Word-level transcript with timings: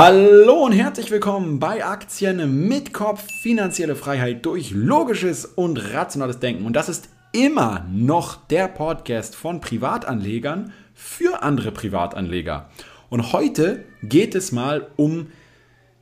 Hallo 0.00 0.64
und 0.64 0.70
herzlich 0.70 1.10
willkommen 1.10 1.58
bei 1.58 1.84
Aktien 1.84 2.68
mit 2.68 2.92
Kopf, 2.92 3.24
finanzielle 3.42 3.96
Freiheit 3.96 4.46
durch 4.46 4.70
logisches 4.70 5.44
und 5.44 5.92
rationales 5.92 6.38
Denken. 6.38 6.66
Und 6.66 6.74
das 6.74 6.88
ist 6.88 7.08
immer 7.32 7.84
noch 7.90 8.46
der 8.46 8.68
Podcast 8.68 9.34
von 9.34 9.60
Privatanlegern 9.60 10.72
für 10.94 11.42
andere 11.42 11.72
Privatanleger. 11.72 12.70
Und 13.10 13.32
heute 13.32 13.86
geht 14.04 14.36
es 14.36 14.52
mal 14.52 14.86
um 14.94 15.32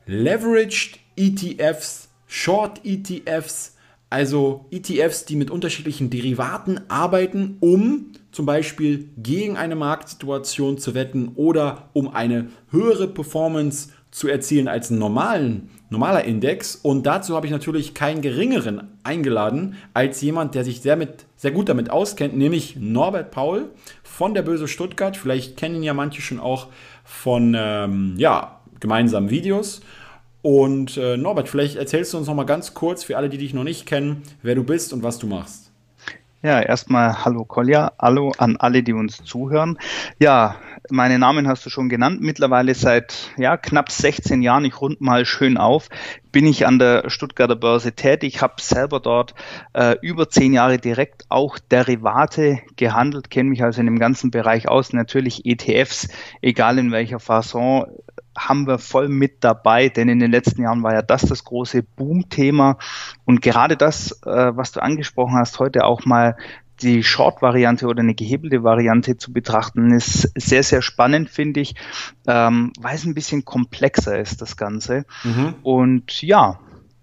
Leveraged 0.05 0.99
ETFs, 1.17 2.11
Short 2.27 2.83
ETFs, 2.85 3.77
also 4.11 4.67
ETFs, 4.71 5.25
die 5.25 5.37
mit 5.37 5.51
unterschiedlichen 5.51 6.11
Derivaten 6.11 6.83
arbeiten, 6.91 7.57
um 7.61 8.13
zum 8.37 8.45
Beispiel 8.45 9.09
gegen 9.16 9.57
eine 9.57 9.77
Marktsituation 9.77 10.77
zu 10.77 10.93
wetten 10.93 11.32
oder 11.37 11.89
um 11.95 12.14
eine 12.14 12.48
höhere 12.70 13.09
Performance 13.09 13.89
zu 14.11 14.29
erzielen 14.29 14.69
als 14.69 14.91
ein 14.91 14.98
normalen, 14.98 15.70
normaler 15.88 16.24
Index. 16.24 16.77
Und 16.77 17.06
dazu 17.06 17.34
habe 17.34 17.47
ich 17.47 17.52
natürlich 17.52 17.95
keinen 17.95 18.20
geringeren 18.20 18.88
eingeladen 19.05 19.77
als 19.95 20.20
jemand, 20.20 20.55
der 20.55 20.64
sich 20.64 20.83
sehr, 20.83 20.97
mit, 20.97 21.25
sehr 21.37 21.51
gut 21.51 21.70
damit 21.70 21.88
auskennt, 21.88 22.37
nämlich 22.37 22.77
Norbert 22.77 23.30
Paul 23.30 23.70
von 24.02 24.34
der 24.34 24.42
Böse 24.42 24.69
Stuttgart. 24.69 25.16
Vielleicht 25.16 25.56
kennen 25.56 25.83
ja 25.83 25.95
manche 25.95 26.20
schon 26.20 26.39
auch 26.39 26.66
von 27.05 27.56
ähm, 27.59 28.16
ja, 28.19 28.61
gemeinsamen 28.80 29.30
Videos. 29.30 29.80
Und 30.42 30.98
äh, 30.98 31.16
Norbert, 31.16 31.48
vielleicht 31.48 31.77
erzählst 31.77 32.12
du 32.12 32.19
uns 32.19 32.27
noch 32.27 32.34
mal 32.34 32.45
ganz 32.45 32.75
kurz 32.75 33.03
für 33.03 33.16
alle, 33.16 33.30
die 33.30 33.39
dich 33.39 33.55
noch 33.55 33.64
nicht 33.64 33.87
kennen, 33.87 34.25
wer 34.42 34.55
du 34.55 34.62
bist 34.62 34.92
und 34.92 35.03
was 35.03 35.19
du 35.19 35.27
machst. 35.27 35.66
Ja, 36.43 36.61
erstmal 36.61 37.25
hallo 37.25 37.47
Kolja, 37.47 37.93
hallo 37.99 38.31
an 38.37 38.59
alle, 38.59 38.83
die 38.83 38.93
uns 38.93 39.25
zuhören. 39.25 39.79
Ja, 40.19 40.57
meine 40.91 41.19
Namen 41.19 41.49
hast 41.49 41.65
du 41.65 41.71
schon 41.71 41.89
genannt. 41.89 42.21
Mittlerweile 42.21 42.75
seit 42.75 43.33
ja, 43.39 43.57
knapp 43.57 43.91
16 43.91 44.43
Jahren, 44.43 44.67
ich 44.67 44.79
rund 44.81 45.01
mal 45.01 45.25
schön 45.25 45.57
auf, 45.57 45.89
bin 46.33 46.47
ich 46.47 46.67
an 46.67 46.79
der 46.79 47.09
Stuttgarter 47.09 47.57
Börse 47.57 47.93
tätig, 47.93 48.43
habe 48.43 48.61
selber 48.61 49.01
dort 49.01 49.34
äh, 49.73 49.97
über 50.03 50.28
zehn 50.28 50.53
Jahre 50.53 50.77
direkt 50.77 51.25
auch 51.31 51.59
Derivate 51.59 52.61
gehandelt, 52.77 53.31
kenne 53.31 53.48
mich 53.48 53.65
also 53.65 53.81
in 53.81 53.87
dem 53.87 53.98
ganzen 53.98 54.31
Bereich 54.31 54.69
aus. 54.69 54.93
Natürlich 54.93 55.47
ETFs, 55.47 56.09
egal 56.43 56.78
in 56.78 56.93
welcher 56.93 57.19
Fasson, 57.19 57.87
haben 58.37 58.67
wir 58.67 58.79
voll 58.79 59.09
mit 59.09 59.42
dabei, 59.42 59.89
denn 59.89 60.09
in 60.09 60.19
den 60.19 60.31
letzten 60.31 60.62
Jahren 60.62 60.83
war 60.83 60.95
ja 60.95 61.03
das 61.03 61.23
das 61.23 61.45
große 61.45 61.83
Boom-Thema. 61.83 62.78
Und 63.25 63.43
gerade 63.43 63.77
das, 63.77 64.12
äh, 64.25 64.53
was 64.56 64.73
du 64.73 64.83
angesprochen 64.83 65.37
hast, 65.37 65.59
heute 65.59 65.84
auch 65.84 66.05
mal 66.05 66.37
die 66.83 67.03
Short-Variante 67.03 67.87
oder 67.87 68.01
eine 68.01 68.15
gehebelte 68.15 68.62
Variante 68.62 69.17
zu 69.17 69.33
betrachten, 69.33 69.93
ist 69.93 70.31
sehr, 70.37 70.62
sehr 70.62 70.83
spannend, 70.83 71.31
finde 71.31 71.61
ich, 71.61 71.75
ähm, 72.27 72.73
weil 72.78 72.95
es 72.95 73.05
ein 73.05 73.15
bisschen 73.15 73.45
komplexer 73.45 74.19
ist, 74.19 74.43
das 74.43 74.56
Ganze. 74.56 75.06
Mhm. 75.25 75.55
Und 75.62 76.23
ja, 76.23 76.61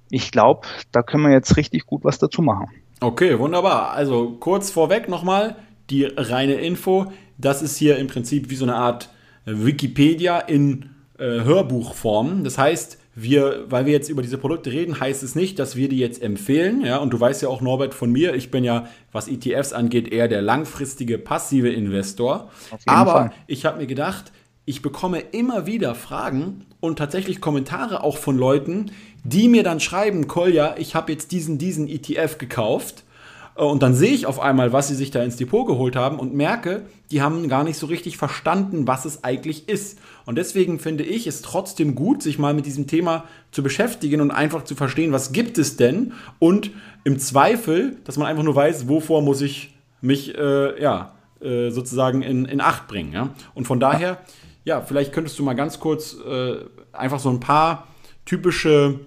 ich 0.10 0.32
glaube, 0.32 0.68
da 0.92 1.02
können 1.02 1.24
wir 1.24 1.32
jetzt 1.32 1.58
richtig 1.58 1.86
gut 1.86 2.04
was 2.04 2.20
dazu 2.20 2.42
machen. 2.42 2.68
Okay, 3.00 3.40
wunderbar. 3.40 3.92
Also 3.92 4.38
kurz 4.40 4.70
vorweg 4.70 5.10
nochmal 5.10 5.56
die 5.90 6.04
reine 6.06 6.54
Info. 6.54 7.12
Das 7.38 7.62
ist 7.62 7.78
hier 7.78 7.98
im 7.98 8.08
Prinzip 8.08 8.50
wie 8.50 8.56
so 8.56 8.66
eine 8.66 8.76
Art 8.76 9.10
Wikipedia 9.46 10.40
in 10.40 10.93
Hörbuchform. 11.22 12.44
Das 12.44 12.58
heißt, 12.58 12.98
wir, 13.16 13.66
weil 13.68 13.86
wir 13.86 13.94
jetzt 13.94 14.10
über 14.10 14.22
diese 14.22 14.38
Produkte 14.38 14.72
reden, 14.72 15.00
heißt 15.00 15.22
es 15.22 15.36
nicht, 15.36 15.60
dass 15.60 15.76
wir 15.76 15.88
die 15.88 16.00
jetzt 16.00 16.22
empfehlen. 16.22 16.84
Ja, 16.84 16.98
und 16.98 17.12
du 17.12 17.20
weißt 17.20 17.42
ja 17.44 17.50
auch, 17.50 17.62
Norbert, 17.62 17.94
von 17.94 18.12
mir, 18.12 18.34
ich 18.34 18.50
bin 18.50 18.64
ja, 18.64 18.88
was 19.12 19.28
ETFs 19.28 19.74
angeht, 19.74 20.12
eher 20.12 20.28
der 20.28 20.42
langfristige 20.42 21.18
passive 21.20 21.70
Investor. 21.70 22.50
Aber 22.86 23.12
Fall. 23.12 23.32
ich 23.48 23.66
habe 23.66 23.80
mir 23.80 23.88
gedacht, 23.88 24.32
ich 24.66 24.82
bekomme 24.82 25.20
immer 25.20 25.66
wieder 25.66 25.94
Fragen 25.94 26.66
und 26.80 26.98
tatsächlich 26.98 27.42
Kommentare 27.42 28.04
auch 28.04 28.18
von 28.18 28.38
Leuten, 28.38 28.92
die 29.24 29.48
mir 29.48 29.64
dann 29.64 29.80
schreiben, 29.80 30.28
Kolja, 30.28 30.76
ich 30.78 30.96
habe 30.96 31.12
jetzt 31.12 31.32
diesen, 31.32 31.58
diesen 31.58 31.88
ETF 31.88 32.38
gekauft 32.38 33.04
äh, 33.04 33.13
und 33.56 33.84
dann 33.84 33.94
sehe 33.94 34.14
ich 34.14 34.26
auf 34.26 34.40
einmal, 34.40 34.74
was 34.74 34.88
sie 34.88 34.96
sich 34.96 35.12
da 35.12 35.22
ins 35.22 35.36
Depot 35.36 35.68
geholt 35.68 35.96
haben 35.96 36.18
und 36.18 36.34
merke, 36.34 36.84
die 37.12 37.22
haben 37.22 37.48
gar 37.48 37.64
nicht 37.64 37.78
so 37.78 37.86
richtig 37.86 38.18
verstanden, 38.18 38.88
was 38.88 39.06
es 39.06 39.24
eigentlich 39.24 39.70
ist. 39.70 40.00
Und 40.26 40.38
deswegen 40.38 40.80
finde 40.80 41.04
ich 41.04 41.28
es 41.28 41.44
trotzdem 41.44 41.94
gut, 41.94 42.24
sich 42.24 42.40
mal 42.40 42.56
mit 42.56 42.66
diesem 42.66 42.88
Thema 42.88 43.26
zu 43.52 43.62
beschäftigen 43.62 44.22
und 44.22 44.32
einfach 44.32 44.64
zu 44.64 44.74
verstehen, 44.74 45.12
was 45.12 45.34
gibt 45.34 45.60
es 45.60 45.78
denn? 45.78 46.14
Und 46.40 46.72
im 47.04 47.20
Zweifel, 47.20 47.98
dass 48.06 48.18
man 48.18 48.28
einfach 48.28 48.44
nur 48.44 48.56
weiß, 48.56 48.88
wovor 48.88 49.22
muss 49.22 49.42
ich 49.42 49.76
mich 50.02 50.36
äh, 50.36 50.82
ja, 50.82 51.14
äh, 51.40 51.70
sozusagen 51.70 52.24
in, 52.24 52.46
in 52.46 52.60
Acht 52.60 52.88
bringen. 52.88 53.14
Ja? 53.14 53.30
Und 53.54 53.66
von 53.66 53.80
daher, 53.80 54.18
ja, 54.64 54.82
vielleicht 54.82 55.14
könntest 55.14 55.38
du 55.38 55.44
mal 55.44 55.54
ganz 55.54 55.80
kurz 55.80 56.16
äh, 56.26 56.56
einfach 56.92 57.20
so 57.20 57.30
ein 57.30 57.40
paar 57.40 57.88
typische 58.26 59.00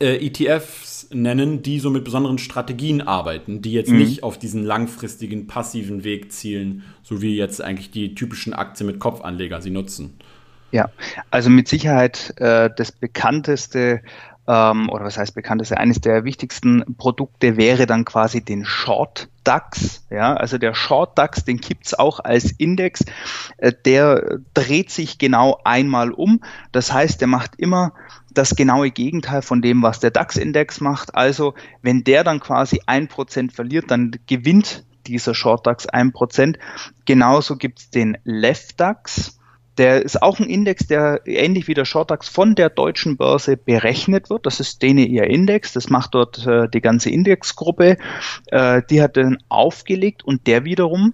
äh, 0.00 0.26
ETFs 0.26 1.08
nennen, 1.12 1.62
die 1.62 1.78
so 1.80 1.90
mit 1.90 2.04
besonderen 2.04 2.38
Strategien 2.38 3.02
arbeiten, 3.02 3.62
die 3.62 3.72
jetzt 3.72 3.90
mhm. 3.90 3.98
nicht 3.98 4.22
auf 4.22 4.38
diesen 4.38 4.64
langfristigen 4.64 5.46
passiven 5.46 6.04
Weg 6.04 6.32
zielen, 6.32 6.84
so 7.02 7.22
wie 7.22 7.36
jetzt 7.36 7.62
eigentlich 7.62 7.90
die 7.90 8.14
typischen 8.14 8.52
Aktien 8.52 8.86
mit 8.86 8.98
Kopfanleger 8.98 9.60
sie 9.60 9.70
nutzen. 9.70 10.18
Ja, 10.72 10.90
also 11.30 11.48
mit 11.48 11.68
Sicherheit 11.68 12.34
äh, 12.38 12.70
das 12.76 12.92
bekannteste 12.92 14.02
ähm, 14.48 14.88
oder 14.90 15.04
was 15.04 15.18
heißt 15.18 15.34
bekannteste, 15.34 15.78
eines 15.78 16.00
der 16.00 16.24
wichtigsten 16.24 16.84
Produkte 16.98 17.56
wäre 17.56 17.86
dann 17.86 18.04
quasi 18.04 18.44
den 18.44 18.64
Short 18.64 19.28
DAX. 19.44 20.04
Ja, 20.10 20.34
also 20.34 20.58
der 20.58 20.74
Short 20.74 21.16
DAX, 21.18 21.44
den 21.44 21.58
gibt's 21.58 21.94
auch 21.94 22.20
als 22.20 22.52
Index. 22.52 23.04
Äh, 23.58 23.72
der 23.84 24.38
dreht 24.54 24.90
sich 24.90 25.18
genau 25.18 25.60
einmal 25.64 26.12
um. 26.12 26.42
Das 26.72 26.92
heißt, 26.92 27.20
der 27.20 27.28
macht 27.28 27.52
immer 27.56 27.92
das 28.36 28.54
genaue 28.54 28.90
Gegenteil 28.90 29.42
von 29.42 29.62
dem, 29.62 29.82
was 29.82 30.00
der 30.00 30.10
DAX-Index 30.10 30.80
macht. 30.80 31.14
Also 31.14 31.54
wenn 31.82 32.04
der 32.04 32.24
dann 32.24 32.40
quasi 32.40 32.80
ein 32.86 33.08
Prozent 33.08 33.52
verliert, 33.52 33.90
dann 33.90 34.12
gewinnt 34.26 34.84
dieser 35.06 35.34
Short 35.34 35.66
DAX 35.66 35.86
ein 35.86 36.12
Prozent. 36.12 36.58
Genauso 37.04 37.56
gibt's 37.56 37.90
den 37.90 38.18
Left 38.24 38.80
DAX. 38.80 39.38
Der 39.78 40.02
ist 40.02 40.22
auch 40.22 40.38
ein 40.40 40.48
Index, 40.48 40.86
der 40.86 41.20
ähnlich 41.26 41.68
wie 41.68 41.74
der 41.74 41.84
Shortdax 41.84 42.28
von 42.28 42.54
der 42.54 42.70
deutschen 42.70 43.18
Börse 43.18 43.58
berechnet 43.58 44.30
wird. 44.30 44.46
Das 44.46 44.58
ist 44.58 44.80
denen 44.80 45.06
ihr 45.06 45.24
Index. 45.24 45.74
Das 45.74 45.90
macht 45.90 46.14
dort 46.14 46.46
äh, 46.46 46.68
die 46.68 46.80
ganze 46.80 47.10
Indexgruppe. 47.10 47.98
Äh, 48.46 48.82
die 48.88 49.02
hat 49.02 49.16
den 49.16 49.36
aufgelegt 49.50 50.24
und 50.24 50.46
der 50.46 50.64
wiederum 50.64 51.12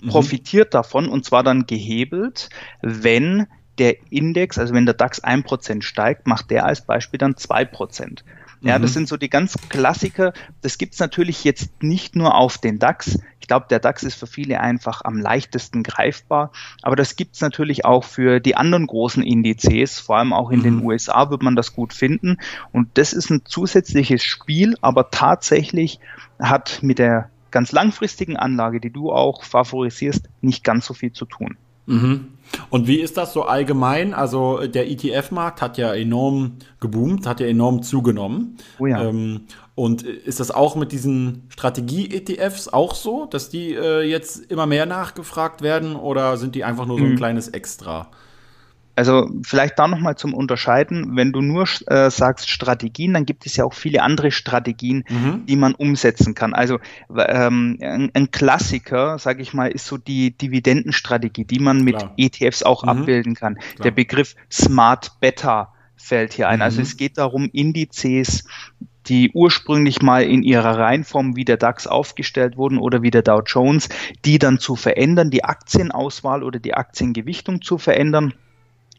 mhm. 0.00 0.08
profitiert 0.08 0.72
davon 0.72 1.08
und 1.08 1.26
zwar 1.26 1.42
dann 1.42 1.66
gehebelt, 1.66 2.48
wenn 2.80 3.46
der 3.78 3.96
Index, 4.10 4.58
also 4.58 4.74
wenn 4.74 4.86
der 4.86 4.94
DAX 4.94 5.22
1% 5.22 5.82
steigt, 5.82 6.26
macht 6.26 6.50
der 6.50 6.64
als 6.64 6.82
Beispiel 6.82 7.18
dann 7.18 7.34
2%. 7.34 8.22
Ja, 8.64 8.78
das 8.78 8.92
mhm. 8.92 8.94
sind 8.94 9.08
so 9.08 9.16
die 9.18 9.28
ganz 9.28 9.56
Klassiker. 9.68 10.32
Das 10.62 10.78
gibt's 10.78 10.98
natürlich 10.98 11.44
jetzt 11.44 11.82
nicht 11.82 12.16
nur 12.16 12.34
auf 12.34 12.56
den 12.56 12.78
DAX. 12.78 13.18
Ich 13.38 13.46
glaube, 13.46 13.66
der 13.68 13.78
DAX 13.78 14.02
ist 14.02 14.14
für 14.14 14.26
viele 14.26 14.58
einfach 14.58 15.02
am 15.04 15.18
leichtesten 15.18 15.82
greifbar. 15.82 16.50
Aber 16.80 16.96
das 16.96 17.14
gibt's 17.16 17.42
natürlich 17.42 17.84
auch 17.84 18.04
für 18.04 18.40
die 18.40 18.56
anderen 18.56 18.86
großen 18.86 19.22
Indizes. 19.22 20.00
Vor 20.00 20.16
allem 20.16 20.32
auch 20.32 20.50
in 20.50 20.60
mhm. 20.60 20.62
den 20.62 20.82
USA 20.82 21.28
wird 21.28 21.42
man 21.42 21.56
das 21.56 21.74
gut 21.74 21.92
finden. 21.92 22.38
Und 22.72 22.88
das 22.94 23.12
ist 23.12 23.28
ein 23.28 23.42
zusätzliches 23.44 24.24
Spiel, 24.24 24.76
aber 24.80 25.10
tatsächlich 25.10 26.00
hat 26.38 26.82
mit 26.82 26.98
der 26.98 27.28
ganz 27.50 27.70
langfristigen 27.70 28.38
Anlage, 28.38 28.80
die 28.80 28.90
du 28.90 29.12
auch 29.12 29.44
favorisierst, 29.44 30.28
nicht 30.40 30.64
ganz 30.64 30.86
so 30.86 30.94
viel 30.94 31.12
zu 31.12 31.26
tun. 31.26 31.58
Mhm. 31.86 32.28
Und 32.70 32.86
wie 32.86 33.00
ist 33.00 33.16
das 33.16 33.32
so 33.32 33.42
allgemein? 33.42 34.14
Also 34.14 34.66
der 34.66 34.88
ETF-Markt 34.90 35.60
hat 35.62 35.78
ja 35.78 35.94
enorm 35.94 36.52
geboomt, 36.80 37.26
hat 37.26 37.40
ja 37.40 37.46
enorm 37.46 37.82
zugenommen. 37.82 38.58
Oh 38.78 38.86
ja. 38.86 39.02
Ähm, 39.02 39.42
und 39.74 40.02
ist 40.02 40.38
das 40.38 40.52
auch 40.52 40.76
mit 40.76 40.92
diesen 40.92 41.48
Strategie-ETFs 41.48 42.68
auch 42.68 42.94
so, 42.94 43.26
dass 43.26 43.48
die 43.48 43.74
äh, 43.74 44.02
jetzt 44.02 44.50
immer 44.50 44.66
mehr 44.66 44.86
nachgefragt 44.86 45.62
werden 45.62 45.96
oder 45.96 46.36
sind 46.36 46.54
die 46.54 46.62
einfach 46.62 46.86
nur 46.86 46.98
so 46.98 47.04
ein 47.04 47.12
mhm. 47.12 47.16
kleines 47.16 47.48
Extra? 47.48 48.08
Also 48.96 49.28
vielleicht 49.42 49.78
da 49.78 49.88
nochmal 49.88 50.16
zum 50.16 50.34
Unterscheiden, 50.34 51.16
wenn 51.16 51.32
du 51.32 51.40
nur 51.40 51.66
äh, 51.86 52.10
sagst 52.10 52.48
Strategien, 52.48 53.14
dann 53.14 53.26
gibt 53.26 53.44
es 53.46 53.56
ja 53.56 53.64
auch 53.64 53.74
viele 53.74 54.02
andere 54.02 54.30
Strategien, 54.30 55.04
mhm. 55.08 55.46
die 55.46 55.56
man 55.56 55.74
umsetzen 55.74 56.34
kann. 56.34 56.54
Also 56.54 56.78
ähm, 57.16 57.78
ein, 57.80 58.10
ein 58.14 58.30
Klassiker, 58.30 59.18
sage 59.18 59.42
ich 59.42 59.52
mal, 59.52 59.70
ist 59.70 59.86
so 59.86 59.96
die 59.96 60.36
Dividendenstrategie, 60.36 61.44
die 61.44 61.58
man 61.58 61.82
mit 61.82 61.98
Klar. 61.98 62.14
ETFs 62.16 62.62
auch 62.62 62.84
mhm. 62.84 62.88
abbilden 62.90 63.34
kann. 63.34 63.56
Klar. 63.56 63.82
Der 63.82 63.90
Begriff 63.90 64.36
Smart 64.50 65.18
Beta 65.20 65.72
fällt 65.96 66.32
hier 66.32 66.48
ein. 66.48 66.62
Also 66.62 66.76
mhm. 66.76 66.80
Also 66.80 66.82
es 66.82 66.96
geht 66.96 67.18
darum, 67.18 67.48
Indizes, 67.52 68.44
die 69.06 69.30
ursprünglich 69.32 70.02
mal 70.02 70.24
in 70.24 70.42
ihrer 70.42 70.78
Reihenform 70.78 71.36
wie 71.36 71.44
der 71.44 71.56
DAX 71.56 71.86
aufgestellt 71.86 72.56
wurden 72.56 72.78
oder 72.78 73.02
wie 73.02 73.10
der 73.10 73.22
Dow 73.22 73.42
Jones, 73.44 73.88
die 74.24 74.38
dann 74.38 74.58
zu 74.58 74.76
verändern, 74.76 75.30
die 75.30 75.44
Aktienauswahl 75.44 76.42
oder 76.42 76.58
die 76.58 76.74
Aktiengewichtung 76.74 77.62
zu 77.62 77.78
verändern 77.78 78.34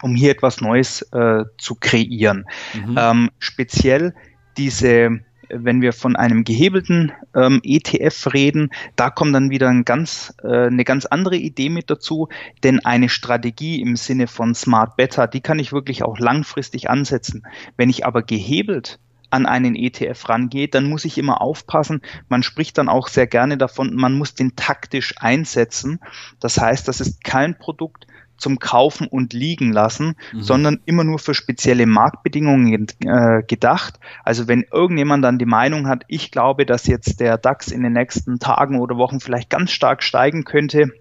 um 0.01 0.15
hier 0.15 0.31
etwas 0.31 0.61
Neues 0.61 1.01
äh, 1.13 1.43
zu 1.57 1.75
kreieren. 1.75 2.45
Mhm. 2.73 2.97
Ähm, 2.97 3.31
speziell 3.39 4.13
diese 4.57 5.19
wenn 5.49 5.81
wir 5.81 5.93
von 5.93 6.15
einem 6.15 6.43
gehebelten 6.43 7.11
ähm, 7.35 7.61
ETF 7.63 8.33
reden, 8.33 8.71
da 8.95 9.09
kommt 9.09 9.35
dann 9.35 9.49
wieder 9.49 9.69
ein 9.69 9.85
ganz, 9.85 10.33
äh, 10.43 10.67
eine 10.67 10.83
ganz 10.83 11.05
andere 11.05 11.35
Idee 11.35 11.69
mit 11.69 11.89
dazu, 11.89 12.29
denn 12.63 12.83
eine 12.85 13.09
Strategie 13.09 13.81
im 13.81 13.95
Sinne 13.95 14.27
von 14.27 14.55
Smart 14.55 14.95
Beta, 14.97 15.27
die 15.27 15.41
kann 15.41 15.59
ich 15.59 15.73
wirklich 15.73 16.03
auch 16.03 16.17
langfristig 16.19 16.89
ansetzen. 16.89 17.45
Wenn 17.77 17.89
ich 17.89 18.05
aber 18.05 18.23
gehebelt 18.23 18.99
an 19.29 19.45
einen 19.45 19.75
ETF 19.75 20.29
rangehe, 20.29 20.67
dann 20.67 20.89
muss 20.89 21.05
ich 21.05 21.17
immer 21.17 21.41
aufpassen. 21.41 22.01
Man 22.29 22.43
spricht 22.43 22.77
dann 22.77 22.89
auch 22.89 23.07
sehr 23.07 23.27
gerne 23.27 23.57
davon, 23.57 23.95
man 23.95 24.13
muss 24.13 24.33
den 24.33 24.55
taktisch 24.55 25.15
einsetzen. 25.17 25.99
Das 26.39 26.59
heißt, 26.59 26.87
das 26.87 27.01
ist 27.01 27.23
kein 27.23 27.57
Produkt, 27.57 28.07
zum 28.37 28.59
Kaufen 28.59 29.07
und 29.07 29.33
liegen 29.33 29.71
lassen, 29.71 30.15
mhm. 30.33 30.41
sondern 30.41 30.79
immer 30.85 31.03
nur 31.03 31.19
für 31.19 31.33
spezielle 31.33 31.85
Marktbedingungen 31.85 32.87
äh, 33.05 33.43
gedacht. 33.47 33.99
Also 34.23 34.47
wenn 34.47 34.65
irgendjemand 34.71 35.23
dann 35.23 35.37
die 35.37 35.45
Meinung 35.45 35.87
hat, 35.87 36.03
ich 36.07 36.31
glaube, 36.31 36.65
dass 36.65 36.87
jetzt 36.87 37.19
der 37.19 37.37
DAX 37.37 37.69
in 37.71 37.83
den 37.83 37.93
nächsten 37.93 38.39
Tagen 38.39 38.79
oder 38.79 38.97
Wochen 38.97 39.19
vielleicht 39.19 39.49
ganz 39.49 39.71
stark 39.71 40.03
steigen 40.03 40.43
könnte, 40.43 40.91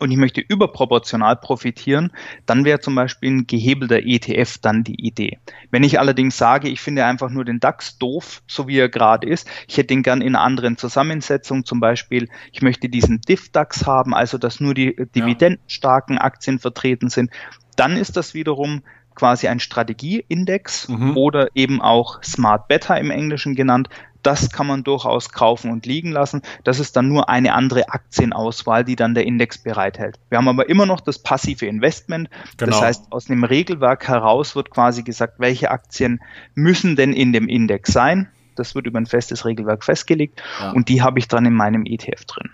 und 0.00 0.10
ich 0.10 0.16
möchte 0.16 0.40
überproportional 0.40 1.36
profitieren, 1.36 2.12
dann 2.46 2.64
wäre 2.64 2.80
zum 2.80 2.94
Beispiel 2.94 3.30
ein 3.30 3.46
gehebelter 3.46 4.00
ETF 4.04 4.58
dann 4.58 4.84
die 4.84 5.06
Idee. 5.06 5.38
Wenn 5.70 5.84
ich 5.84 5.98
allerdings 5.98 6.36
sage, 6.36 6.68
ich 6.68 6.80
finde 6.80 7.04
einfach 7.04 7.30
nur 7.30 7.44
den 7.44 7.60
DAX 7.60 7.98
doof, 7.98 8.42
so 8.46 8.68
wie 8.68 8.78
er 8.78 8.88
gerade 8.88 9.28
ist, 9.28 9.48
ich 9.66 9.76
hätte 9.76 9.94
ihn 9.94 10.02
gern 10.02 10.20
in 10.20 10.34
einer 10.34 10.44
anderen 10.44 10.76
Zusammensetzung, 10.76 11.64
zum 11.64 11.80
Beispiel, 11.80 12.28
ich 12.52 12.62
möchte 12.62 12.88
diesen 12.88 13.20
DIF-DAX 13.20 13.86
haben, 13.86 14.14
also 14.14 14.38
dass 14.38 14.60
nur 14.60 14.74
die 14.74 14.94
dividendenstarken 15.14 16.18
Aktien 16.18 16.58
vertreten 16.58 17.08
sind, 17.08 17.30
dann 17.76 17.96
ist 17.96 18.16
das 18.16 18.34
wiederum 18.34 18.82
quasi 19.18 19.48
ein 19.48 19.60
Strategieindex 19.60 20.88
mhm. 20.88 21.16
oder 21.16 21.48
eben 21.54 21.82
auch 21.82 22.22
Smart 22.22 22.68
Beta 22.68 22.96
im 22.96 23.10
Englischen 23.10 23.54
genannt, 23.54 23.88
das 24.28 24.50
kann 24.50 24.66
man 24.66 24.84
durchaus 24.84 25.30
kaufen 25.30 25.70
und 25.70 25.86
liegen 25.86 26.12
lassen. 26.12 26.42
Das 26.62 26.80
ist 26.80 26.94
dann 26.96 27.08
nur 27.08 27.30
eine 27.30 27.54
andere 27.54 27.88
Aktienauswahl, 27.88 28.84
die 28.84 28.94
dann 28.94 29.14
der 29.14 29.24
Index 29.24 29.56
bereithält. 29.56 30.20
Wir 30.28 30.36
haben 30.36 30.48
aber 30.48 30.68
immer 30.68 30.84
noch 30.84 31.00
das 31.00 31.18
passive 31.18 31.64
Investment. 31.64 32.28
Genau. 32.58 32.72
Das 32.72 32.82
heißt, 32.82 33.10
aus 33.10 33.24
dem 33.24 33.42
Regelwerk 33.42 34.06
heraus 34.06 34.54
wird 34.54 34.68
quasi 34.68 35.02
gesagt, 35.02 35.36
welche 35.38 35.70
Aktien 35.70 36.20
müssen 36.54 36.94
denn 36.94 37.14
in 37.14 37.32
dem 37.32 37.48
Index 37.48 37.90
sein. 37.90 38.28
Das 38.54 38.74
wird 38.74 38.84
über 38.84 39.00
ein 39.00 39.06
festes 39.06 39.46
Regelwerk 39.46 39.82
festgelegt 39.82 40.42
ja. 40.60 40.72
und 40.72 40.90
die 40.90 41.00
habe 41.00 41.18
ich 41.18 41.28
dann 41.28 41.46
in 41.46 41.54
meinem 41.54 41.86
ETF 41.86 42.26
drin. 42.26 42.50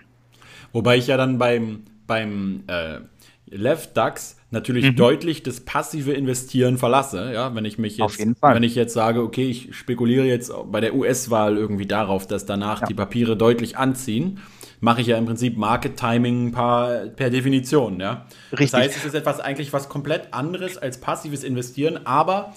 Wobei 0.71 0.95
ich 0.95 1.07
ja 1.07 1.17
dann 1.17 1.37
beim, 1.37 1.83
beim 2.07 2.63
äh, 2.67 2.99
Left 3.47 3.95
DAX 3.95 4.37
natürlich 4.49 4.85
mhm. 4.85 4.95
deutlich 4.95 5.43
das 5.43 5.59
passive 5.59 6.13
Investieren 6.13 6.77
verlasse. 6.77 7.31
Ja, 7.33 7.53
wenn 7.53 7.65
ich 7.65 7.77
mich 7.77 7.97
jetzt, 7.97 8.19
wenn 8.19 8.63
ich 8.63 8.75
jetzt 8.75 8.93
sage, 8.93 9.21
okay, 9.21 9.47
ich 9.47 9.75
spekuliere 9.75 10.25
jetzt 10.25 10.51
bei 10.71 10.81
der 10.81 10.95
US-Wahl 10.95 11.57
irgendwie 11.57 11.85
darauf, 11.85 12.25
dass 12.25 12.45
danach 12.45 12.81
ja. 12.81 12.87
die 12.87 12.95
Papiere 12.95 13.37
deutlich 13.37 13.77
anziehen, 13.77 14.39
mache 14.79 15.01
ich 15.01 15.07
ja 15.07 15.17
im 15.17 15.25
Prinzip 15.25 15.57
Market 15.57 15.97
Timing 15.97 16.51
per, 16.51 17.07
per 17.15 17.29
Definition. 17.29 17.99
Ja, 17.99 18.25
Richtig. 18.51 18.71
das 18.71 18.79
heißt, 18.81 18.97
es 18.97 19.05
ist 19.05 19.13
etwas 19.13 19.39
eigentlich 19.39 19.73
was 19.73 19.89
komplett 19.89 20.33
anderes 20.33 20.77
als 20.77 20.99
passives 20.99 21.43
Investieren, 21.43 22.05
aber 22.05 22.53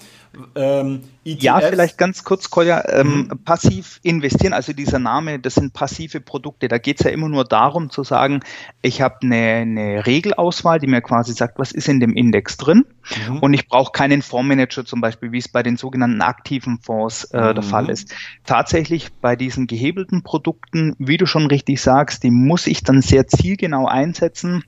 ähm, 0.55 1.01
ETFs. 1.25 1.43
Ja, 1.43 1.59
vielleicht 1.59 1.97
ganz 1.97 2.23
kurz, 2.23 2.49
Kolja, 2.49 2.83
ähm, 2.89 3.27
mhm. 3.29 3.43
passiv 3.43 3.99
investieren, 4.03 4.53
also 4.53 4.73
dieser 4.73 4.99
Name, 4.99 5.39
das 5.39 5.55
sind 5.55 5.73
passive 5.73 6.21
Produkte. 6.21 6.67
Da 6.67 6.77
geht 6.77 6.99
es 6.99 7.05
ja 7.05 7.11
immer 7.11 7.29
nur 7.29 7.45
darum 7.45 7.89
zu 7.89 8.03
sagen, 8.03 8.41
ich 8.81 9.01
habe 9.01 9.17
eine, 9.21 9.35
eine 9.35 10.05
Regelauswahl, 10.05 10.79
die 10.79 10.87
mir 10.87 11.01
quasi 11.01 11.33
sagt, 11.33 11.59
was 11.59 11.71
ist 11.71 11.87
in 11.87 11.99
dem 11.99 12.13
Index 12.13 12.57
drin. 12.57 12.85
Mhm. 13.27 13.39
Und 13.39 13.53
ich 13.53 13.67
brauche 13.67 13.91
keinen 13.91 14.21
Fondsmanager 14.21 14.85
zum 14.85 15.01
Beispiel, 15.01 15.31
wie 15.31 15.39
es 15.39 15.47
bei 15.47 15.63
den 15.63 15.77
sogenannten 15.77 16.21
aktiven 16.21 16.79
Fonds 16.79 17.25
äh, 17.25 17.49
mhm. 17.49 17.55
der 17.55 17.63
Fall 17.63 17.89
ist. 17.89 18.13
Tatsächlich 18.45 19.11
bei 19.21 19.35
diesen 19.35 19.67
gehebelten 19.67 20.23
Produkten, 20.23 20.95
wie 20.99 21.17
du 21.17 21.25
schon 21.25 21.47
richtig 21.47 21.81
sagst, 21.81 22.23
die 22.23 22.31
muss 22.31 22.67
ich 22.67 22.83
dann 22.83 23.01
sehr 23.01 23.27
zielgenau 23.27 23.87
einsetzen 23.87 24.63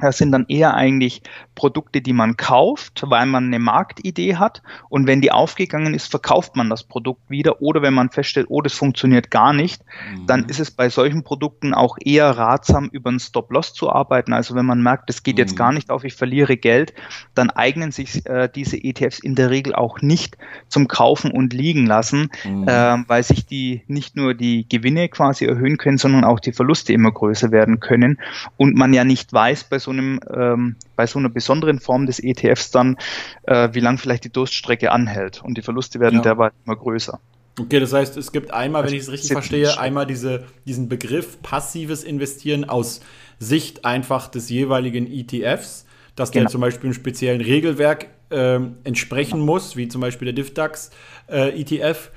das 0.00 0.18
sind 0.18 0.32
dann 0.32 0.46
eher 0.48 0.74
eigentlich 0.74 1.22
Produkte, 1.54 2.00
die 2.00 2.12
man 2.12 2.36
kauft, 2.36 3.04
weil 3.06 3.26
man 3.26 3.46
eine 3.46 3.58
Marktidee 3.58 4.36
hat. 4.36 4.62
Und 4.88 5.06
wenn 5.06 5.20
die 5.20 5.30
aufgegangen 5.30 5.92
ist, 5.92 6.10
verkauft 6.10 6.56
man 6.56 6.70
das 6.70 6.84
Produkt 6.84 7.28
wieder. 7.28 7.60
Oder 7.60 7.82
wenn 7.82 7.92
man 7.92 8.10
feststellt, 8.10 8.46
oh, 8.48 8.62
das 8.62 8.72
funktioniert 8.72 9.30
gar 9.30 9.52
nicht, 9.52 9.82
mhm. 9.84 10.26
dann 10.26 10.44
ist 10.46 10.58
es 10.58 10.70
bei 10.70 10.88
solchen 10.88 11.22
Produkten 11.22 11.74
auch 11.74 11.98
eher 12.02 12.30
ratsam, 12.30 12.88
über 12.92 13.10
einen 13.10 13.20
Stop-Loss 13.20 13.74
zu 13.74 13.90
arbeiten. 13.90 14.32
Also 14.32 14.54
wenn 14.54 14.64
man 14.64 14.82
merkt, 14.82 15.08
das 15.10 15.22
geht 15.22 15.36
mhm. 15.36 15.40
jetzt 15.40 15.56
gar 15.56 15.72
nicht 15.72 15.90
auf, 15.90 16.04
ich 16.04 16.14
verliere 16.14 16.56
Geld, 16.56 16.94
dann 17.34 17.50
eignen 17.50 17.92
sich 17.92 18.24
äh, 18.26 18.48
diese 18.54 18.82
ETFs 18.82 19.18
in 19.18 19.34
der 19.34 19.50
Regel 19.50 19.74
auch 19.74 20.00
nicht 20.00 20.38
zum 20.68 20.88
Kaufen 20.88 21.30
und 21.30 21.52
liegen 21.52 21.84
lassen, 21.84 22.30
mhm. 22.44 22.66
äh, 22.66 22.96
weil 23.06 23.22
sich 23.22 23.44
die 23.44 23.82
nicht 23.86 24.16
nur 24.16 24.32
die 24.32 24.66
Gewinne 24.68 25.08
quasi 25.08 25.44
erhöhen 25.44 25.76
können, 25.76 25.98
sondern 25.98 26.24
auch 26.24 26.40
die 26.40 26.52
Verluste 26.52 26.94
immer 26.94 27.12
größer 27.12 27.50
werden 27.50 27.80
können. 27.80 28.18
Und 28.56 28.76
man 28.76 28.94
ja 28.94 29.04
nicht 29.04 29.32
weiß 29.32 29.64
bei 29.64 29.78
so 29.78 29.89
so 29.90 29.92
einem, 29.92 30.20
ähm, 30.32 30.76
bei 30.96 31.06
so 31.06 31.18
einer 31.18 31.28
besonderen 31.28 31.80
Form 31.80 32.06
des 32.06 32.20
ETFs 32.22 32.70
dann, 32.70 32.96
äh, 33.42 33.70
wie 33.72 33.80
lang 33.80 33.98
vielleicht 33.98 34.24
die 34.24 34.30
Durststrecke 34.30 34.92
anhält. 34.92 35.42
Und 35.42 35.58
die 35.58 35.62
Verluste 35.62 36.00
werden 36.00 36.16
ja. 36.16 36.22
derweil 36.22 36.52
immer 36.64 36.76
größer. 36.76 37.18
Okay, 37.58 37.80
das 37.80 37.92
heißt, 37.92 38.16
es 38.16 38.32
gibt 38.32 38.52
einmal, 38.52 38.84
wenn 38.84 38.94
ich 38.94 39.02
es 39.02 39.10
richtig 39.10 39.32
verstehe, 39.32 39.78
einmal 39.78 40.06
diese, 40.06 40.44
diesen 40.66 40.88
Begriff 40.88 41.42
passives 41.42 42.04
Investieren 42.04 42.64
aus 42.64 43.00
Sicht 43.38 43.84
einfach 43.84 44.28
des 44.28 44.48
jeweiligen 44.48 45.10
ETFs, 45.10 45.84
dass 46.14 46.30
genau. 46.30 46.44
der 46.44 46.50
zum 46.50 46.60
Beispiel 46.60 46.86
einem 46.86 46.94
speziellen 46.94 47.40
Regelwerk 47.40 48.06
äh, 48.30 48.60
entsprechen 48.84 49.40
muss, 49.40 49.76
wie 49.76 49.88
zum 49.88 50.00
Beispiel 50.00 50.26
der 50.26 50.34
DIFDAX 50.34 50.90
äh, 51.28 51.60
ETF. 51.60 52.10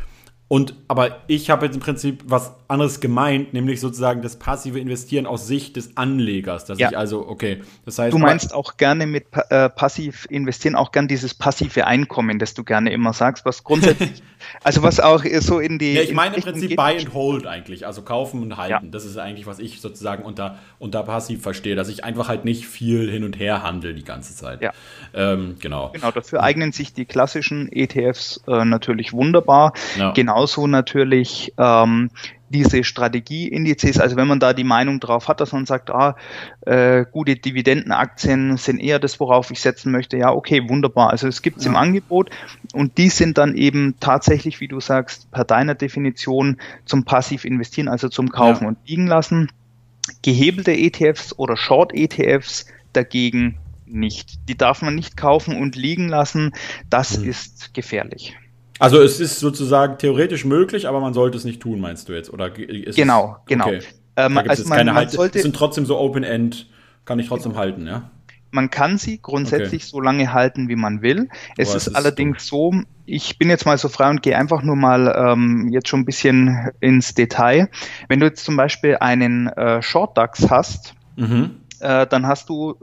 Und 0.50 0.75
aber 0.88 1.22
ich 1.28 1.50
habe 1.50 1.66
jetzt 1.66 1.75
im 1.75 1.81
Prinzip 1.81 2.24
was 2.28 2.54
anderes 2.68 3.00
gemeint, 3.00 3.54
nämlich 3.54 3.80
sozusagen 3.80 4.22
das 4.22 4.38
passive 4.38 4.80
Investieren 4.80 5.25
aus 5.25 5.48
Sicht 5.48 5.75
des 5.78 5.98
Anlegers. 5.98 6.66
Dass 6.66 6.78
ja. 6.78 6.90
ich 6.90 6.98
also, 6.98 7.28
okay, 7.28 7.62
das 7.86 7.98
heißt. 7.98 8.13
Du 8.13 8.19
meinst 8.19 8.54
auch 8.54 8.78
gerne 8.78 9.07
mit 9.07 9.25
äh, 9.50 9.69
passiv 9.69 10.28
investieren, 10.30 10.75
auch 10.75 10.92
gern 10.92 11.07
dieses 11.07 11.34
passive 11.34 11.88
Einkommen, 11.88 12.40
das 12.40 12.54
du 12.54 12.63
gerne 12.63 12.92
immer 12.92 13.13
sagst, 13.13 13.45
was 13.45 13.63
grundsätzlich, 13.63 14.22
also 14.63 14.84
was 14.84 15.00
auch 15.00 15.24
so 15.40 15.60
in 15.60 15.80
die. 15.80 15.94
Ja, 15.94 16.01
ich 16.01 16.13
meine 16.13 16.36
im 16.36 16.44
Prinzip. 16.44 16.75
Buy 16.75 16.98
and 17.00 17.13
Hold 17.13 17.48
eigentlich, 17.48 17.88
also 17.88 18.01
kaufen 18.01 18.42
und 18.42 18.57
halten. 18.57 18.86
Ja. 18.86 18.92
Das 18.92 19.06
ist 19.06 19.18
eigentlich, 19.18 19.48
was 19.48 19.60
ich 19.60 19.81
sozusagen 19.81 20.24
unter, 20.24 20.60
unter 20.78 21.04
passiv 21.04 21.42
verstehe, 21.42 21.75
dass 21.75 21.89
ich 21.89 22.04
einfach 22.04 22.28
halt 22.28 22.46
nicht 22.46 22.68
viel 22.68 23.10
hin 23.10 23.24
und 23.24 23.39
her 23.39 23.63
handle 23.63 23.94
die 23.94 24.04
ganze 24.04 24.36
Zeit. 24.36 24.62
Ja. 24.62 24.72
Ähm, 25.13 25.56
genau. 25.60 25.89
Genau, 25.94 26.12
dafür 26.12 26.44
eignen 26.44 26.72
sich 26.74 26.94
die 26.94 27.06
klassischen 27.06 27.72
ETFs 27.72 28.44
äh, 28.48 28.66
natürlich 28.66 29.13
wunderbar. 29.13 29.74
Ja. 29.98 30.12
Genauso 30.34 30.66
natürlich 30.66 31.54
ähm, 31.60 32.10
diese 32.50 32.84
Strategieindizes, 32.84 34.00
also 34.00 34.16
wenn 34.16 34.28
man 34.28 34.40
da 34.40 34.54
die 34.54 34.64
Meinung 34.64 35.00
drauf 35.00 35.28
hat, 35.28 35.40
dass 35.40 35.52
man 35.52 35.68
sagt, 35.68 35.92
ah, 35.92 36.16
äh, 36.62 37.06
gute 37.12 37.36
Dividendenaktien 37.36 38.58
sind 38.58 38.80
eher 38.80 38.98
das, 38.98 39.20
worauf 39.20 39.52
ich 39.52 39.62
setzen 39.62 39.92
möchte, 39.92 40.18
ja, 40.18 40.32
okay, 40.32 40.68
wunderbar. 40.68 41.12
Also 41.12 41.28
es 41.28 41.44
gibt 41.44 41.58
es 41.58 41.66
ja. 41.66 41.70
im 41.70 41.76
Angebot 41.76 42.32
und 42.74 42.98
die 42.98 43.10
sind 43.10 43.38
dann 43.38 43.56
eben 43.56 43.96
tatsächlich, 44.00 44.60
wie 44.60 44.68
du 44.68 44.80
sagst, 44.80 45.30
per 45.30 45.44
deiner 45.44 45.75
Definition 45.75 46.58
zum 46.86 47.06
passiv 47.06 47.46
investieren, 47.46 47.88
also 47.88 48.10
zum 48.10 48.30
Kaufen 48.30 48.63
ja. 48.63 48.70
und 48.70 48.78
liegen 48.88 49.06
lassen. 49.06 49.52
Gehebelte 50.24 50.72
ETFs 50.72 51.38
oder 51.38 51.56
Short-ETFs 51.56 52.66
dagegen 52.92 53.60
nicht. 53.86 54.50
Die 54.50 54.58
darf 54.58 54.82
man 54.82 54.96
nicht 54.96 55.16
kaufen 55.16 55.56
und 55.56 55.75
liegen 55.75 56.08
lassen. 56.08 56.54
Das 56.90 57.20
mhm. 57.20 57.30
ist 57.30 57.75
gefährlich. 57.75 58.36
Also 58.80 59.01
es 59.01 59.20
ist 59.20 59.39
sozusagen 59.39 59.98
theoretisch 59.98 60.46
möglich, 60.46 60.88
aber 60.88 61.00
man 61.00 61.13
sollte 61.13 61.38
es 61.38 61.46
nicht 61.46 61.62
tun, 61.62 61.80
meinst 61.80 62.10
du 62.10 62.13
jetzt? 62.13 62.32
Oder 62.32 62.50
genau, 62.50 62.89
es, 62.89 62.96
genau. 63.46 63.68
Okay. 63.68 63.82
Ähm, 64.15 64.36
da 64.36 64.42
also 64.42 64.68
man, 64.68 64.86
man 64.88 65.10
sollte, 65.10 65.39
sind 65.39 65.56
trotzdem 65.56 65.86
so 65.86 65.98
Open-End, 66.00 66.68
kann 67.06 67.20
ich 67.20 67.27
trotzdem 67.27 67.56
halten, 67.56 67.88
ja? 67.88 68.10
Man 68.51 68.70
kann 68.70 69.00
sie 69.00 69.20
grundsätzlich 69.20 69.82
okay. 69.82 69.92
so 69.92 70.00
lange 70.00 70.32
halten, 70.32 70.70
wie 70.70 70.75
man 70.75 71.01
will. 71.01 71.27
Es 71.58 71.74
ist, 71.74 71.88
ist, 71.88 71.96
allerdings 71.96 72.46
so, 72.46 72.72
ich 73.06 73.39
bin 73.39 73.50
jetzt 73.50 73.65
mal 73.65 73.80
so 73.80 73.89
frei 73.89 74.12
und 74.12 74.22
gehe 74.22 74.38
einfach 74.38 74.62
nur 74.62 74.75
mal 74.75 75.12
ähm, 75.18 75.70
jetzt 75.72 75.88
schon 75.88 76.01
ein 76.01 76.06
bisschen 76.06 76.70
ins 76.80 77.15
Detail. 77.15 77.70
Wenn 78.10 78.20
du 78.20 78.27
jetzt 78.27 78.46
zum 78.46 78.56
Beispiel 78.56 78.98
einen 79.00 79.48
äh, 79.48 79.82
Short 79.82 80.15
DAX 80.20 80.51
hast, 80.51 80.94
mhm. 81.15 81.62
äh, 81.80 82.06
dann 82.06 82.27
hast 82.27 82.48
du 82.50 82.75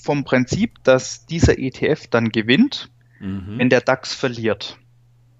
vom 0.00 0.22
Prinzip, 0.22 0.84
dass 0.84 1.26
dieser 1.26 1.58
ETF 1.58 2.06
dann 2.06 2.28
gewinnt, 2.28 2.88
mhm. 3.18 3.54
wenn 3.56 3.70
der 3.70 3.80
DAX 3.80 4.14
verliert 4.14 4.78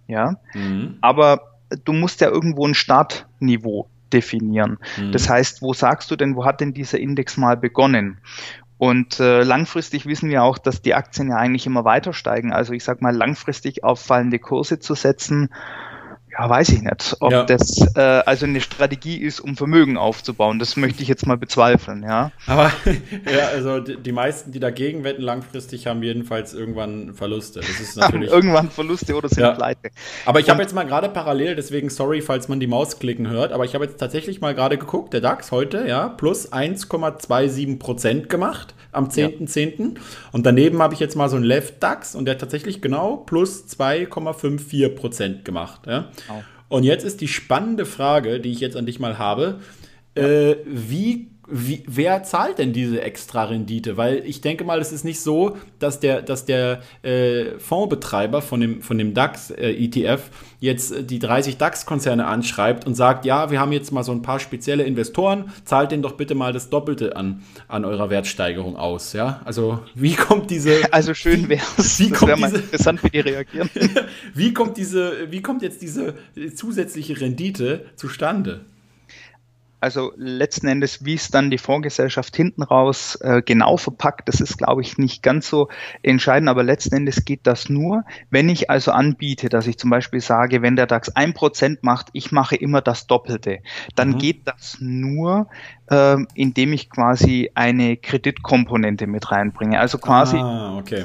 ja. 0.07 0.37
Mhm. 0.55 0.99
Aber 1.01 1.59
du 1.85 1.93
musst 1.93 2.21
ja 2.21 2.29
irgendwo 2.29 2.67
ein 2.67 2.75
Startniveau 2.75 3.89
definieren. 4.13 4.79
Mhm. 4.97 5.13
Das 5.13 5.29
heißt, 5.29 5.63
wo 5.63 5.73
sagst 5.73 6.11
du 6.11 6.17
denn, 6.17 6.37
wo 6.37 6.45
hat 6.45 6.61
denn 6.61 6.73
dieser 6.73 6.99
Index 6.99 7.37
mal 7.37 7.57
begonnen? 7.57 8.19
Und 8.79 9.21
äh, 9.21 9.43
langfristig 9.43 10.07
wissen 10.07 10.31
wir 10.31 10.43
auch, 10.43 10.59
dass 10.59 10.83
die 10.83 10.95
Aktien 10.95 11.29
ja 11.31 11.37
eigentlich 11.37 11.67
immer 11.67 11.85
weiter 11.85 12.13
steigen. 12.13 12.53
Also 12.53 12.73
ich 12.73 12.85
sag 12.85 13.03
mal, 13.03 13.15
langfristig 13.15 13.85
auffallende 13.85 14.39
Kurse 14.39 14.79
zu 14.79 14.95
setzen, 14.95 15.51
Ja, 16.37 16.49
weiß 16.49 16.71
ich 16.71 16.83
nicht, 16.83 17.17
ob 17.21 17.33
ja. 17.33 17.45
das 17.45 17.85
äh, 17.97 18.01
also 18.01 18.47
eine 18.47 18.61
Strategie 18.61 19.19
ist, 19.19 19.41
um 19.41 19.57
Vermögen 19.57 19.97
aufzubauen. 19.97 20.59
Das 20.59 20.77
möchte 20.77 21.03
ich 21.03 21.09
jetzt 21.09 21.27
mal 21.27 21.37
bezweifeln, 21.37 22.03
ja. 22.03 22.33
Aber 22.47 22.73
ja, 23.33 23.49
also 23.53 23.81
die, 23.81 23.97
die 23.97 24.13
meisten, 24.13 24.51
die 24.51 24.59
dagegen 24.59 25.05
wetten, 25.05 25.23
langfristig 25.23 25.87
haben 25.87 26.03
jedenfalls 26.03 26.53
irgendwann 26.53 27.15
Verluste. 27.15 27.61
Das 27.61 27.81
ist 27.81 27.97
natürlich 27.97 28.31
irgendwann 28.31 28.71
Verluste 28.71 29.15
oder 29.15 29.29
sind 29.29 29.45
ja. 29.45 29.53
pleite. 29.53 29.91
Aber 30.27 30.41
ich 30.41 30.51
habe 30.51 30.61
jetzt 30.61 30.75
mal 30.75 30.85
gerade 30.85 31.09
parallel, 31.09 31.55
deswegen 31.57 31.89
sorry, 31.89 32.21
falls 32.21 32.49
man 32.49 32.59
die 32.59 32.67
Maus 32.67 32.99
klicken 32.99 33.29
hört, 33.29 33.53
aber 33.53 33.65
ich 33.65 33.75
habe 33.75 33.85
jetzt 33.85 33.99
tatsächlich 33.99 34.41
mal 34.41 34.55
gerade 34.55 34.77
geguckt, 34.77 35.13
der 35.13 35.21
DAX 35.21 35.53
heute, 35.53 35.87
ja, 35.87 36.09
plus 36.09 36.53
1,27 36.53 37.79
Prozent 37.79 38.29
gemacht 38.29 38.75
am 38.95 39.09
10.10. 39.09 39.79
Ja. 39.79 40.01
Und 40.33 40.47
daneben 40.47 40.83
habe 40.83 40.95
ich 40.95 41.01
jetzt 41.01 41.17
mal 41.17 41.29
so 41.29 41.37
einen 41.37 41.45
Left 41.45 41.83
DAX 41.83 42.15
und 42.15 42.25
der 42.25 42.35
hat 42.35 42.41
tatsächlich 42.41 42.81
genau 42.81 43.17
plus 43.17 43.65
2,54 43.67 44.89
Prozent 44.91 45.45
gemacht. 45.45 45.83
Ja. 45.87 46.11
Oh. 46.31 46.43
Und 46.77 46.85
jetzt 46.85 47.05
ist 47.05 47.21
die 47.21 47.29
spannende 47.29 47.87
Frage, 47.87 48.41
die 48.41 48.51
ich 48.51 48.61
jetzt 48.61 48.77
an 48.77 48.87
dich 48.87 48.99
mal 48.99 49.19
habe. 49.19 49.61
Äh, 50.15 50.57
wie 50.67 51.31
wie, 51.47 51.83
wer 51.87 52.23
zahlt 52.23 52.59
denn 52.59 52.73
diese 52.73 53.03
extra 53.03 53.45
Rendite? 53.45 53.97
Weil 53.97 54.23
ich 54.25 54.41
denke 54.41 54.65
mal, 54.65 54.81
es 54.81 54.93
ist 54.93 55.05
nicht 55.05 55.21
so, 55.21 55.57
dass 55.79 56.01
der, 56.01 56.23
dass 56.23 56.45
der 56.47 56.81
äh, 57.03 57.59
Fondsbetreiber 57.59 58.41
von 58.43 58.61
dem, 58.61 58.83
von 58.83 58.99
dem 58.99 59.15
DAX-ETF 59.15 60.21
äh, 60.31 60.55
jetzt 60.61 60.93
äh, 60.93 61.05
die 61.05 61.19
30 61.19 61.59
DAX-Konzerne 61.59 62.27
anschreibt 62.27 62.87
und 62.87 62.95
sagt, 62.95 63.25
ja, 63.25 63.51
wir 63.51 63.61
haben 63.61 63.73
jetzt 63.73 63.93
mal 63.93 64.03
so 64.03 64.13
ein 64.13 64.23
paar 64.23 64.41
spezielle 64.41 64.85
Investoren, 64.85 65.53
zahlt 65.65 65.93
denen 65.93 66.03
doch 66.03 66.13
bitte 66.13 66.35
mal 66.35 66.53
das 66.53 66.71
Doppelte 66.71 67.17
an, 67.17 67.43
an 67.69 67.85
eurer 67.85 68.11
Wertsteigerung 68.11 68.77
aus. 68.77 69.13
Ja? 69.13 69.41
Also 69.45 69.81
wie 69.95 70.15
kommt 70.15 70.51
diese... 70.51 70.83
Also 70.91 71.13
schön 71.15 71.49
wäre 71.49 71.65
es, 71.77 71.99
wie 71.99 72.11
das 72.11 72.25
wäre 72.25 72.39
mal 72.39 72.55
interessant, 72.55 73.03
wie 73.03 73.11
die 73.11 73.21
reagieren. 73.21 73.69
wie, 74.35 74.55
kommt 74.55 74.77
diese, 74.77 75.31
wie 75.31 75.43
kommt 75.43 75.63
jetzt 75.63 75.83
diese 75.83 76.15
zusätzliche 76.55 77.21
Rendite 77.21 77.87
zustande? 77.97 78.61
Also 79.85 80.15
letzten 80.17 80.67
Endes, 80.67 81.05
wie 81.05 81.13
es 81.13 81.29
dann 81.29 81.51
die 81.51 81.59
Fondsgesellschaft 81.59 82.35
hinten 82.35 82.63
raus 82.63 83.17
äh, 83.17 83.43
genau 83.43 83.77
verpackt, 83.77 84.31
das 84.31 84.41
ist, 84.41 84.57
glaube 84.57 84.81
ich, 84.81 84.97
nicht 84.97 85.23
ganz 85.23 85.47
so 85.47 85.69
entscheidend, 86.03 86.49
aber 86.49 86.63
letzten 86.63 86.95
Endes 86.95 87.27
geht 87.27 87.41
das 87.43 87.69
nur, 87.69 88.05
wenn 88.31 88.49
ich 88.49 88.71
also 88.71 88.93
anbiete, 88.93 89.51
dass 89.51 89.67
ich 89.67 89.77
zum 89.77 89.91
Beispiel 89.91 90.23
sage, 90.23 90.63
wenn 90.63 90.75
der 90.75 90.87
DAX 90.87 91.11
ein 91.11 91.35
Prozent 91.35 91.83
macht, 91.83 92.07
ich 92.15 92.33
mache 92.33 92.57
immer 92.57 92.81
das 92.81 93.07
Doppelte, 93.07 93.59
dann 93.95 94.13
mhm. 94.13 94.19
geht 94.19 94.49
das 94.49 94.79
nur, 94.81 95.49
äh, 95.91 96.17
indem 96.33 96.73
ich 96.73 96.89
quasi 96.89 97.51
eine 97.55 97.99
Kreditkomponente 97.99 99.07
mit 99.07 99.31
reinbringe. 99.31 99.79
Also 99.79 99.99
quasi 99.99 100.39
ah, 100.39 100.79
okay 100.79 101.05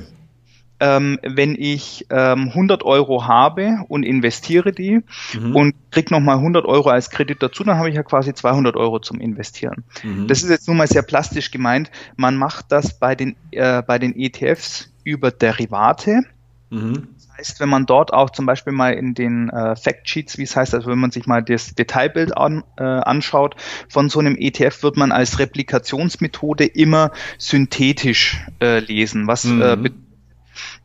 ähm, 0.79 1.19
wenn 1.24 1.55
ich 1.55 2.05
ähm, 2.09 2.50
100 2.50 2.83
Euro 2.83 3.27
habe 3.27 3.79
und 3.88 4.03
investiere 4.03 4.71
die 4.71 5.01
mhm. 5.33 5.55
und 5.55 5.75
krieg 5.91 6.12
nochmal 6.12 6.38
100 6.38 6.65
Euro 6.65 6.89
als 6.89 7.09
Kredit 7.09 7.41
dazu, 7.43 7.63
dann 7.63 7.77
habe 7.77 7.89
ich 7.89 7.95
ja 7.95 8.03
quasi 8.03 8.33
200 8.33 8.75
Euro 8.75 9.00
zum 9.00 9.19
Investieren. 9.19 9.83
Mhm. 10.03 10.27
Das 10.27 10.43
ist 10.43 10.50
jetzt 10.50 10.67
nur 10.67 10.75
mal 10.75 10.88
sehr 10.88 11.01
plastisch 11.01 11.51
gemeint. 11.51 11.91
Man 12.15 12.36
macht 12.36 12.71
das 12.71 12.98
bei 12.98 13.15
den, 13.15 13.36
äh, 13.51 13.81
bei 13.81 14.00
den 14.00 14.17
ETFs 14.17 14.91
über 15.03 15.31
Derivate. 15.31 16.21
Mhm. 16.69 17.07
Das 17.15 17.27
heißt, 17.38 17.59
wenn 17.59 17.69
man 17.69 17.86
dort 17.86 18.13
auch 18.13 18.29
zum 18.29 18.45
Beispiel 18.45 18.74
mal 18.74 18.93
in 18.93 19.13
den 19.13 19.50
äh, 19.50 19.75
Factsheets, 19.75 20.38
wie 20.38 20.43
es 20.43 20.55
heißt, 20.55 20.74
also 20.75 20.89
wenn 20.89 21.00
man 21.00 21.12
sich 21.12 21.25
mal 21.25 21.41
das 21.41 21.74
Detailbild 21.74 22.38
an, 22.38 22.63
äh, 22.77 22.83
anschaut, 22.83 23.55
von 23.89 24.09
so 24.09 24.19
einem 24.19 24.36
ETF 24.38 24.83
wird 24.83 24.98
man 24.98 25.12
als 25.12 25.39
Replikationsmethode 25.39 26.65
immer 26.65 27.12
synthetisch 27.38 28.45
äh, 28.62 28.79
lesen, 28.79 29.27
was 29.27 29.45
äh, 29.45 29.75
mhm. 29.75 29.86
äh, 29.86 29.89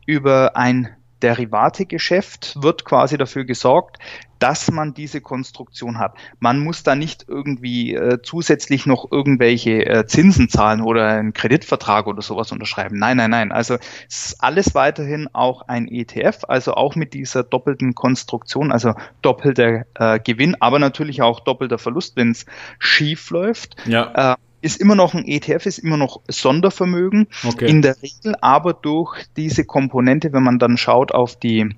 über 0.05 0.55
ein 0.55 0.89
Derivategeschäft 1.21 2.61
wird 2.61 2.85
quasi 2.85 3.17
dafür 3.17 3.45
gesorgt, 3.45 3.97
dass 4.37 4.69
man 4.69 4.93
diese 4.93 5.21
Konstruktion 5.21 5.97
hat. 5.97 6.13
Man 6.39 6.59
muss 6.59 6.83
da 6.83 6.95
nicht 6.95 7.25
irgendwie 7.27 7.95
äh, 7.95 8.19
zusätzlich 8.21 8.85
noch 8.85 9.11
irgendwelche 9.11 9.85
äh, 9.85 10.05
Zinsen 10.05 10.49
zahlen 10.49 10.81
oder 10.81 11.07
einen 11.07 11.33
Kreditvertrag 11.33 12.05
oder 12.05 12.21
sowas 12.21 12.51
unterschreiben. 12.51 12.99
Nein, 12.99 13.17
nein, 13.17 13.31
nein. 13.31 13.51
Also 13.51 13.75
es 14.07 14.27
ist 14.27 14.43
alles 14.43 14.75
weiterhin 14.75 15.29
auch 15.33 15.63
ein 15.67 15.87
ETF, 15.87 16.43
also 16.47 16.73
auch 16.73 16.95
mit 16.95 17.13
dieser 17.13 17.43
doppelten 17.43 17.95
Konstruktion, 17.95 18.71
also 18.71 18.93
doppelter 19.21 19.85
äh, 19.95 20.19
Gewinn, 20.19 20.55
aber 20.59 20.79
natürlich 20.79 21.21
auch 21.21 21.39
doppelter 21.39 21.77
Verlust, 21.77 22.17
wenn 22.17 22.31
es 22.31 22.45
schief 22.77 23.29
läuft. 23.29 23.77
Ja. 23.87 24.35
Ist 24.65 24.81
immer 24.81 24.95
noch 24.95 25.13
ein 25.13 25.27
ETF, 25.27 25.67
ist 25.67 25.77
immer 25.77 25.95
noch 25.95 26.21
Sondervermögen. 26.27 27.27
Okay. 27.43 27.69
In 27.69 27.83
der 27.83 28.01
Regel 28.01 28.35
aber 28.41 28.73
durch 28.73 29.25
diese 29.37 29.63
Komponente, 29.63 30.33
wenn 30.33 30.41
man 30.41 30.57
dann 30.57 30.75
schaut 30.75 31.11
auf 31.11 31.35
die 31.35 31.75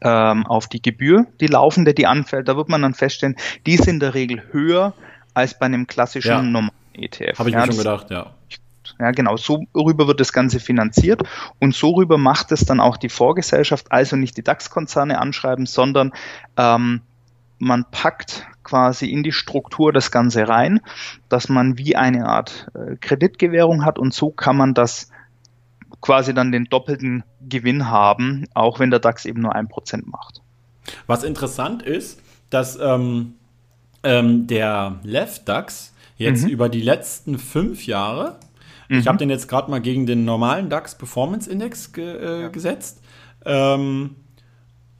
ähm, 0.00 0.44
auf 0.46 0.66
die 0.66 0.82
Gebühr, 0.82 1.26
die 1.40 1.46
laufende, 1.46 1.94
die 1.94 2.08
anfällt, 2.08 2.48
da 2.48 2.56
wird 2.56 2.68
man 2.68 2.82
dann 2.82 2.94
feststellen, 2.94 3.36
die 3.66 3.74
ist 3.74 3.86
in 3.86 4.00
der 4.00 4.14
Regel 4.14 4.42
höher 4.50 4.94
als 5.32 5.56
bei 5.56 5.66
einem 5.66 5.86
klassischen 5.86 6.28
ja. 6.28 6.42
normalen 6.42 6.72
ETF. 6.94 7.38
Habe 7.38 7.50
ich 7.50 7.54
ja, 7.54 7.60
mir 7.60 7.66
schon 7.66 7.78
gedacht, 7.78 8.10
ja. 8.10 8.34
Ja, 8.98 9.12
genau. 9.12 9.36
So 9.36 9.64
rüber 9.72 10.08
wird 10.08 10.18
das 10.18 10.32
Ganze 10.32 10.58
finanziert 10.58 11.22
und 11.60 11.72
so 11.72 11.90
rüber 11.90 12.18
macht 12.18 12.50
es 12.50 12.64
dann 12.64 12.80
auch 12.80 12.96
die 12.96 13.10
Vorgesellschaft, 13.10 13.92
also 13.92 14.16
nicht 14.16 14.36
die 14.36 14.42
DAX-Konzerne 14.42 15.20
anschreiben, 15.20 15.66
sondern 15.66 16.12
ähm, 16.56 17.02
man 17.62 17.84
packt 17.92 18.44
quasi 18.64 19.06
in 19.06 19.22
die 19.22 19.30
Struktur 19.30 19.92
das 19.92 20.10
Ganze 20.10 20.48
rein, 20.48 20.80
dass 21.28 21.48
man 21.48 21.78
wie 21.78 21.94
eine 21.94 22.26
Art 22.26 22.66
äh, 22.74 22.96
Kreditgewährung 22.96 23.84
hat 23.84 24.00
und 24.00 24.12
so 24.12 24.30
kann 24.30 24.56
man 24.56 24.74
das 24.74 25.10
quasi 26.00 26.34
dann 26.34 26.50
den 26.50 26.64
doppelten 26.64 27.22
Gewinn 27.40 27.88
haben, 27.88 28.46
auch 28.54 28.80
wenn 28.80 28.90
der 28.90 28.98
DAX 28.98 29.24
eben 29.26 29.40
nur 29.40 29.54
ein 29.54 29.68
Prozent 29.68 30.08
macht. 30.08 30.42
Was 31.06 31.22
interessant 31.22 31.82
ist, 31.82 32.20
dass 32.50 32.76
ähm, 32.80 33.34
ähm, 34.02 34.48
der 34.48 34.98
Left 35.04 35.48
DAX 35.48 35.94
jetzt 36.16 36.42
mhm. 36.42 36.50
über 36.50 36.68
die 36.68 36.82
letzten 36.82 37.38
fünf 37.38 37.86
Jahre, 37.86 38.40
mhm. 38.88 38.98
ich 38.98 39.06
habe 39.06 39.18
den 39.18 39.30
jetzt 39.30 39.46
gerade 39.46 39.70
mal 39.70 39.80
gegen 39.80 40.06
den 40.06 40.24
normalen 40.24 40.68
DAX 40.68 40.98
Performance 40.98 41.48
Index 41.48 41.92
ge 41.92 42.46
äh, 42.46 42.50
gesetzt, 42.50 43.00
ähm, 43.44 44.16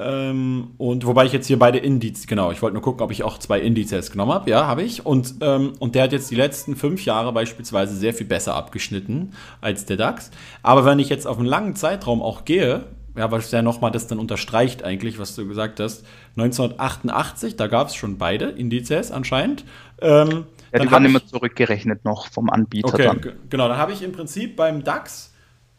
ähm, 0.04 0.70
und 0.78 1.06
wobei 1.06 1.24
ich 1.24 1.32
jetzt 1.32 1.46
hier 1.46 1.58
beide 1.58 1.78
Indizes, 1.78 2.26
genau, 2.26 2.50
ich 2.50 2.62
wollte 2.62 2.74
nur 2.74 2.82
gucken, 2.82 3.02
ob 3.02 3.10
ich 3.10 3.22
auch 3.22 3.38
zwei 3.38 3.60
Indizes 3.60 4.10
genommen 4.10 4.32
habe. 4.32 4.50
Ja, 4.50 4.66
habe 4.66 4.82
ich. 4.82 5.04
Und, 5.06 5.34
ähm, 5.40 5.72
und 5.78 5.94
der 5.94 6.04
hat 6.04 6.12
jetzt 6.12 6.30
die 6.30 6.34
letzten 6.34 6.76
fünf 6.76 7.04
Jahre 7.04 7.32
beispielsweise 7.32 7.94
sehr 7.96 8.14
viel 8.14 8.26
besser 8.26 8.54
abgeschnitten 8.54 9.32
als 9.60 9.84
der 9.86 9.96
DAX. 9.96 10.30
Aber 10.62 10.84
wenn 10.84 10.98
ich 10.98 11.08
jetzt 11.08 11.26
auf 11.26 11.38
einen 11.38 11.46
langen 11.46 11.76
Zeitraum 11.76 12.22
auch 12.22 12.44
gehe, 12.44 12.84
ja, 13.16 13.30
was 13.30 13.50
ja 13.50 13.62
nochmal 13.62 13.90
das 13.90 14.06
dann 14.06 14.18
unterstreicht 14.18 14.84
eigentlich, 14.84 15.18
was 15.18 15.34
du 15.34 15.46
gesagt 15.46 15.80
hast, 15.80 16.04
1988, 16.36 17.56
da 17.56 17.66
gab 17.66 17.88
es 17.88 17.94
schon 17.94 18.18
beide 18.18 18.46
Indizes 18.46 19.10
anscheinend. 19.12 19.64
Ähm, 20.00 20.46
ja, 20.72 20.78
die 20.80 20.90
waren 20.90 21.04
immer 21.04 21.24
zurückgerechnet 21.24 22.04
noch 22.04 22.28
vom 22.28 22.48
Anbieter 22.48 22.88
okay, 22.88 23.04
dann. 23.04 23.20
Genau, 23.50 23.68
dann 23.68 23.76
habe 23.76 23.92
ich 23.92 24.02
im 24.02 24.12
Prinzip 24.12 24.56
beim 24.56 24.82
DAX 24.82 25.34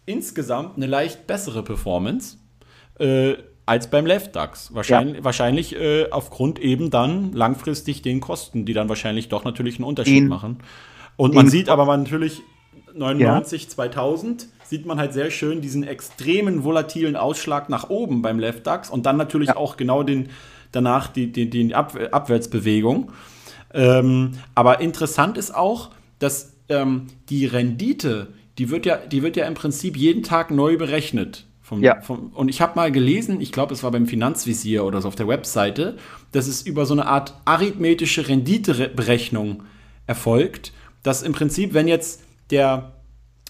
insgesamt 0.05 0.77
eine 0.77 0.85
leicht 0.85 1.25
bessere 1.25 1.63
Performance. 1.63 2.37
Äh, 2.99 3.35
als 3.65 3.89
beim 3.89 4.05
Left 4.05 4.35
DAX. 4.35 4.73
Wahrscheinlich, 4.73 5.17
ja. 5.17 5.23
wahrscheinlich 5.23 5.75
äh, 5.75 6.09
aufgrund 6.09 6.59
eben 6.59 6.89
dann 6.89 7.31
langfristig 7.33 8.01
den 8.01 8.19
Kosten, 8.19 8.65
die 8.65 8.73
dann 8.73 8.89
wahrscheinlich 8.89 9.29
doch 9.29 9.43
natürlich 9.43 9.75
einen 9.75 9.85
Unterschied 9.85 10.23
in, 10.23 10.27
machen. 10.27 10.59
Und 11.15 11.33
man 11.33 11.49
sieht 11.49 11.69
aber 11.69 11.85
man 11.85 12.03
natürlich 12.03 12.41
99, 12.93 13.63
ja. 13.63 13.69
2000 13.69 14.47
sieht 14.63 14.85
man 14.85 14.97
halt 14.97 15.13
sehr 15.13 15.29
schön 15.29 15.61
diesen 15.61 15.83
extremen 15.83 16.63
volatilen 16.63 17.15
Ausschlag 17.15 17.69
nach 17.69 17.89
oben 17.89 18.21
beim 18.21 18.39
Left 18.39 18.65
DAX 18.65 18.89
und 18.89 19.05
dann 19.05 19.17
natürlich 19.17 19.49
ja. 19.49 19.57
auch 19.57 19.77
genau 19.77 20.03
den 20.03 20.29
danach 20.71 21.07
die, 21.07 21.31
die, 21.31 21.49
die 21.49 21.75
Ab 21.75 21.97
Abwärtsbewegung. 22.11 23.11
Ähm, 23.73 24.33
aber 24.55 24.81
interessant 24.81 25.37
ist 25.37 25.53
auch, 25.53 25.91
dass 26.19 26.53
ähm, 26.69 27.07
die 27.29 27.45
Rendite, 27.45 28.27
die 28.57 28.69
wird 28.69 28.85
ja, 28.85 28.97
die 28.97 29.23
wird 29.23 29.35
ja 29.35 29.45
im 29.45 29.53
Prinzip 29.53 29.97
jeden 29.97 30.23
Tag 30.23 30.51
neu 30.51 30.77
berechnet. 30.77 31.45
Vom, 31.73 31.83
ja. 31.83 32.01
Vom, 32.01 32.27
und 32.33 32.49
ich 32.49 32.61
habe 32.61 32.75
mal 32.75 32.91
gelesen, 32.91 33.41
ich 33.41 33.51
glaube, 33.51 33.73
es 33.73 33.83
war 33.83 33.91
beim 33.91 34.05
Finanzvisier 34.05 34.85
oder 34.85 35.01
so 35.01 35.07
auf 35.07 35.15
der 35.15 35.27
Webseite, 35.27 35.97
dass 36.31 36.47
es 36.47 36.61
über 36.61 36.85
so 36.85 36.93
eine 36.93 37.07
Art 37.07 37.33
arithmetische 37.45 38.27
Renditeberechnung 38.27 39.63
erfolgt, 40.05 40.73
dass 41.01 41.23
im 41.23 41.33
Prinzip, 41.33 41.73
wenn 41.73 41.87
jetzt 41.87 42.21
der, 42.49 42.93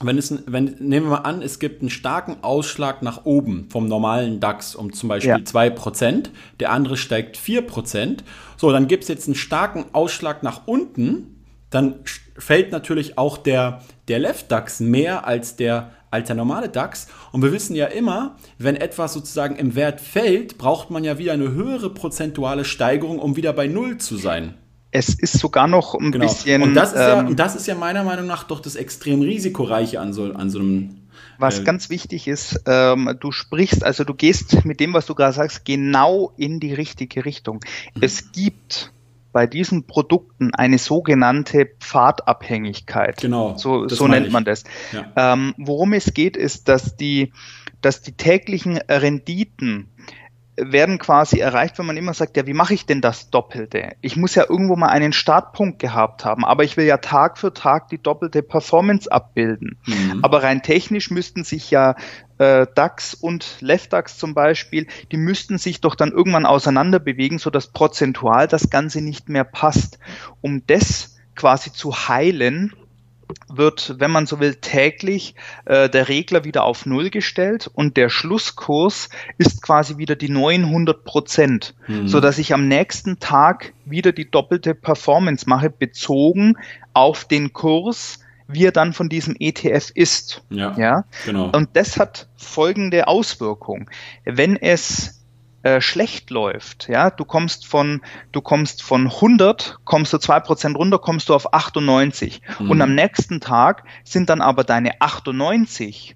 wenn 0.02 0.18
es, 0.18 0.34
wenn, 0.48 0.76
nehmen 0.80 1.08
wir 1.08 1.12
mal 1.12 1.18
an, 1.18 1.42
es 1.42 1.60
gibt 1.60 1.82
einen 1.82 1.90
starken 1.90 2.38
Ausschlag 2.42 3.02
nach 3.02 3.26
oben 3.26 3.68
vom 3.70 3.88
normalen 3.88 4.40
DAX 4.40 4.76
um 4.76 4.94
zum 4.94 5.10
Beispiel 5.10 5.32
ja. 5.32 5.38
2%, 5.38 6.30
der 6.60 6.72
andere 6.72 6.98
steigt 6.98 7.38
4%, 7.38 8.20
so, 8.58 8.72
dann 8.72 8.88
gibt 8.88 9.04
es 9.04 9.10
jetzt 9.10 9.28
einen 9.28 9.36
starken 9.36 9.86
Ausschlag 9.92 10.44
nach 10.44 10.62
unten, 10.66 11.44
dann 11.70 11.96
fällt 12.38 12.72
natürlich 12.72 13.18
auch 13.18 13.38
der, 13.38 13.82
der 14.08 14.20
Left 14.20 14.52
DAX 14.52 14.80
mehr 14.80 15.28
als 15.28 15.56
der 15.56 15.92
als 16.14 16.28
der 16.28 16.36
normale 16.36 16.70
DAX. 16.70 17.08
Und 17.32 17.42
wir 17.42 17.52
wissen 17.52 17.76
ja 17.76 17.88
immer, 17.88 18.36
wenn 18.60 18.76
etwas 18.76 19.14
sozusagen 19.14 19.56
im 19.56 19.74
Wert 19.74 20.00
fällt, 20.00 20.60
braucht 20.60 20.92
man 20.92 21.04
ja 21.04 21.18
wieder 21.18 21.34
eine 21.34 21.52
höhere 21.52 21.90
prozentuale 21.90 22.66
Steigerung, 22.66 23.18
um 23.18 23.36
wieder 23.36 23.52
bei 23.52 23.68
Null 23.68 23.98
zu 23.98 24.18
sein. 24.18 24.54
Es 24.92 25.10
ist 25.10 25.40
sogar 25.40 25.68
noch 25.68 25.96
ein 25.96 26.12
genau. 26.12 26.28
bisschen. 26.28 26.62
Und 26.62 26.76
das, 26.76 26.94
ist 26.94 27.00
ja, 27.00 27.20
ähm, 27.20 27.28
und 27.30 27.40
das 27.40 27.56
ist 27.56 27.66
ja 27.66 27.74
meiner 27.74 28.04
Meinung 28.04 28.28
nach 28.28 28.44
doch 28.44 28.60
das 28.60 28.76
extrem 28.76 29.22
risikoreiche 29.22 30.00
an 30.00 30.14
so, 30.14 30.26
an 30.26 30.52
so 30.52 30.60
einem 30.60 31.02
Was 31.40 31.60
äh, 31.60 31.64
ganz 31.64 31.90
wichtig 31.90 32.28
ist, 32.28 32.62
ähm, 32.68 33.18
du 33.20 33.32
sprichst, 33.32 33.84
also 33.84 34.04
du 34.04 34.14
gehst 34.14 34.66
mit 34.66 34.80
dem, 34.80 34.94
was 34.94 35.08
du 35.08 35.16
gerade 35.16 35.34
sagst, 35.34 35.66
genau 35.66 36.32
in 36.38 36.60
die 36.60 36.76
richtige 36.76 37.26
Richtung. 37.26 37.56
Mhm. 37.96 38.02
Es 38.04 38.32
gibt 38.32 38.94
bei 39.34 39.48
diesen 39.48 39.86
Produkten 39.86 40.54
eine 40.54 40.78
sogenannte 40.78 41.66
Pfadabhängigkeit. 41.80 43.20
Genau. 43.20 43.58
So, 43.58 43.90
so 43.90 44.08
nennt 44.08 44.32
man 44.32 44.46
das. 44.46 44.64
Ja. 44.94 45.34
Ähm, 45.34 45.54
worum 45.58 45.92
es 45.94 46.14
geht, 46.14 46.38
ist, 46.38 46.70
dass 46.70 46.96
die, 46.96 47.34
dass 47.82 48.02
die 48.02 48.14
täglichen 48.14 48.78
Renditen 48.78 49.90
werden 50.56 51.00
quasi 51.00 51.40
erreicht, 51.40 51.80
wenn 51.80 51.86
man 51.86 51.98
immer 51.98 52.14
sagt, 52.14 52.38
ja, 52.38 52.46
wie 52.46 52.54
mache 52.54 52.74
ich 52.74 52.86
denn 52.86 53.02
das 53.02 53.30
Doppelte? 53.32 53.94
Ich 54.02 54.16
muss 54.16 54.36
ja 54.36 54.46
irgendwo 54.48 54.76
mal 54.76 54.90
einen 54.90 55.14
Startpunkt 55.14 55.80
gehabt 55.80 56.26
haben, 56.26 56.46
aber 56.46 56.64
ich 56.64 56.78
will 56.78 56.86
ja 56.86 56.98
Tag 56.98 57.38
für 57.38 57.54
Tag 57.54 57.88
die 57.90 58.02
doppelte 58.02 58.44
Performance 58.44 59.12
abbilden. 59.12 59.78
Mhm. 59.88 60.20
Aber 60.22 60.44
rein 60.44 60.62
technisch 60.62 61.10
müssten 61.10 61.44
sich 61.44 61.72
ja 61.72 61.96
äh, 62.38 62.68
DAX 62.76 63.16
und 63.16 63.58
LeftDAX 63.62 64.18
zum 64.18 64.36
Beispiel, 64.36 64.88
die 65.12 65.18
müssten 65.18 65.58
sich 65.58 65.82
doch 65.82 65.96
dann 65.96 66.12
irgendwann 66.12 66.46
auseinander 66.46 67.00
bewegen, 67.00 67.40
sodass 67.40 67.68
prozentual 67.72 68.48
das 68.48 68.70
Ganze 68.70 69.02
nicht 69.02 69.30
mehr 69.30 69.46
passt. 69.46 69.98
Um 70.42 70.66
das 70.68 71.16
quasi 71.36 71.74
zu 71.74 72.08
heilen, 72.08 72.74
wird, 73.50 73.96
wenn 74.00 74.12
man 74.12 74.26
so 74.26 74.40
will, 74.40 74.56
täglich 74.56 75.36
äh, 75.66 75.90
der 75.90 76.10
Regler 76.10 76.44
wieder 76.44 76.64
auf 76.64 76.86
Null 76.86 77.10
gestellt 77.10 77.70
und 77.74 77.98
der 77.98 78.10
Schlusskurs 78.10 79.10
ist 79.38 79.62
quasi 79.62 79.98
wieder 79.98 80.16
die 80.16 80.30
900 80.30 81.04
Prozent, 81.04 81.76
mhm. 81.88 82.08
so 82.08 82.20
dass 82.20 82.38
ich 82.38 82.54
am 82.54 82.68
nächsten 82.68 83.20
Tag 83.20 83.74
wieder 83.86 84.12
die 84.12 84.30
doppelte 84.30 84.76
Performance 84.76 85.48
mache, 85.48 85.70
bezogen 85.70 86.58
auf 86.94 87.26
den 87.26 87.54
Kurs, 87.54 88.20
wie 88.48 88.66
er 88.66 88.72
dann 88.72 88.94
von 88.94 89.10
diesem 89.10 89.36
ETF 89.40 89.92
ist. 89.96 90.44
Ja, 90.50 90.76
ja? 90.78 91.06
genau. 91.26 91.50
Und 91.54 91.70
das 91.74 91.98
hat 91.98 92.28
folgende 92.36 93.08
Auswirkung. 93.08 93.90
Wenn 94.26 94.58
es 94.58 95.23
äh, 95.64 95.80
schlecht 95.82 96.30
läuft, 96.30 96.90
ja, 96.90 97.10
du 97.10 97.24
kommst 97.26 97.66
von, 97.66 98.02
du 98.34 98.42
kommst 98.42 98.84
von 98.84 99.08
100, 99.08 99.80
kommst 99.86 100.12
du 100.12 100.18
zwei 100.18 100.42
Prozent 100.42 100.78
runter, 100.78 101.00
kommst 101.00 101.30
du 101.30 101.34
auf 101.34 101.54
98. 101.54 102.42
Mhm. 102.60 102.70
Und 102.70 102.82
am 102.82 102.94
nächsten 102.94 103.40
Tag 103.40 103.84
sind 104.04 104.30
dann 104.30 104.42
aber 104.42 104.66
deine 104.66 105.00
98, 105.02 106.16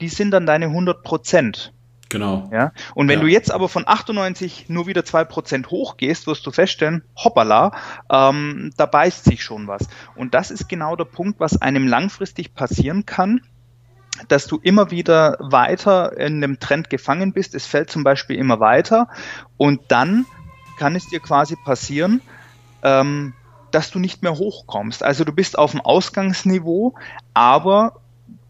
die 0.00 0.08
sind 0.08 0.32
dann 0.32 0.44
deine 0.44 0.66
100 0.66 1.04
Prozent. 1.04 1.72
Genau. 2.08 2.48
Ja? 2.52 2.72
Und 2.94 3.08
wenn 3.08 3.20
ja. 3.20 3.24
du 3.24 3.30
jetzt 3.30 3.50
aber 3.50 3.68
von 3.68 3.86
98 3.86 4.68
nur 4.68 4.86
wieder 4.86 5.04
zwei 5.04 5.24
Prozent 5.24 5.70
hochgehst, 5.70 6.26
wirst 6.26 6.46
du 6.46 6.50
feststellen, 6.50 7.02
hoppala, 7.16 7.72
ähm, 8.10 8.72
da 8.76 8.86
beißt 8.86 9.24
sich 9.24 9.42
schon 9.42 9.68
was. 9.68 9.88
Und 10.16 10.34
das 10.34 10.50
ist 10.50 10.68
genau 10.68 10.96
der 10.96 11.04
Punkt, 11.04 11.40
was 11.40 11.62
einem 11.62 11.86
langfristig 11.86 12.54
passieren 12.54 13.06
kann 13.06 13.40
dass 14.28 14.46
du 14.46 14.58
immer 14.62 14.90
wieder 14.90 15.36
weiter 15.40 16.16
in 16.16 16.42
einem 16.42 16.60
Trend 16.60 16.90
gefangen 16.90 17.32
bist. 17.32 17.54
Es 17.54 17.66
fällt 17.66 17.90
zum 17.90 18.04
Beispiel 18.04 18.36
immer 18.36 18.60
weiter 18.60 19.08
und 19.56 19.80
dann 19.88 20.26
kann 20.78 20.96
es 20.96 21.08
dir 21.08 21.20
quasi 21.20 21.56
passieren, 21.56 22.20
ähm, 22.82 23.34
dass 23.70 23.90
du 23.90 23.98
nicht 23.98 24.22
mehr 24.22 24.36
hochkommst. 24.36 25.02
Also 25.02 25.24
du 25.24 25.32
bist 25.32 25.58
auf 25.58 25.72
dem 25.72 25.80
Ausgangsniveau, 25.80 26.94
aber 27.32 28.00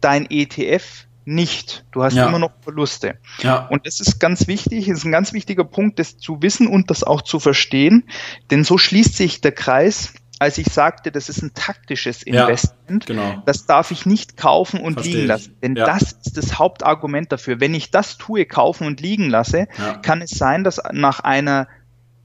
dein 0.01 0.29
ETF 0.29 1.07
nicht. 1.25 1.85
Du 1.91 2.03
hast 2.03 2.13
ja. 2.13 2.27
immer 2.27 2.37
noch 2.37 2.51
Verluste. 2.61 3.17
Ja. 3.39 3.65
Und 3.67 3.87
das 3.87 3.99
ist 3.99 4.19
ganz 4.19 4.47
wichtig, 4.47 4.87
ist 4.87 5.03
ein 5.03 5.11
ganz 5.11 5.33
wichtiger 5.33 5.63
Punkt, 5.63 5.97
das 5.97 6.17
zu 6.17 6.41
wissen 6.41 6.67
und 6.67 6.91
das 6.91 7.03
auch 7.03 7.23
zu 7.23 7.39
verstehen, 7.39 8.03
denn 8.51 8.63
so 8.63 8.77
schließt 8.77 9.15
sich 9.15 9.41
der 9.41 9.51
Kreis 9.51 10.13
als 10.39 10.57
ich 10.57 10.67
sagte, 10.67 11.11
das 11.11 11.29
ist 11.29 11.41
ein 11.41 11.53
taktisches 11.53 12.23
Investment, 12.23 13.07
ja, 13.07 13.15
genau. 13.15 13.43
das 13.45 13.65
darf 13.65 13.91
ich 13.91 14.05
nicht 14.05 14.37
kaufen 14.37 14.81
und 14.81 14.95
Versteh 14.95 15.13
liegen 15.13 15.27
lassen. 15.27 15.55
Denn 15.61 15.75
ja. 15.75 15.85
das 15.85 16.11
ist 16.11 16.37
das 16.37 16.59
Hauptargument 16.59 17.31
dafür. 17.31 17.59
Wenn 17.59 17.73
ich 17.73 17.91
das 17.91 18.17
tue, 18.17 18.45
kaufen 18.45 18.85
und 18.85 18.99
liegen 19.01 19.29
lasse, 19.29 19.67
ja. 19.77 19.97
kann 19.97 20.21
es 20.21 20.31
sein, 20.31 20.63
dass 20.63 20.81
nach 20.91 21.21
einer 21.21 21.67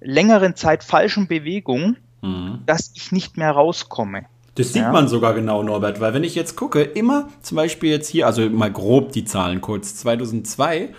längeren 0.01 0.57
Zeit 0.57 0.83
falschen 0.83 1.29
Bewegung, 1.29 1.97
mhm. 2.23 2.63
dass 2.67 2.93
ich 2.95 3.13
nicht 3.13 3.37
mehr 3.37 3.53
rauskomme. 3.53 4.25
Das 4.57 4.73
sieht 4.73 4.91
man 4.91 5.09
sogar 5.09 5.33
genau, 5.35 5.63
Norbert, 5.63 6.01
weil 6.01 6.13
wenn 6.13 6.25
ich 6.25 6.35
jetzt 6.35 6.57
gucke, 6.57 6.83
immer 6.83 7.29
zum 7.41 7.57
Beispiel 7.57 7.91
jetzt 7.91 8.09
hier, 8.09 8.27
also 8.27 8.51
mal 8.51 8.71
grob 8.71 9.13
die 9.13 9.25
Zahlen 9.25 9.61
kurz, 9.61 9.97
2002 9.97 10.91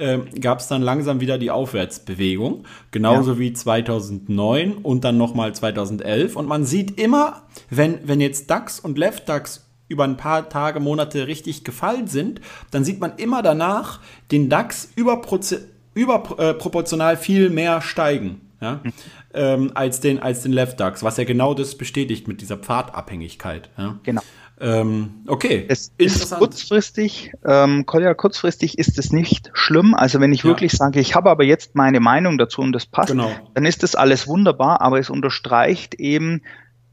äh, 0.00 0.18
gab 0.40 0.60
es 0.60 0.68
dann 0.68 0.82
langsam 0.82 1.20
wieder 1.20 1.38
die 1.38 1.50
Aufwärtsbewegung, 1.50 2.64
genauso 2.90 3.32
ja. 3.32 3.38
wie 3.38 3.52
2009 3.52 4.72
und 4.74 5.04
dann 5.04 5.16
nochmal 5.16 5.54
2011. 5.54 6.36
Und 6.36 6.48
man 6.48 6.64
sieht 6.64 7.00
immer, 7.00 7.42
wenn, 7.68 7.98
wenn 8.08 8.20
jetzt 8.20 8.50
DAX 8.50 8.80
und 8.80 8.98
Left 8.98 9.28
DAX 9.28 9.66
über 9.88 10.04
ein 10.04 10.16
paar 10.16 10.48
Tage, 10.48 10.80
Monate 10.80 11.26
richtig 11.26 11.64
gefallen 11.64 12.06
sind, 12.06 12.40
dann 12.70 12.84
sieht 12.84 13.00
man 13.00 13.12
immer 13.16 13.42
danach 13.42 14.00
den 14.30 14.48
DAX 14.48 14.90
überproportional 14.94 15.64
über, 15.94 17.12
äh, 17.12 17.16
viel 17.16 17.50
mehr 17.50 17.82
steigen. 17.82 18.40
Ja? 18.60 18.80
Mhm. 18.82 18.92
Ähm, 19.32 19.72
als 19.74 20.00
den, 20.00 20.18
als 20.20 20.42
den 20.42 20.52
Left 20.52 20.80
DAX, 20.80 21.02
was 21.02 21.16
ja 21.16 21.24
genau 21.24 21.54
das 21.54 21.76
bestätigt 21.76 22.28
mit 22.28 22.40
dieser 22.40 22.56
Pfadabhängigkeit. 22.56 23.70
Ja? 23.76 23.98
Genau. 24.02 24.22
Ähm, 24.60 25.22
okay. 25.26 25.64
Es 25.68 25.92
ist 25.96 26.30
kurzfristig, 26.36 27.32
ähm, 27.46 27.86
Kolja, 27.86 28.12
kurzfristig 28.12 28.78
ist 28.78 28.98
es 28.98 29.10
nicht 29.10 29.50
schlimm. 29.54 29.94
Also 29.94 30.20
wenn 30.20 30.32
ich 30.32 30.40
ja. 30.42 30.50
wirklich 30.50 30.72
sage, 30.72 31.00
ich 31.00 31.14
habe 31.14 31.30
aber 31.30 31.44
jetzt 31.44 31.74
meine 31.74 31.98
Meinung 32.00 32.36
dazu 32.36 32.60
und 32.60 32.72
das 32.72 32.84
passt, 32.84 33.12
genau. 33.12 33.30
dann 33.54 33.64
ist 33.64 33.82
das 33.82 33.94
alles 33.94 34.28
wunderbar, 34.28 34.82
aber 34.82 34.98
es 34.98 35.08
unterstreicht 35.08 35.94
eben, 35.94 36.42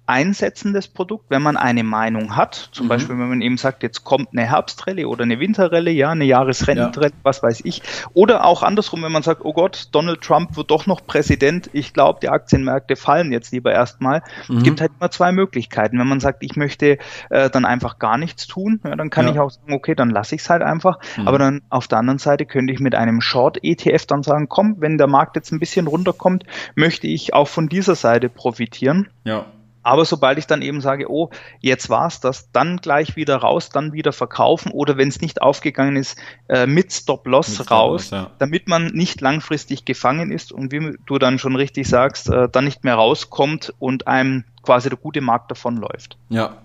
einsetzendes 0.08 0.88
Produkt, 0.88 1.26
wenn 1.30 1.42
man 1.42 1.58
eine 1.58 1.84
Meinung 1.84 2.36
hat. 2.36 2.70
Zum 2.72 2.86
mhm. 2.86 2.90
Beispiel, 2.90 3.20
wenn 3.20 3.30
man 3.30 3.42
eben 3.42 3.58
sagt, 3.58 3.84
jetzt 3.84 4.04
kommt 4.04 4.30
eine 4.32 4.50
Herbstrelle 4.50 5.08
oder 5.08 5.24
eine 5.24 5.40
Winterrelle, 5.40 5.92
ja, 5.92 6.10
eine 6.12 6.24
Jahresrentenrelle, 6.24 7.12
ja. 7.12 7.20
was 7.24 7.44
weiß 7.44 7.62
ich. 7.66 7.82
Oder 8.14 8.46
auch 8.46 8.64
andersrum, 8.64 9.04
wenn 9.04 9.12
man 9.12 9.24
sagt, 9.24 9.42
oh 9.44 9.54
Gott, 9.54 9.90
Donald 9.92 10.22
Trump 10.22 10.56
wird 10.56 10.72
doch 10.72 10.88
noch 10.88 11.06
Präsident. 11.06 11.70
Ich 11.74 11.94
glaube, 11.94 12.20
die 12.22 12.30
Aktienmärkte 12.30 12.96
fallen 12.96 13.32
jetzt 13.32 13.52
lieber 13.52 13.72
erstmal. 13.72 14.24
Mhm. 14.48 14.64
gibt 14.64 14.82
halt 14.82 14.92
immer 15.00 15.12
zwei 15.12 15.32
Möglichkeiten. 15.32 16.00
Wenn 16.00 16.08
man 16.08 16.22
sagt, 16.22 16.44
ich 16.44 16.56
möchte 16.56 16.98
äh, 17.30 17.50
dann 17.50 17.66
einfach 17.66 18.00
gar 18.00 18.18
nichts 18.18 18.48
tun, 18.48 18.80
ja, 18.84 18.96
dann 18.96 19.10
kann 19.10 19.26
ja. 19.28 19.34
ich 19.34 19.40
auch 19.40 19.52
sagen, 19.52 19.74
okay, 19.74 19.94
dann 19.94 20.10
lasse 20.10 20.36
ich 20.36 20.42
es 20.42 20.50
halt 20.50 20.62
einfach. 20.62 21.00
Mhm. 21.18 21.28
Aber 21.28 21.38
dann 21.38 21.62
auf 21.70 21.88
der 21.88 21.98
anderen 21.98 22.20
Seite 22.20 22.46
könnte 22.46 22.72
ich 22.72 22.80
mit 22.80 22.96
einem 22.96 23.20
Short-ETF 23.20 24.06
dann 24.06 24.24
sagen, 24.24 24.48
komm, 24.48 24.78
wenn 24.80 24.98
der 24.98 25.08
Markt 25.08 25.36
jetzt 25.36 25.52
ein 25.52 25.60
bisschen 25.60 25.88
runterkommt, 25.88 26.46
möchte 26.76 27.08
ich 27.08 27.34
auch 27.34 27.50
von 27.50 27.68
dieser 27.68 27.96
Seite 27.96 28.30
profitieren. 28.30 29.10
Ja. 29.26 29.46
Aber 29.88 30.04
sobald 30.04 30.38
ich 30.38 30.48
dann 30.48 30.62
eben 30.62 30.82
sage, 30.82 31.10
oh, 31.10 31.30
jetzt 31.62 31.90
war's 31.90 32.20
das, 32.20 32.52
dann 32.52 32.76
gleich 32.76 33.16
wieder 33.16 33.38
raus, 33.38 33.70
dann 33.70 33.94
wieder 33.94 34.12
verkaufen 34.12 34.70
oder 34.74 34.98
wenn 34.98 35.08
es 35.08 35.22
nicht 35.22 35.42
aufgegangen 35.42 35.96
ist, 35.96 36.18
äh, 36.50 36.68
mit 36.68 36.92
Stop-Loss 36.92 37.56
Stop 37.56 37.72
raus, 37.72 38.10
ja. 38.10 38.32
damit 38.38 38.68
man 38.68 38.88
nicht 38.88 39.22
langfristig 39.22 39.86
gefangen 39.86 40.34
ist 40.34 40.52
und 40.52 40.74
wie 40.74 40.98
du 41.06 41.18
dann 41.20 41.40
schon 41.40 41.56
richtig 41.56 41.88
sagst, 41.88 42.30
äh, 42.30 42.50
dann 42.50 42.66
nicht 42.66 42.84
mehr 42.84 42.96
rauskommt 42.96 43.74
und 43.80 44.08
einem 44.08 44.44
quasi 44.62 44.90
der 44.90 44.98
gute 44.98 45.22
Markt 45.22 45.52
davonläuft. 45.52 46.18
Ja, 46.28 46.58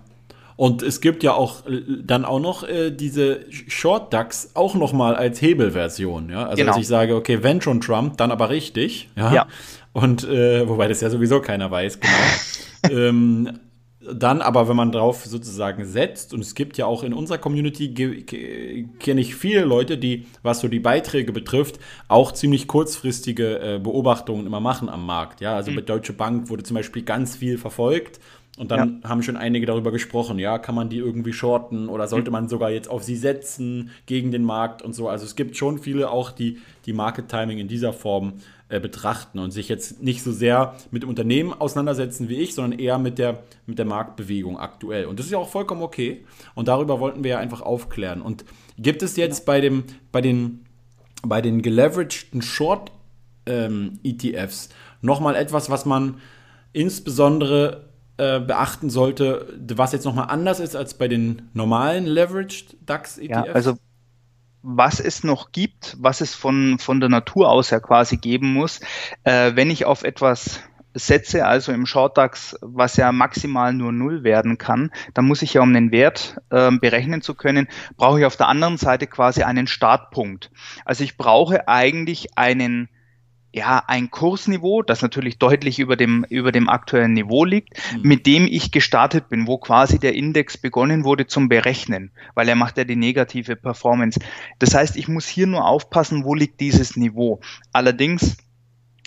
und 0.55 0.83
es 0.83 1.01
gibt 1.01 1.23
ja 1.23 1.33
auch 1.33 1.65
äh, 1.65 1.81
dann 2.03 2.25
auch 2.25 2.39
noch 2.39 2.63
äh, 2.63 2.91
diese 2.91 3.45
Short 3.49 4.13
Ducks 4.13 4.51
auch 4.53 4.75
noch 4.75 4.93
mal 4.93 5.15
als 5.15 5.41
Hebelversion. 5.41 6.29
Ja? 6.29 6.45
Also 6.45 6.57
genau. 6.57 6.73
dass 6.73 6.81
ich 6.81 6.87
sage, 6.87 7.15
okay, 7.15 7.41
wenn 7.41 7.61
schon 7.61 7.81
Trump, 7.81 8.17
dann 8.17 8.31
aber 8.31 8.49
richtig. 8.49 9.09
Ja. 9.15 9.33
ja. 9.33 9.47
Und 9.93 10.23
äh, 10.23 10.67
wobei 10.67 10.87
das 10.87 11.01
ja 11.01 11.09
sowieso 11.09 11.39
keiner 11.39 11.69
weiß, 11.69 11.99
genau. 11.99 12.13
ähm, 12.91 13.59
dann 14.11 14.41
aber, 14.41 14.67
wenn 14.67 14.75
man 14.75 14.91
drauf 14.91 15.25
sozusagen 15.25 15.85
setzt, 15.85 16.33
und 16.33 16.41
es 16.41 16.55
gibt 16.55 16.77
ja 16.77 16.85
auch 16.85 17.03
in 17.03 17.13
unserer 17.13 17.37
Community, 17.37 17.93
kenne 18.99 19.21
ich 19.21 19.35
viele 19.35 19.63
Leute, 19.63 19.97
die, 19.97 20.25
was 20.41 20.59
so 20.59 20.67
die 20.67 20.79
Beiträge 20.79 21.31
betrifft, 21.31 21.79
auch 22.07 22.31
ziemlich 22.31 22.67
kurzfristige 22.67 23.59
äh, 23.59 23.79
Beobachtungen 23.79 24.45
immer 24.45 24.59
machen 24.59 24.89
am 24.89 25.05
Markt. 25.05 25.41
Ja, 25.41 25.55
also 25.55 25.71
mhm. 25.71 25.75
bei 25.75 25.81
Deutsche 25.81 26.13
Bank 26.13 26.49
wurde 26.49 26.63
zum 26.63 26.75
Beispiel 26.75 27.03
ganz 27.03 27.37
viel 27.37 27.57
verfolgt. 27.57 28.19
Und 28.55 28.69
dann 28.69 29.01
ja. 29.01 29.09
haben 29.09 29.23
schon 29.23 29.35
einige 29.35 29.65
darüber 29.65 29.91
gesprochen, 29.91 30.37
ja, 30.37 30.59
kann 30.59 30.75
man 30.75 30.87
die 30.87 30.99
irgendwie 30.99 31.33
shorten 31.33 31.89
oder 31.89 32.07
sollte 32.07 32.29
mhm. 32.29 32.33
man 32.33 32.49
sogar 32.49 32.69
jetzt 32.69 32.87
auf 32.87 33.01
sie 33.01 33.15
setzen 33.15 33.89
gegen 34.05 34.31
den 34.31 34.43
Markt 34.43 34.83
und 34.83 34.93
so. 34.93 35.09
Also 35.09 35.25
es 35.25 35.35
gibt 35.35 35.57
schon 35.57 35.79
viele 35.79 36.11
auch, 36.11 36.29
die 36.29 36.59
die 36.85 36.93
Market 36.93 37.29
Timing 37.29 37.57
in 37.57 37.67
dieser 37.67 37.93
Form 37.93 38.33
äh, 38.73 38.79
betrachten 38.79 39.37
und 39.37 39.51
sich 39.51 39.69
jetzt 39.69 40.01
nicht 40.01 40.23
so 40.23 40.31
sehr 40.31 40.73
mit 40.89 41.03
dem 41.03 41.09
Unternehmen 41.09 41.53
auseinandersetzen 41.53 42.27
wie 42.27 42.37
ich, 42.37 42.55
sondern 42.55 42.79
eher 42.79 42.97
mit 42.97 43.19
der, 43.19 43.43
mit 43.67 43.77
der 43.77 43.85
Marktbewegung 43.85 44.57
aktuell. 44.57 45.05
Und 45.05 45.19
das 45.19 45.27
ist 45.27 45.31
ja 45.31 45.37
auch 45.37 45.49
vollkommen 45.49 45.83
okay. 45.83 46.25
Und 46.55 46.67
darüber 46.69 46.99
wollten 46.99 47.23
wir 47.23 47.29
ja 47.31 47.37
einfach 47.37 47.61
aufklären. 47.61 48.23
Und 48.23 48.45
gibt 48.79 49.03
es 49.03 49.15
jetzt 49.15 49.45
bei, 49.45 49.61
dem, 49.61 49.83
bei 50.11 50.21
den, 50.21 50.65
bei 51.21 51.39
den 51.39 51.61
geleveragten 51.61 52.41
Short-ETFs 52.41 53.45
ähm, 53.45 53.99
nochmal 55.01 55.35
etwas, 55.35 55.69
was 55.69 55.85
man 55.85 56.15
insbesondere 56.71 57.89
äh, 58.17 58.39
beachten 58.39 58.89
sollte, 58.89 59.53
was 59.75 59.91
jetzt 59.91 60.05
nochmal 60.05 60.29
anders 60.29 60.59
ist 60.59 60.75
als 60.75 60.95
bei 60.95 61.07
den 61.07 61.43
normalen 61.53 62.07
Leveraged 62.07 62.75
DAX-ETFs? 62.87 63.29
Ja, 63.29 63.43
also 63.53 63.77
was 64.63 64.99
es 64.99 65.23
noch 65.23 65.51
gibt, 65.51 65.95
was 65.99 66.21
es 66.21 66.33
von, 66.33 66.79
von 66.79 66.99
der 66.99 67.09
Natur 67.09 67.49
aus 67.49 67.69
ja 67.69 67.79
quasi 67.79 68.17
geben 68.17 68.53
muss, 68.53 68.79
äh, 69.23 69.51
wenn 69.55 69.69
ich 69.69 69.85
auf 69.85 70.03
etwas 70.03 70.61
setze, 70.93 71.45
also 71.45 71.71
im 71.71 71.85
Shortdax, 71.85 72.57
was 72.61 72.97
ja 72.97 73.11
maximal 73.11 73.73
nur 73.73 73.91
null 73.91 74.23
werden 74.23 74.57
kann, 74.57 74.91
dann 75.13 75.25
muss 75.25 75.41
ich 75.41 75.55
ja, 75.55 75.61
um 75.61 75.73
den 75.73 75.91
Wert 75.91 76.37
äh, 76.49 76.71
berechnen 76.71 77.21
zu 77.21 77.33
können, 77.35 77.67
brauche 77.97 78.19
ich 78.19 78.25
auf 78.25 78.37
der 78.37 78.47
anderen 78.47 78.77
Seite 78.77 79.07
quasi 79.07 79.43
einen 79.43 79.67
Startpunkt. 79.67 80.51
Also 80.85 81.03
ich 81.03 81.17
brauche 81.17 81.67
eigentlich 81.67 82.37
einen 82.37 82.89
ja, 83.53 83.83
ein 83.85 84.09
Kursniveau, 84.09 84.81
das 84.81 85.03
natürlich 85.03 85.37
deutlich 85.37 85.77
über 85.77 85.95
dem, 85.95 86.25
über 86.27 86.51
dem 86.51 86.67
aktuellen 86.67 87.13
Niveau 87.13 87.45
liegt, 87.45 87.79
mhm. 87.93 88.01
mit 88.01 88.25
dem 88.25 88.47
ich 88.47 88.71
gestartet 88.71 89.29
bin, 89.29 89.45
wo 89.45 89.59
quasi 89.59 89.99
der 89.99 90.15
Index 90.15 90.57
begonnen 90.57 91.03
wurde 91.03 91.27
zum 91.27 91.49
Berechnen, 91.49 92.11
weil 92.33 92.49
er 92.49 92.55
macht 92.55 92.79
ja 92.79 92.83
die 92.83 92.95
negative 92.95 93.55
Performance. 93.55 94.19
Das 94.57 94.73
heißt, 94.73 94.97
ich 94.97 95.07
muss 95.07 95.27
hier 95.27 95.45
nur 95.45 95.67
aufpassen, 95.67 96.25
wo 96.25 96.33
liegt 96.33 96.59
dieses 96.61 96.97
Niveau. 96.97 97.41
Allerdings 97.71 98.37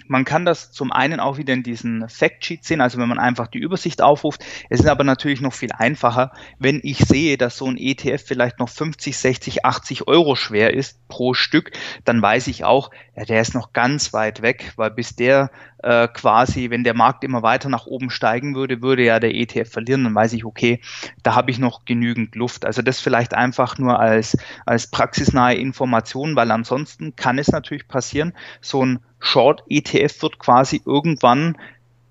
man 0.09 0.25
kann 0.25 0.45
das 0.45 0.73
zum 0.73 0.93
einen 0.93 1.21
auch 1.21 1.39
wieder 1.39 1.55
in 1.55 1.63
diesen 1.63 2.09
Factsheet 2.09 2.65
sehen, 2.65 2.81
also 2.81 2.99
wenn 2.99 3.09
man 3.09 3.19
einfach 3.19 3.47
die 3.47 3.59
Übersicht 3.59 4.03
aufruft. 4.03 4.45
Es 4.71 4.81
ist 4.81 4.87
aber 4.87 5.05
natürlich 5.05 5.41
noch 5.41 5.53
viel 5.53 5.73
einfacher, 5.73 6.33
wenn 6.59 6.81
ich 6.83 6.99
sehe, 6.99 7.37
dass 7.37 7.57
so 7.57 7.67
ein 7.67 7.77
ETF 7.77 8.23
vielleicht 8.25 8.59
noch 8.59 8.69
50, 8.69 9.17
60, 9.17 9.65
80 9.65 10.09
Euro 10.09 10.37
schwer 10.37 10.75
ist 10.75 11.07
pro 11.09 11.35
Stück, 11.35 11.73
dann 12.05 12.21
weiß 12.23 12.47
ich 12.49 12.65
auch, 12.65 12.91
ja, 13.17 13.25
der 13.25 13.41
ist 13.41 13.55
noch 13.55 13.73
ganz 13.73 14.13
weit 14.13 14.43
weg, 14.43 14.73
weil 14.77 14.91
bis 14.91 15.17
der 15.17 15.51
äh, 15.87 16.09
quasi, 16.09 16.71
wenn 16.71 16.83
der 16.83 16.95
Markt 16.95 17.23
immer 17.23 17.45
weiter 17.45 17.69
nach 17.69 17.87
oben 17.87 18.11
steigen 18.11 18.57
würde, 18.57 18.83
würde 18.83 19.05
ja 19.05 19.21
der 19.21 19.35
ETF 19.35 19.71
verlieren, 19.71 20.03
dann 20.03 20.17
weiß 20.17 20.33
ich, 20.33 20.45
okay, 20.45 20.81
da 21.23 21.37
habe 21.37 21.53
ich 21.53 21.61
noch 21.61 21.85
genügend 21.85 22.35
Luft. 22.35 22.67
Also 22.67 22.83
das 22.83 22.99
vielleicht 22.99 23.35
einfach 23.35 23.79
nur 23.79 24.01
als, 24.01 24.37
als 24.65 24.89
praxisnahe 24.89 25.55
Information, 25.55 26.35
weil 26.35 26.51
ansonsten 26.51 27.15
kann 27.15 27.39
es 27.39 27.49
natürlich 27.49 27.87
passieren, 27.87 28.33
so 28.61 28.85
ein 28.85 28.99
Short-ETF 29.21 30.23
wird 30.23 30.39
quasi 30.41 30.83
irgendwann 30.85 31.57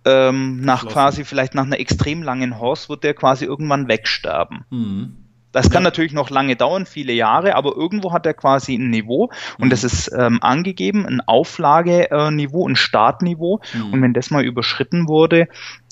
ähm, 0.05 0.61
nach 0.61 0.87
quasi 0.87 1.25
vielleicht 1.25 1.53
nach 1.53 1.65
einer 1.65 1.79
extrem 1.79 2.23
langen 2.23 2.59
Horse 2.59 2.87
wird 2.87 3.03
der 3.03 3.13
quasi 3.13 3.43
irgendwann 3.43 3.89
wegsterben. 3.89 4.63
Mhm. 4.69 5.24
Das 5.55 5.69
kann 5.69 5.83
natürlich 5.83 6.11
noch 6.11 6.29
lange 6.29 6.57
dauern, 6.57 6.85
viele 6.85 7.13
Jahre, 7.13 7.55
aber 7.55 7.77
irgendwo 7.77 8.11
hat 8.11 8.25
er 8.25 8.33
quasi 8.33 8.75
ein 8.75 8.89
Niveau 8.89 9.31
und 9.57 9.67
mhm. 9.67 9.69
das 9.69 9.85
ist 9.85 10.11
ähm, 10.13 10.39
angegeben, 10.41 11.05
ein 11.05 11.21
Auflageniveau, 11.21 12.67
ein 12.67 12.75
Startniveau. 12.75 13.61
Mhm. 13.73 13.93
Und 13.93 14.01
wenn 14.01 14.11
das 14.11 14.31
mal 14.31 14.43
überschritten 14.43 15.07
wurde, 15.07 15.47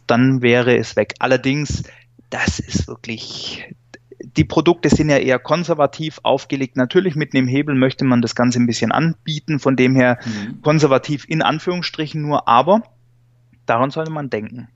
dann 0.06 0.42
wäre 0.42 0.76
es 0.76 0.98
weg. 0.98 1.14
Allerdings, 1.20 1.84
das 2.30 2.60
ist 2.60 2.90
wirklich, 2.90 3.64
die 4.22 4.44
Produkte 4.44 4.90
sind 4.90 5.08
ja 5.08 5.16
eher 5.16 5.40
konservativ 5.40 6.20
aufgelegt. 6.24 6.76
Natürlich 6.76 7.16
mit 7.16 7.34
einem 7.34 7.48
Hebel 7.48 7.74
möchte 7.74 8.04
man 8.04 8.22
das 8.22 8.36
Ganze 8.36 8.60
ein 8.60 8.68
bisschen 8.68 8.92
anbieten, 8.92 9.60
von 9.60 9.78
dem 9.78 9.96
her 9.96 10.20
mhm. 10.26 10.62
konservativ 10.62 11.24
in 11.30 11.42
Anführungsstrichen 11.42 12.22
nur, 12.22 12.50
aber 12.50 12.82
daran 13.66 13.92
sollte 13.92 14.12
man 14.12 14.30
denken. 14.30 14.68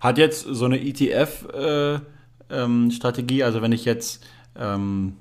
Hat 0.00 0.16
jetzt 0.16 0.40
so 0.40 0.64
eine 0.64 0.80
ETF 0.80 1.48
äh, 1.52 2.00
ähm, 2.52 2.90
Strategie, 2.90 3.42
also 3.42 3.62
wenn 3.62 3.72
ich 3.72 3.84
jetzt 3.84 4.24
ähm, 4.58 5.16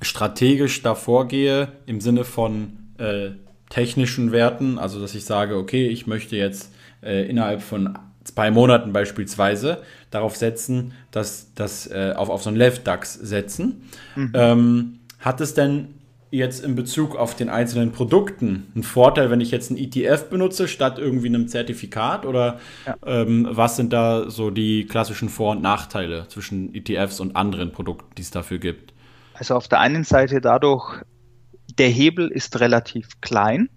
strategisch 0.00 0.82
davor 0.82 1.28
gehe 1.28 1.72
im 1.86 2.00
Sinne 2.00 2.24
von 2.24 2.78
äh, 2.98 3.30
technischen 3.68 4.32
Werten, 4.32 4.78
also 4.78 5.00
dass 5.00 5.14
ich 5.14 5.24
sage, 5.24 5.56
okay, 5.56 5.88
ich 5.88 6.06
möchte 6.06 6.36
jetzt 6.36 6.72
äh, 7.02 7.28
innerhalb 7.28 7.62
von 7.62 7.98
zwei 8.24 8.50
Monaten 8.50 8.92
beispielsweise 8.92 9.82
darauf 10.10 10.36
setzen, 10.36 10.92
dass 11.10 11.52
das 11.54 11.86
äh, 11.88 12.12
auf, 12.16 12.28
auf 12.28 12.42
so 12.42 12.50
einen 12.50 12.58
Left-DAX 12.58 13.14
setzen. 13.14 13.88
Mhm. 14.14 14.32
Ähm, 14.34 14.98
hat 15.18 15.40
es 15.40 15.54
denn 15.54 15.94
jetzt 16.32 16.64
in 16.64 16.74
Bezug 16.74 17.14
auf 17.14 17.36
den 17.36 17.48
einzelnen 17.48 17.92
Produkten 17.92 18.72
einen 18.74 18.82
Vorteil, 18.82 19.30
wenn 19.30 19.40
ich 19.40 19.52
jetzt 19.52 19.70
ein 19.70 19.76
ETF 19.76 20.30
benutze, 20.30 20.66
statt 20.66 20.98
irgendwie 20.98 21.28
einem 21.28 21.46
Zertifikat? 21.46 22.26
Oder 22.26 22.58
ja. 22.86 22.96
ähm, 23.06 23.46
was 23.50 23.76
sind 23.76 23.92
da 23.92 24.28
so 24.28 24.50
die 24.50 24.86
klassischen 24.86 25.28
Vor- 25.28 25.52
und 25.52 25.62
Nachteile 25.62 26.26
zwischen 26.28 26.74
ETFs 26.74 27.20
und 27.20 27.36
anderen 27.36 27.70
Produkten, 27.70 28.14
die 28.16 28.22
es 28.22 28.30
dafür 28.30 28.58
gibt? 28.58 28.92
Also 29.34 29.54
auf 29.54 29.68
der 29.68 29.80
einen 29.80 30.04
Seite 30.04 30.40
dadurch, 30.40 31.02
der 31.78 31.88
Hebel 31.88 32.28
ist 32.28 32.58
relativ 32.58 33.20
klein 33.20 33.68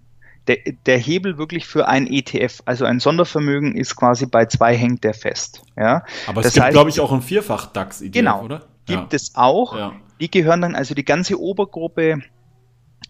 der, 0.46 0.58
der 0.86 0.98
Hebel 0.98 1.38
wirklich 1.38 1.66
für 1.66 1.88
ein 1.88 2.06
ETF, 2.06 2.62
also 2.64 2.84
ein 2.84 3.00
Sondervermögen, 3.00 3.74
ist 3.74 3.96
quasi 3.96 4.26
bei 4.26 4.46
zwei 4.46 4.76
hängt 4.76 5.04
der 5.04 5.14
fest. 5.14 5.62
Ja? 5.76 6.04
Aber 6.26 6.40
es 6.40 6.52
das 6.52 6.54
gibt, 6.54 6.70
glaube 6.70 6.90
ich, 6.90 7.00
auch 7.00 7.12
ein 7.12 7.22
Vierfach-DAX-ETF, 7.22 8.12
genau, 8.12 8.44
oder? 8.44 8.62
Gibt 8.86 9.12
ja. 9.12 9.16
es 9.16 9.32
auch. 9.34 9.76
Ja. 9.76 9.92
Die 10.20 10.30
gehören 10.30 10.62
dann, 10.62 10.74
also 10.74 10.94
die 10.94 11.04
ganze 11.04 11.40
Obergruppe 11.40 12.22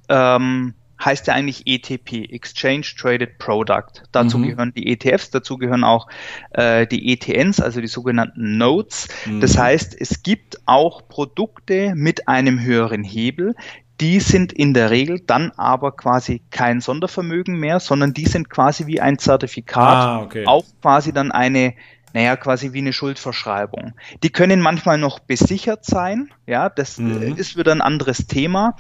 ähm, 0.09 0.75
heißt 1.03 1.27
ja 1.27 1.35
eigentlich 1.35 1.66
ETP, 1.66 2.33
Exchange 2.33 2.87
Traded 2.99 3.38
Product. 3.38 4.03
Dazu 4.12 4.38
mhm. 4.38 4.49
gehören 4.49 4.73
die 4.75 4.90
ETFs, 4.92 5.31
dazu 5.31 5.59
gehören 5.59 5.85
auch 5.85 6.09
äh, 6.53 6.87
die 6.87 7.12
ETNs, 7.12 7.61
also 7.61 7.81
die 7.81 7.87
sogenannten 7.87 8.57
Nodes. 8.57 9.09
Mhm. 9.27 9.40
Das 9.40 9.59
heißt, 9.59 9.95
es 9.99 10.23
gibt 10.23 10.59
auch 10.66 11.09
Produkte 11.09 11.95
mit 11.95 12.29
einem 12.29 12.62
höheren 12.62 13.05
Hebel, 13.05 13.55
die 14.01 14.21
sind 14.21 14.53
in 14.53 14.75
der 14.75 14.90
Regel 14.90 15.21
dann 15.21 15.53
aber 15.57 15.92
quasi 15.92 16.42
kein 16.51 16.81
Sondervermögen 16.81 17.59
mehr, 17.59 17.81
sondern 17.81 18.12
die 18.12 18.27
sind 18.27 18.51
quasi 18.51 18.87
wie 18.87 19.01
ein 19.01 19.19
Zertifikat, 19.19 19.97
ah, 19.97 20.21
okay. 20.21 20.47
auch 20.47 20.64
quasi 20.83 21.12
dann 21.12 21.33
eine, 21.33 21.75
naja, 22.12 22.37
quasi 22.37 22.75
wie 22.75 22.79
eine 22.79 22.92
Schuldverschreibung. 22.92 23.95
Die 24.23 24.31
können 24.31 24.61
manchmal 24.61 24.99
noch 24.99 25.19
besichert 25.19 25.87
sein, 25.87 26.31
ja, 26.47 26.69
das 26.69 26.99
mhm. 26.99 27.37
ist 27.37 27.57
wieder 27.57 27.73
ein 27.73 27.81
anderes 27.81 28.27
Thema. 28.27 28.77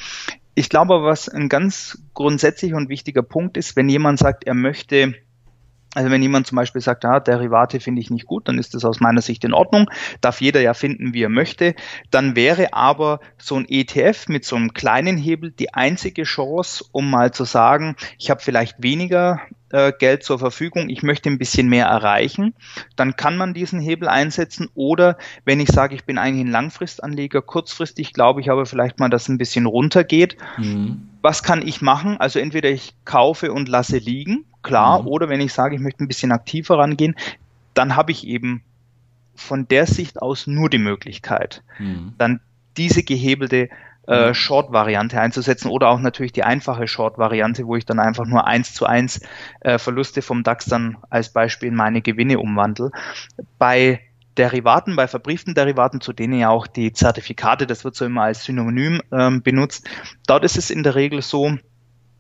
Ich 0.58 0.70
glaube, 0.70 1.02
was 1.02 1.28
ein 1.28 1.50
ganz 1.50 1.98
grundsätzlicher 2.14 2.76
und 2.76 2.88
wichtiger 2.88 3.22
Punkt 3.22 3.58
ist, 3.58 3.76
wenn 3.76 3.90
jemand 3.90 4.18
sagt, 4.18 4.44
er 4.44 4.54
möchte 4.54 5.14
also 5.96 6.10
wenn 6.10 6.20
jemand 6.20 6.46
zum 6.46 6.56
Beispiel 6.56 6.82
sagt, 6.82 7.06
ah, 7.06 7.20
Derivate 7.20 7.80
finde 7.80 8.02
ich 8.02 8.10
nicht 8.10 8.26
gut, 8.26 8.48
dann 8.48 8.58
ist 8.58 8.74
das 8.74 8.84
aus 8.84 9.00
meiner 9.00 9.22
Sicht 9.22 9.44
in 9.44 9.54
Ordnung. 9.54 9.90
Darf 10.20 10.42
jeder 10.42 10.60
ja 10.60 10.74
finden, 10.74 11.14
wie 11.14 11.22
er 11.22 11.30
möchte. 11.30 11.74
Dann 12.10 12.36
wäre 12.36 12.74
aber 12.74 13.20
so 13.38 13.54
ein 13.54 13.64
ETF 13.66 14.28
mit 14.28 14.44
so 14.44 14.56
einem 14.56 14.74
kleinen 14.74 15.16
Hebel 15.16 15.52
die 15.52 15.72
einzige 15.72 16.24
Chance, 16.24 16.84
um 16.92 17.08
mal 17.08 17.32
zu 17.32 17.44
sagen, 17.44 17.96
ich 18.18 18.28
habe 18.28 18.42
vielleicht 18.42 18.82
weniger 18.82 19.40
äh, 19.70 19.90
Geld 19.98 20.22
zur 20.22 20.38
Verfügung, 20.38 20.90
ich 20.90 21.02
möchte 21.02 21.30
ein 21.30 21.38
bisschen 21.38 21.70
mehr 21.70 21.86
erreichen, 21.86 22.52
dann 22.96 23.16
kann 23.16 23.38
man 23.38 23.54
diesen 23.54 23.80
Hebel 23.80 24.06
einsetzen. 24.06 24.68
Oder 24.74 25.16
wenn 25.46 25.60
ich 25.60 25.70
sage, 25.70 25.94
ich 25.94 26.04
bin 26.04 26.18
eigentlich 26.18 26.44
ein 26.44 26.52
Langfristanleger, 26.52 27.40
kurzfristig 27.40 28.12
glaube 28.12 28.42
ich 28.42 28.50
aber 28.50 28.66
vielleicht 28.66 28.98
mal, 29.00 29.08
dass 29.08 29.22
es 29.22 29.28
ein 29.28 29.38
bisschen 29.38 29.64
runtergeht. 29.64 30.36
Mhm. 30.58 31.08
Was 31.22 31.42
kann 31.42 31.66
ich 31.66 31.80
machen? 31.80 32.18
Also 32.18 32.38
entweder 32.38 32.68
ich 32.68 32.94
kaufe 33.06 33.50
und 33.50 33.70
lasse 33.70 33.96
liegen 33.96 34.44
klar. 34.66 35.02
Mhm. 35.02 35.08
Oder 35.08 35.28
wenn 35.28 35.40
ich 35.40 35.52
sage, 35.52 35.76
ich 35.76 35.80
möchte 35.80 36.04
ein 36.04 36.08
bisschen 36.08 36.32
aktiver 36.32 36.78
rangehen, 36.78 37.14
dann 37.72 37.96
habe 37.96 38.12
ich 38.12 38.26
eben 38.26 38.62
von 39.34 39.68
der 39.68 39.86
Sicht 39.86 40.20
aus 40.20 40.46
nur 40.46 40.68
die 40.68 40.78
Möglichkeit, 40.78 41.62
mhm. 41.78 42.14
dann 42.18 42.40
diese 42.76 43.02
gehebelte 43.02 43.68
äh, 44.08 44.28
mhm. 44.28 44.34
Short-Variante 44.34 45.20
einzusetzen 45.20 45.68
oder 45.68 45.88
auch 45.88 46.00
natürlich 46.00 46.32
die 46.32 46.44
einfache 46.44 46.88
Short-Variante, 46.88 47.66
wo 47.66 47.76
ich 47.76 47.86
dann 47.86 47.98
einfach 47.98 48.26
nur 48.26 48.46
eins 48.46 48.72
zu 48.74 48.86
eins 48.86 49.20
äh, 49.60 49.78
Verluste 49.78 50.22
vom 50.22 50.42
DAX 50.42 50.66
dann 50.66 50.98
als 51.10 51.32
Beispiel 51.32 51.68
in 51.68 51.74
meine 51.74 52.02
Gewinne 52.02 52.38
umwandle. 52.38 52.90
Bei 53.58 54.00
Derivaten, 54.38 54.96
bei 54.96 55.06
verbrieften 55.06 55.54
Derivaten, 55.54 56.00
zu 56.00 56.12
denen 56.12 56.38
ja 56.38 56.50
auch 56.50 56.66
die 56.66 56.92
Zertifikate, 56.92 57.66
das 57.66 57.84
wird 57.84 57.94
so 57.94 58.04
immer 58.04 58.22
als 58.22 58.44
Synonym 58.44 59.00
ähm, 59.12 59.42
benutzt, 59.42 59.88
dort 60.26 60.44
ist 60.44 60.58
es 60.58 60.70
in 60.70 60.82
der 60.82 60.94
Regel 60.94 61.22
so, 61.22 61.56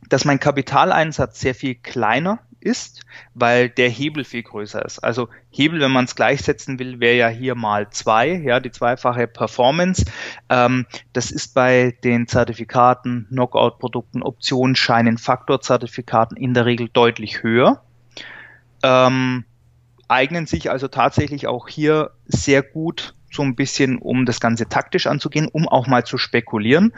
dass 0.08 0.24
mein 0.24 0.40
Kapitaleinsatz 0.40 1.40
sehr 1.40 1.54
viel 1.54 1.74
kleiner 1.74 2.40
ist, 2.66 3.02
weil 3.34 3.68
der 3.68 3.88
Hebel 3.88 4.24
viel 4.24 4.42
größer 4.42 4.84
ist. 4.84 4.98
Also 4.98 5.28
Hebel, 5.50 5.80
wenn 5.80 5.92
man 5.92 6.04
es 6.04 6.16
gleichsetzen 6.16 6.78
will, 6.78 7.00
wäre 7.00 7.16
ja 7.16 7.28
hier 7.28 7.54
mal 7.54 7.88
zwei, 7.90 8.28
ja, 8.28 8.60
die 8.60 8.72
zweifache 8.72 9.26
Performance. 9.26 10.04
Ähm, 10.48 10.86
das 11.12 11.30
ist 11.30 11.54
bei 11.54 11.96
den 12.02 12.26
Zertifikaten, 12.26 13.26
Knockout-Produkten, 13.30 14.22
Optionsscheinen, 14.22 15.16
Faktorzertifikaten 15.16 16.36
in 16.36 16.54
der 16.54 16.66
Regel 16.66 16.88
deutlich 16.92 17.42
höher. 17.42 17.82
Ähm, 18.82 19.44
eignen 20.08 20.46
sich 20.46 20.70
also 20.70 20.88
tatsächlich 20.88 21.46
auch 21.46 21.68
hier 21.68 22.10
sehr 22.26 22.62
gut 22.62 23.14
so 23.30 23.42
ein 23.42 23.54
bisschen, 23.54 23.98
um 23.98 24.24
das 24.24 24.40
Ganze 24.40 24.68
taktisch 24.68 25.06
anzugehen, 25.06 25.48
um 25.48 25.68
auch 25.68 25.86
mal 25.86 26.04
zu 26.04 26.18
spekulieren 26.18 26.92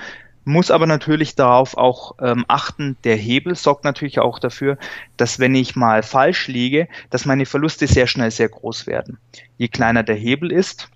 muss 0.49 0.71
aber 0.71 0.87
natürlich 0.87 1.35
darauf 1.35 1.77
auch 1.77 2.15
ähm, 2.21 2.45
achten, 2.49 2.97
der 3.05 3.17
Hebel 3.17 3.55
sorgt 3.55 3.85
natürlich 3.85 4.19
auch 4.19 4.39
dafür, 4.39 4.79
dass 5.17 5.39
wenn 5.39 5.55
ich 5.55 5.77
mal 5.77 6.03
falsch 6.03 6.49
liege, 6.49 6.89
dass 7.11 7.27
meine 7.27 7.47
Verluste 7.47 7.87
sehr 7.87 8.07
schnell 8.07 8.31
sehr 8.31 8.49
groß 8.49 8.87
werden. 8.87 9.19
Je 9.59 9.69
kleiner 9.69 10.03
der 10.03 10.17
Hebel 10.17 10.51
ist, 10.51 10.89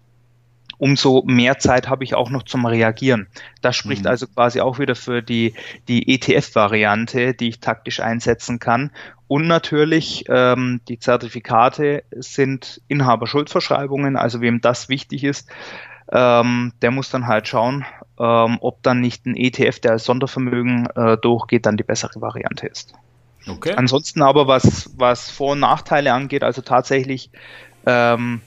umso 0.78 1.22
mehr 1.26 1.58
Zeit 1.58 1.88
habe 1.88 2.02
ich 2.02 2.14
auch 2.14 2.30
noch 2.30 2.42
zum 2.42 2.66
Reagieren. 2.66 3.28
Das 3.60 3.76
spricht 3.76 4.02
mhm. 4.02 4.08
also 4.08 4.26
quasi 4.26 4.60
auch 4.60 4.78
wieder 4.80 4.96
für 4.96 5.22
die, 5.22 5.54
die 5.86 6.12
ETF-Variante, 6.12 7.34
die 7.34 7.50
ich 7.50 7.60
taktisch 7.60 8.00
einsetzen 8.00 8.58
kann. 8.58 8.90
Und 9.28 9.46
natürlich, 9.46 10.24
ähm, 10.28 10.80
die 10.88 10.98
Zertifikate 10.98 12.02
sind 12.10 12.80
Inhaberschuldverschreibungen, 12.88 14.16
also 14.16 14.40
wem 14.40 14.60
das 14.60 14.88
wichtig 14.88 15.24
ist, 15.24 15.48
ähm, 16.10 16.72
der 16.82 16.90
muss 16.90 17.10
dann 17.10 17.26
halt 17.26 17.48
schauen, 17.48 17.84
ähm, 18.18 18.58
ob 18.60 18.82
dann 18.82 19.00
nicht 19.00 19.26
ein 19.26 19.36
ETF, 19.36 19.80
der 19.80 19.92
als 19.92 20.04
Sondervermögen 20.04 20.86
äh, 20.94 21.16
durchgeht, 21.18 21.66
dann 21.66 21.76
die 21.76 21.84
bessere 21.84 22.20
Variante 22.20 22.66
ist. 22.66 22.94
Okay. 23.46 23.74
Ansonsten 23.74 24.22
aber, 24.22 24.46
was, 24.46 24.90
was 24.96 25.30
Vor- 25.30 25.52
und 25.52 25.60
Nachteile 25.60 26.12
angeht, 26.12 26.44
also 26.44 26.62
tatsächlich 26.62 27.30
ähm, 27.86 28.40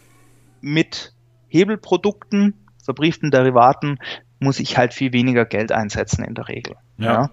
mit 0.62 1.14
Hebelprodukten, 1.48 2.54
verbrieften 2.84 3.32
Derivaten, 3.32 4.00
muss 4.40 4.60
ich 4.60 4.78
halt 4.78 4.94
viel 4.94 5.14
weniger 5.14 5.46
Geld 5.46 5.72
einsetzen 5.72 6.24
in 6.24 6.36
der 6.36 6.48
Regel. 6.48 6.76
Ja. 6.98 7.14
ja. 7.14 7.30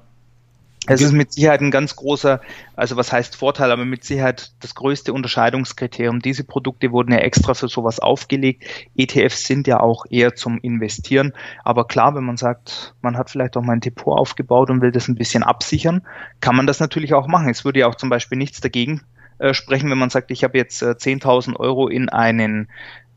Es 0.88 1.00
ist 1.00 1.12
mit 1.12 1.32
Sicherheit 1.32 1.60
ein 1.60 1.70
ganz 1.70 1.94
großer, 1.94 2.40
also 2.74 2.96
was 2.96 3.12
heißt 3.12 3.36
Vorteil, 3.36 3.70
aber 3.70 3.84
mit 3.84 4.02
Sicherheit 4.02 4.50
das 4.60 4.74
größte 4.74 5.12
Unterscheidungskriterium. 5.12 6.20
Diese 6.20 6.42
Produkte 6.42 6.90
wurden 6.90 7.12
ja 7.12 7.18
extra 7.18 7.54
für 7.54 7.68
sowas 7.68 8.00
aufgelegt. 8.00 8.64
ETFs 8.96 9.46
sind 9.46 9.68
ja 9.68 9.78
auch 9.78 10.06
eher 10.10 10.34
zum 10.34 10.58
Investieren. 10.58 11.34
Aber 11.62 11.86
klar, 11.86 12.16
wenn 12.16 12.24
man 12.24 12.36
sagt, 12.36 12.94
man 13.00 13.16
hat 13.16 13.30
vielleicht 13.30 13.56
auch 13.56 13.62
mal 13.62 13.74
ein 13.74 13.80
Depot 13.80 14.18
aufgebaut 14.18 14.70
und 14.70 14.82
will 14.82 14.90
das 14.90 15.06
ein 15.06 15.14
bisschen 15.14 15.44
absichern, 15.44 16.02
kann 16.40 16.56
man 16.56 16.66
das 16.66 16.80
natürlich 16.80 17.14
auch 17.14 17.28
machen. 17.28 17.48
Es 17.48 17.64
würde 17.64 17.80
ja 17.80 17.86
auch 17.86 17.94
zum 17.94 18.08
Beispiel 18.08 18.38
nichts 18.38 18.60
dagegen 18.60 19.02
äh, 19.38 19.54
sprechen, 19.54 19.88
wenn 19.88 19.98
man 19.98 20.10
sagt, 20.10 20.32
ich 20.32 20.42
habe 20.42 20.58
jetzt 20.58 20.82
äh, 20.82 20.96
10.000 20.98 21.56
Euro 21.56 21.86
in 21.86 22.08
einen 22.08 22.68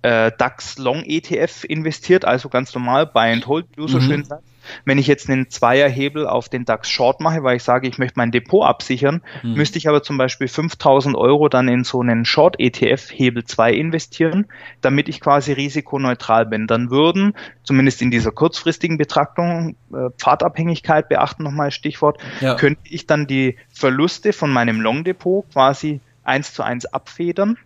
äh, 0.03 0.31
DAX 0.37 0.77
Long 0.77 1.03
ETF 1.03 1.63
investiert, 1.63 2.25
also 2.25 2.47
ganz 2.47 2.75
normal 2.75 3.07
Buy 3.07 3.31
and 3.31 3.47
Hold, 3.47 3.65
wie 3.71 3.75
du 3.77 3.87
so 3.87 3.97
mhm. 3.97 4.03
schön 4.03 4.23
sagst. 4.23 4.54
Wenn 4.85 4.97
ich 4.97 5.07
jetzt 5.07 5.29
einen 5.29 5.49
Zweierhebel 5.49 6.27
auf 6.27 6.49
den 6.49 6.65
DAX 6.65 6.89
Short 6.89 7.19
mache, 7.19 7.43
weil 7.43 7.57
ich 7.57 7.63
sage, 7.63 7.87
ich 7.87 7.97
möchte 7.97 8.17
mein 8.17 8.31
Depot 8.31 8.65
absichern, 8.65 9.21
mhm. 9.43 9.53
müsste 9.53 9.77
ich 9.77 9.87
aber 9.87 10.03
zum 10.03 10.17
Beispiel 10.17 10.47
5000 10.47 11.15
Euro 11.15 11.49
dann 11.49 11.67
in 11.67 11.83
so 11.83 12.01
einen 12.01 12.25
Short 12.25 12.55
ETF 12.59 13.09
Hebel 13.11 13.43
2 13.43 13.73
investieren, 13.73 14.47
damit 14.81 15.09
ich 15.09 15.21
quasi 15.21 15.53
risikoneutral 15.53 16.45
bin. 16.45 16.67
Dann 16.67 16.89
würden, 16.89 17.33
zumindest 17.63 18.01
in 18.01 18.11
dieser 18.11 18.31
kurzfristigen 18.31 18.97
Betrachtung, 18.97 19.75
äh, 19.93 20.09
Pfadabhängigkeit 20.17 21.09
beachten 21.09 21.43
nochmal 21.43 21.71
Stichwort, 21.71 22.19
ja. 22.41 22.55
könnte 22.55 22.81
ich 22.85 23.07
dann 23.07 23.27
die 23.27 23.57
Verluste 23.71 24.33
von 24.33 24.51
meinem 24.51 24.81
Long 24.81 25.03
Depot 25.03 25.45
quasi 25.51 26.01
eins 26.23 26.53
zu 26.53 26.63
eins 26.63 26.85
abfedern, 26.85 27.57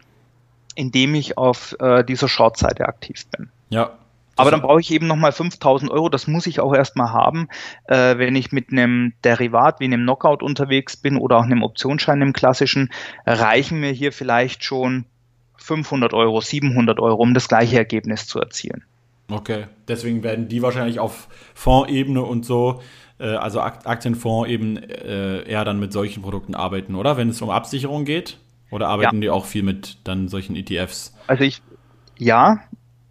indem 0.76 1.16
ich 1.16 1.38
auf 1.38 1.76
äh, 1.80 2.04
dieser 2.04 2.28
Short-Seite 2.28 2.88
aktiv 2.88 3.26
bin. 3.28 3.50
Ja, 3.70 3.94
aber 4.40 4.52
dann 4.52 4.62
brauche 4.62 4.80
ich 4.80 4.92
eben 4.92 5.08
nochmal 5.08 5.32
5000 5.32 5.92
Euro. 5.92 6.10
Das 6.10 6.28
muss 6.28 6.48
ich 6.48 6.60
auch 6.60 6.74
erstmal 6.74 7.12
haben, 7.12 7.48
äh, 7.86 8.18
wenn 8.18 8.36
ich 8.36 8.52
mit 8.52 8.72
einem 8.72 9.14
Derivat 9.24 9.80
wie 9.80 9.86
einem 9.86 10.04
Knockout 10.04 10.44
unterwegs 10.44 10.98
bin 10.98 11.18
oder 11.18 11.38
auch 11.38 11.44
einem 11.44 11.64
Optionsschein 11.64 12.22
im 12.22 12.34
klassischen, 12.34 12.90
reichen 13.26 13.80
mir 13.80 13.92
hier 13.92 14.12
vielleicht 14.12 14.64
schon 14.64 15.06
500 15.58 16.14
Euro, 16.14 16.42
700 16.42 17.00
Euro, 17.00 17.22
um 17.22 17.34
das 17.34 17.48
gleiche 17.48 17.78
Ergebnis 17.78 18.28
zu 18.28 18.40
erzielen. 18.40 18.84
Okay, 19.30 19.66
deswegen 19.88 20.24
werden 20.24 20.48
die 20.48 20.62
wahrscheinlich 20.62 21.00
auf 21.00 21.28
Fondsebene 21.54 22.24
und 22.24 22.46
so, 22.46 22.82
äh, 23.20 23.36
also 23.36 23.62
Aktienfonds 23.62 24.50
eben 24.50 24.78
äh, 24.78 25.44
eher 25.44 25.66
dann 25.66 25.80
mit 25.80 25.94
solchen 25.94 26.24
Produkten 26.24 26.56
arbeiten, 26.56 26.96
oder? 26.96 27.18
Wenn 27.18 27.30
es 27.30 27.42
um 27.42 27.50
Absicherung 27.50 28.06
geht? 28.06 28.38
Oder 28.72 28.88
arbeiten 28.88 29.16
ja. 29.16 29.22
die 29.22 29.30
auch 29.30 29.46
viel 29.46 29.64
mit 29.64 29.98
dann 30.04 30.28
solchen 30.28 30.56
ETFs? 30.56 31.16
Also 31.28 31.44
ich, 31.44 31.62
ja, 32.18 32.60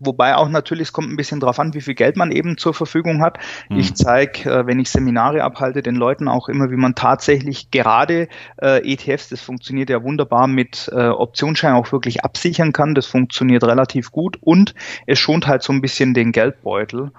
Wobei 0.01 0.37
auch 0.37 0.49
natürlich, 0.49 0.89
es 0.89 0.93
kommt 0.93 1.11
ein 1.11 1.17
bisschen 1.17 1.41
drauf 1.41 1.59
an, 1.59 1.75
wie 1.75 1.81
viel 1.81 1.95
Geld 1.95 2.17
man 2.17 2.31
eben 2.31 2.57
zur 2.57 2.75
Verfügung 2.75 3.23
hat. 3.23 3.39
Mhm. 3.69 3.79
Ich 3.79 3.95
zeige, 3.95 4.51
äh, 4.51 4.67
wenn 4.67 4.79
ich 4.79 4.91
Seminare 4.91 5.43
abhalte, 5.43 5.83
den 5.83 5.97
Leuten 5.97 6.29
auch 6.29 6.49
immer, 6.49 6.71
wie 6.71 6.77
man 6.77 6.95
tatsächlich 6.95 7.71
gerade 7.71 8.29
äh, 8.63 8.93
ETFs, 8.93 9.29
das 9.29 9.41
funktioniert 9.41 9.91
ja 9.91 10.03
wunderbar 10.03 10.47
mit 10.47 10.91
äh, 10.93 11.09
Optionsscheinen 11.09 11.77
auch 11.77 11.91
wirklich 11.93 12.25
absichern 12.25 12.73
kann. 12.73 12.95
Das 12.95 13.07
funktioniert 13.07 13.65
relativ 13.65 14.13
gut 14.13 14.39
und 14.41 14.75
es 15.07 15.19
schont 15.19 15.47
halt 15.47 15.63
so 15.63 15.73
ein 15.73 15.81
bisschen 15.81 16.15
den 16.15 16.33
Geldbeutel. 16.33 17.11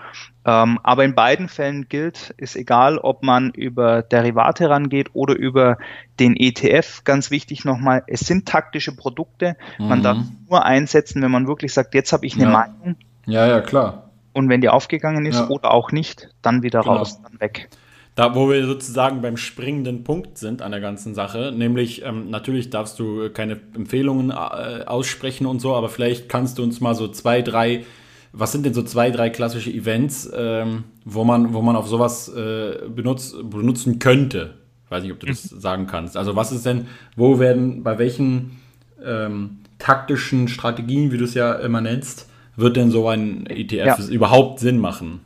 Ähm, 0.46 0.80
aber 0.84 1.04
in 1.04 1.16
beiden 1.16 1.50
Fällen 1.50 1.90
gilt, 1.90 2.34
ist 2.38 2.56
egal, 2.56 2.98
ob 2.98 3.24
man 3.24 3.52
über 3.52 4.02
Derivate 4.02 4.70
rangeht 4.70 5.10
oder 5.14 5.36
über 5.36 5.78
den 6.20 6.36
ETF. 6.36 7.04
Ganz 7.04 7.30
wichtig 7.30 7.66
nochmal, 7.66 8.04
es 8.08 8.22
sind 8.22 8.48
taktische 8.48 8.96
Produkte. 8.96 9.58
Man 9.78 10.00
mhm. 10.00 10.04
darf 10.04 10.18
nur 10.50 10.66
einsetzen, 10.66 11.22
wenn 11.22 11.32
man 11.32 11.48
wirklich 11.48 11.74
sagt, 11.74 11.94
jetzt 11.94 12.14
habe 12.14 12.26
ich 12.26 12.36
eine 12.36 12.46
ja. 12.46 12.50
Meinung. 12.52 12.96
Ja, 13.26 13.48
ja, 13.48 13.62
klar. 13.62 14.10
Und 14.34 14.48
wenn 14.48 14.62
die 14.62 14.70
aufgegangen 14.70 15.26
ist 15.26 15.40
ja. 15.40 15.50
oder 15.50 15.72
auch 15.72 15.92
nicht, 15.92 16.30
dann 16.42 16.64
wieder 16.64 16.82
genau. 16.82 16.98
raus, 16.98 17.22
dann 17.22 17.40
weg. 17.42 17.70
Da, 18.16 18.36
wo 18.36 18.50
wir 18.50 18.66
sozusagen 18.66 19.22
beim 19.22 19.38
springenden 19.38 20.04
Punkt 20.04 20.38
sind 20.38 20.62
an 20.62 20.72
der 20.72 20.82
ganzen 20.82 21.16
Sache, 21.16 21.54
nämlich 21.56 22.04
ähm, 22.04 22.30
natürlich 22.30 22.70
darfst 22.70 23.00
du 23.00 23.30
keine 23.30 23.60
Empfehlungen 23.74 24.32
äh, 24.32 24.84
aussprechen 24.86 25.46
und 25.46 25.60
so, 25.60 25.74
aber 25.74 25.90
vielleicht 25.90 26.28
kannst 26.28 26.58
du 26.58 26.64
uns 26.64 26.82
mal 26.82 26.96
so 26.96 27.08
zwei, 27.08 27.42
drei 27.42 27.86
was 28.32 28.52
sind 28.52 28.66
denn 28.66 28.74
so 28.74 28.84
zwei, 28.84 29.12
drei 29.12 29.30
klassische 29.30 29.72
Events, 29.72 30.30
ähm, 30.34 30.84
wo, 31.06 31.24
man, 31.24 31.54
wo 31.54 31.62
man 31.62 31.76
auf 31.76 31.88
sowas 31.88 32.30
äh, 32.30 32.88
benutzt, 32.90 33.36
benutzen 33.50 34.00
könnte? 34.00 34.56
Ich 34.86 34.92
weiß 34.92 35.04
nicht, 35.04 35.12
ob 35.12 35.20
du 35.20 35.28
das 35.28 35.52
mhm. 35.52 35.60
sagen 35.60 35.88
kannst. 35.88 36.18
Also 36.18 36.36
was 36.36 36.52
ist 36.52 36.66
denn, 36.66 36.88
wo 37.16 37.40
werden, 37.40 37.84
bei 37.84 37.98
welchen 37.98 38.60
ähm, 39.04 39.60
taktischen 39.78 40.48
Strategien, 40.48 41.12
wie 41.12 41.18
du 41.18 41.26
es 41.26 41.34
ja 41.34 41.54
immer 41.54 41.82
nennst, 41.82 42.30
wird 42.56 42.76
denn 42.76 42.92
so 42.92 43.08
ein 43.08 43.46
ETF 43.48 44.00
ja. 44.00 44.08
überhaupt 44.10 44.60
Sinn 44.60 44.80
machen? 44.80 45.22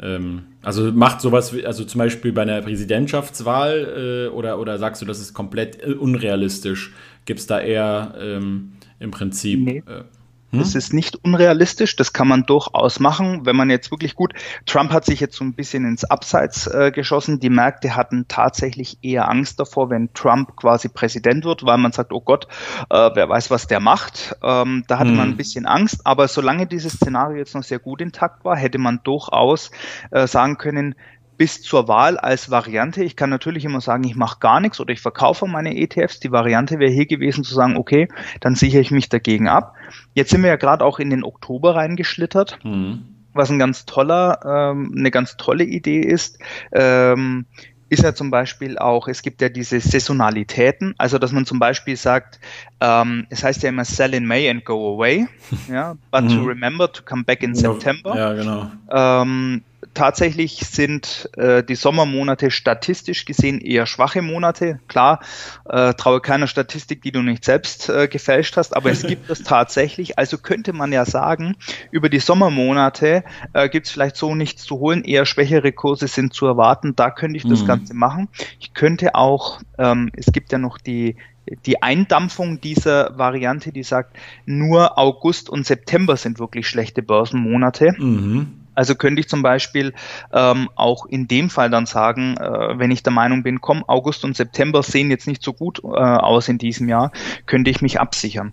Ähm, 0.00 0.42
also 0.62 0.92
macht 0.92 1.20
sowas, 1.20 1.54
also 1.64 1.84
zum 1.84 1.98
Beispiel 1.98 2.32
bei 2.32 2.42
einer 2.42 2.62
Präsidentschaftswahl 2.62 4.28
äh, 4.28 4.34
oder, 4.34 4.58
oder 4.58 4.78
sagst 4.78 5.02
du, 5.02 5.06
das 5.06 5.20
ist 5.20 5.34
komplett 5.34 5.84
unrealistisch? 5.84 6.94
Gibt 7.24 7.40
es 7.40 7.46
da 7.46 7.60
eher 7.60 8.14
ähm, 8.20 8.72
im 8.98 9.10
Prinzip... 9.10 9.60
Nee. 9.60 9.82
Äh, 9.86 10.04
hm? 10.50 10.60
Das 10.60 10.74
ist 10.74 10.94
nicht 10.94 11.16
unrealistisch, 11.24 11.96
das 11.96 12.12
kann 12.12 12.26
man 12.26 12.44
durchaus 12.44 13.00
machen, 13.00 13.44
wenn 13.44 13.56
man 13.56 13.68
jetzt 13.68 13.90
wirklich 13.90 14.14
gut. 14.14 14.32
Trump 14.64 14.92
hat 14.92 15.04
sich 15.04 15.20
jetzt 15.20 15.36
so 15.36 15.44
ein 15.44 15.52
bisschen 15.52 15.84
ins 15.84 16.04
Abseits 16.04 16.66
äh, 16.66 16.90
geschossen. 16.90 17.38
Die 17.38 17.50
Märkte 17.50 17.96
hatten 17.96 18.26
tatsächlich 18.28 18.98
eher 19.02 19.28
Angst 19.28 19.60
davor, 19.60 19.90
wenn 19.90 20.12
Trump 20.14 20.56
quasi 20.56 20.88
Präsident 20.88 21.44
wird, 21.44 21.64
weil 21.66 21.76
man 21.76 21.92
sagt, 21.92 22.12
oh 22.12 22.20
Gott, 22.20 22.48
äh, 22.88 23.10
wer 23.14 23.28
weiß, 23.28 23.50
was 23.50 23.66
der 23.66 23.80
macht. 23.80 24.36
Ähm, 24.42 24.84
da 24.88 24.98
hatte 24.98 25.10
hm. 25.10 25.16
man 25.16 25.28
ein 25.30 25.36
bisschen 25.36 25.66
Angst, 25.66 26.00
aber 26.04 26.28
solange 26.28 26.66
dieses 26.66 26.94
Szenario 26.94 27.36
jetzt 27.36 27.54
noch 27.54 27.62
sehr 27.62 27.78
gut 27.78 28.00
intakt 28.00 28.44
war, 28.44 28.56
hätte 28.56 28.78
man 28.78 29.00
durchaus 29.04 29.70
äh, 30.10 30.26
sagen 30.26 30.56
können, 30.56 30.94
bis 31.38 31.62
zur 31.62 31.86
Wahl 31.88 32.18
als 32.18 32.50
Variante. 32.50 33.02
Ich 33.04 33.16
kann 33.16 33.30
natürlich 33.30 33.64
immer 33.64 33.80
sagen, 33.80 34.04
ich 34.04 34.16
mache 34.16 34.40
gar 34.40 34.60
nichts 34.60 34.80
oder 34.80 34.92
ich 34.92 35.00
verkaufe 35.00 35.46
meine 35.46 35.76
ETFs. 35.76 36.18
Die 36.18 36.32
Variante 36.32 36.80
wäre 36.80 36.90
hier 36.90 37.06
gewesen 37.06 37.44
zu 37.44 37.54
sagen, 37.54 37.76
okay, 37.76 38.08
dann 38.40 38.56
sichere 38.56 38.80
ich 38.80 38.90
mich 38.90 39.08
dagegen 39.08 39.48
ab. 39.48 39.74
Jetzt 40.14 40.30
sind 40.30 40.42
wir 40.42 40.50
ja 40.50 40.56
gerade 40.56 40.84
auch 40.84 40.98
in 40.98 41.10
den 41.10 41.24
Oktober 41.24 41.76
reingeschlittert. 41.76 42.58
Mhm. 42.64 43.04
Was 43.34 43.50
ein 43.50 43.58
ganz 43.60 43.86
toller, 43.86 44.40
ähm, 44.44 44.92
eine 44.98 45.12
ganz 45.12 45.36
tolle 45.36 45.62
Idee 45.62 46.00
ist. 46.00 46.40
Ähm, 46.72 47.46
ist 47.88 48.02
ja 48.02 48.14
zum 48.14 48.30
Beispiel 48.30 48.76
auch, 48.76 49.08
es 49.08 49.22
gibt 49.22 49.40
ja 49.40 49.48
diese 49.48 49.80
Saisonalitäten, 49.80 50.94
also 50.98 51.18
dass 51.18 51.32
man 51.32 51.46
zum 51.46 51.58
Beispiel 51.58 51.96
sagt, 51.96 52.38
ähm, 52.80 53.26
es 53.30 53.42
heißt 53.42 53.62
ja 53.62 53.70
immer 53.70 53.84
sell 53.84 54.12
in 54.12 54.26
May 54.26 54.50
and 54.50 54.64
go 54.64 54.94
away, 54.94 55.26
ja, 55.70 55.96
but 56.10 56.24
mhm. 56.24 56.28
to 56.28 56.42
remember 56.42 56.92
to 56.92 57.02
come 57.02 57.24
back 57.24 57.42
in 57.42 57.54
September. 57.54 58.16
Ja, 58.16 58.32
genau. 58.34 58.70
Ähm, 58.90 59.62
tatsächlich 59.94 60.58
sind 60.66 61.28
äh, 61.36 61.62
die 61.62 61.74
Sommermonate 61.74 62.50
statistisch 62.50 63.24
gesehen 63.24 63.60
eher 63.60 63.86
schwache 63.86 64.22
Monate. 64.22 64.80
Klar, 64.88 65.20
äh, 65.68 65.94
traue 65.94 66.20
keiner 66.20 66.46
Statistik, 66.46 67.02
die 67.02 67.12
du 67.12 67.22
nicht 67.22 67.44
selbst 67.44 67.88
äh, 67.88 68.08
gefälscht 68.08 68.56
hast, 68.56 68.76
aber 68.76 68.90
es 68.90 69.02
gibt 69.02 69.28
es 69.30 69.42
tatsächlich. 69.44 70.18
Also 70.18 70.38
könnte 70.38 70.72
man 70.72 70.92
ja 70.92 71.04
sagen, 71.04 71.56
über 71.90 72.08
die 72.08 72.20
Sommermonate 72.20 73.24
äh, 73.52 73.68
gibt 73.68 73.86
es 73.86 73.92
vielleicht 73.92 74.16
so 74.16 74.34
nichts 74.34 74.64
zu 74.64 74.78
holen, 74.78 75.04
eher 75.04 75.26
schwächere 75.26 75.72
Kurse 75.72 76.08
sind 76.08 76.32
zu 76.32 76.46
erwarten. 76.46 76.94
Da 76.96 77.10
könnte 77.10 77.36
ich 77.36 77.46
das 77.46 77.62
mhm. 77.62 77.66
Ganze 77.66 77.94
machen. 77.94 78.28
Ich 78.60 78.74
könnte 78.74 79.14
auch, 79.14 79.60
ähm, 79.78 80.10
es 80.16 80.26
gibt 80.32 80.52
ja 80.52 80.58
noch 80.58 80.78
die 80.78 81.16
die 81.64 81.82
Eindampfung 81.82 82.60
dieser 82.60 83.16
Variante, 83.18 83.72
die 83.72 83.82
sagt, 83.82 84.16
nur 84.44 84.98
August 84.98 85.48
und 85.48 85.66
September 85.66 86.16
sind 86.16 86.38
wirklich 86.38 86.68
schlechte 86.68 87.02
Börsenmonate. 87.02 87.94
Mhm. 87.98 88.57
Also 88.78 88.94
könnte 88.94 89.18
ich 89.18 89.28
zum 89.28 89.42
Beispiel 89.42 89.92
ähm, 90.32 90.70
auch 90.76 91.04
in 91.04 91.26
dem 91.26 91.50
Fall 91.50 91.68
dann 91.68 91.84
sagen, 91.84 92.36
äh, 92.36 92.78
wenn 92.78 92.92
ich 92.92 93.02
der 93.02 93.12
Meinung 93.12 93.42
bin, 93.42 93.60
komm, 93.60 93.82
August 93.88 94.24
und 94.24 94.36
September 94.36 94.84
sehen 94.84 95.10
jetzt 95.10 95.26
nicht 95.26 95.42
so 95.42 95.52
gut 95.52 95.82
äh, 95.82 95.88
aus 95.88 96.46
in 96.46 96.58
diesem 96.58 96.88
Jahr, 96.88 97.10
könnte 97.46 97.72
ich 97.72 97.82
mich 97.82 97.98
absichern. 97.98 98.52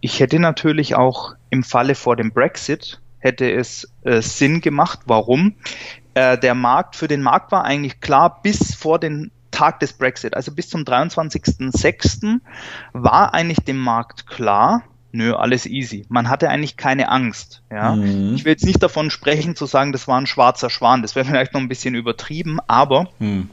Ich 0.00 0.18
hätte 0.18 0.40
natürlich 0.40 0.96
auch 0.96 1.34
im 1.50 1.62
Falle 1.62 1.94
vor 1.94 2.16
dem 2.16 2.32
Brexit 2.32 3.00
hätte 3.20 3.48
es 3.48 3.88
äh, 4.02 4.20
Sinn 4.20 4.60
gemacht. 4.60 5.02
Warum? 5.04 5.54
Äh, 6.14 6.36
der 6.36 6.56
Markt, 6.56 6.96
für 6.96 7.06
den 7.06 7.22
Markt 7.22 7.52
war 7.52 7.64
eigentlich 7.64 8.00
klar, 8.00 8.40
bis 8.42 8.74
vor 8.74 8.98
den 8.98 9.30
Tag 9.52 9.78
des 9.78 9.92
Brexit, 9.92 10.34
also 10.34 10.52
bis 10.52 10.68
zum 10.68 10.82
23.06. 10.82 12.40
war 12.92 13.34
eigentlich 13.34 13.60
dem 13.60 13.78
Markt 13.78 14.26
klar, 14.26 14.82
nö, 15.12 15.34
alles 15.34 15.66
easy. 15.66 16.04
Man 16.08 16.28
hatte 16.28 16.48
eigentlich 16.48 16.76
keine 16.76 17.08
Angst. 17.08 17.62
Ja? 17.70 17.94
Mhm. 17.94 18.34
Ich 18.34 18.44
will 18.44 18.52
jetzt 18.52 18.64
nicht 18.64 18.82
davon 18.82 19.10
sprechen, 19.10 19.56
zu 19.56 19.66
sagen, 19.66 19.92
das 19.92 20.08
war 20.08 20.20
ein 20.20 20.26
schwarzer 20.26 20.70
Schwan. 20.70 21.02
Das 21.02 21.14
wäre 21.14 21.24
vielleicht 21.24 21.52
noch 21.52 21.60
ein 21.60 21.68
bisschen 21.68 21.94
übertrieben, 21.94 22.58
aber 22.66 23.08
mhm. 23.18 23.50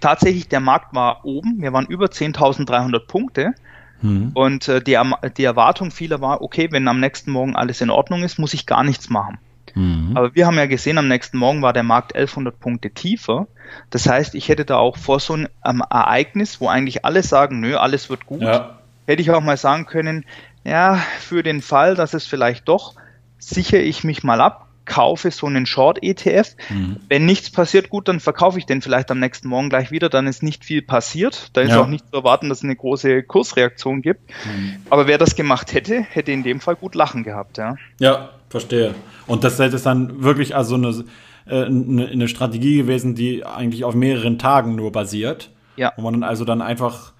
tatsächlich, 0.00 0.48
der 0.48 0.60
Markt 0.60 0.94
war 0.94 1.24
oben. 1.24 1.60
Wir 1.60 1.72
waren 1.72 1.86
über 1.86 2.06
10.300 2.06 3.06
Punkte. 3.06 3.54
Mhm. 4.02 4.30
Und 4.34 4.68
äh, 4.68 4.82
die, 4.82 4.98
die 5.36 5.44
Erwartung 5.44 5.90
vieler 5.90 6.20
war, 6.20 6.42
okay, 6.42 6.68
wenn 6.70 6.88
am 6.88 7.00
nächsten 7.00 7.30
Morgen 7.30 7.56
alles 7.56 7.80
in 7.80 7.90
Ordnung 7.90 8.22
ist, 8.22 8.38
muss 8.38 8.54
ich 8.54 8.66
gar 8.66 8.84
nichts 8.84 9.08
machen. 9.10 9.38
Mhm. 9.74 10.12
Aber 10.14 10.34
wir 10.34 10.46
haben 10.46 10.56
ja 10.56 10.66
gesehen, 10.66 10.98
am 10.98 11.08
nächsten 11.08 11.38
Morgen 11.38 11.62
war 11.62 11.72
der 11.72 11.82
Markt 11.82 12.14
1100 12.14 12.58
Punkte 12.58 12.90
tiefer. 12.90 13.46
Das 13.90 14.08
heißt, 14.08 14.34
ich 14.34 14.48
hätte 14.48 14.64
da 14.64 14.76
auch 14.76 14.96
vor 14.96 15.20
so 15.20 15.34
einem 15.34 15.82
Ereignis, 15.88 16.60
wo 16.60 16.68
eigentlich 16.68 17.04
alle 17.04 17.22
sagen, 17.22 17.60
nö, 17.60 17.76
alles 17.76 18.10
wird 18.10 18.26
gut, 18.26 18.42
ja. 18.42 18.78
hätte 19.06 19.22
ich 19.22 19.30
auch 19.30 19.40
mal 19.40 19.56
sagen 19.56 19.86
können, 19.86 20.24
ja, 20.64 20.96
für 21.20 21.42
den 21.42 21.62
Fall, 21.62 21.94
dass 21.94 22.14
es 22.14 22.26
vielleicht 22.26 22.68
doch, 22.68 22.94
sichere 23.38 23.80
ich 23.80 24.04
mich 24.04 24.22
mal 24.22 24.40
ab, 24.40 24.68
kaufe 24.84 25.30
so 25.30 25.46
einen 25.46 25.66
Short-ETF. 25.66 26.56
Mhm. 26.70 26.96
Wenn 27.08 27.24
nichts 27.24 27.50
passiert, 27.50 27.88
gut, 27.88 28.08
dann 28.08 28.20
verkaufe 28.20 28.58
ich 28.58 28.66
den 28.66 28.82
vielleicht 28.82 29.10
am 29.10 29.20
nächsten 29.20 29.48
Morgen 29.48 29.68
gleich 29.68 29.90
wieder, 29.90 30.08
dann 30.08 30.26
ist 30.26 30.42
nicht 30.42 30.64
viel 30.64 30.82
passiert. 30.82 31.50
Da 31.52 31.60
ist 31.60 31.70
ja. 31.70 31.80
auch 31.80 31.86
nicht 31.86 32.08
zu 32.08 32.16
erwarten, 32.16 32.48
dass 32.48 32.58
es 32.58 32.64
eine 32.64 32.76
große 32.76 33.22
Kursreaktion 33.22 34.02
gibt. 34.02 34.30
Mhm. 34.44 34.76
Aber 34.90 35.06
wer 35.06 35.18
das 35.18 35.36
gemacht 35.36 35.72
hätte, 35.72 36.02
hätte 36.02 36.32
in 36.32 36.42
dem 36.42 36.60
Fall 36.60 36.76
gut 36.76 36.94
Lachen 36.94 37.22
gehabt, 37.22 37.58
ja. 37.58 37.76
Ja, 38.00 38.30
verstehe. 38.48 38.94
Und 39.26 39.44
das 39.44 39.58
ist 39.60 39.86
dann 39.86 40.22
wirklich 40.22 40.54
also 40.56 40.74
eine, 40.74 41.04
äh, 41.46 41.64
eine 41.64 42.28
Strategie 42.28 42.76
gewesen, 42.76 43.14
die 43.14 43.44
eigentlich 43.44 43.84
auf 43.84 43.94
mehreren 43.94 44.38
Tagen 44.38 44.74
nur 44.74 44.92
basiert. 44.92 45.50
Ja. 45.76 45.92
Wo 45.96 46.02
man 46.02 46.14
dann 46.14 46.22
also 46.22 46.44
dann 46.44 46.60
einfach 46.60 47.12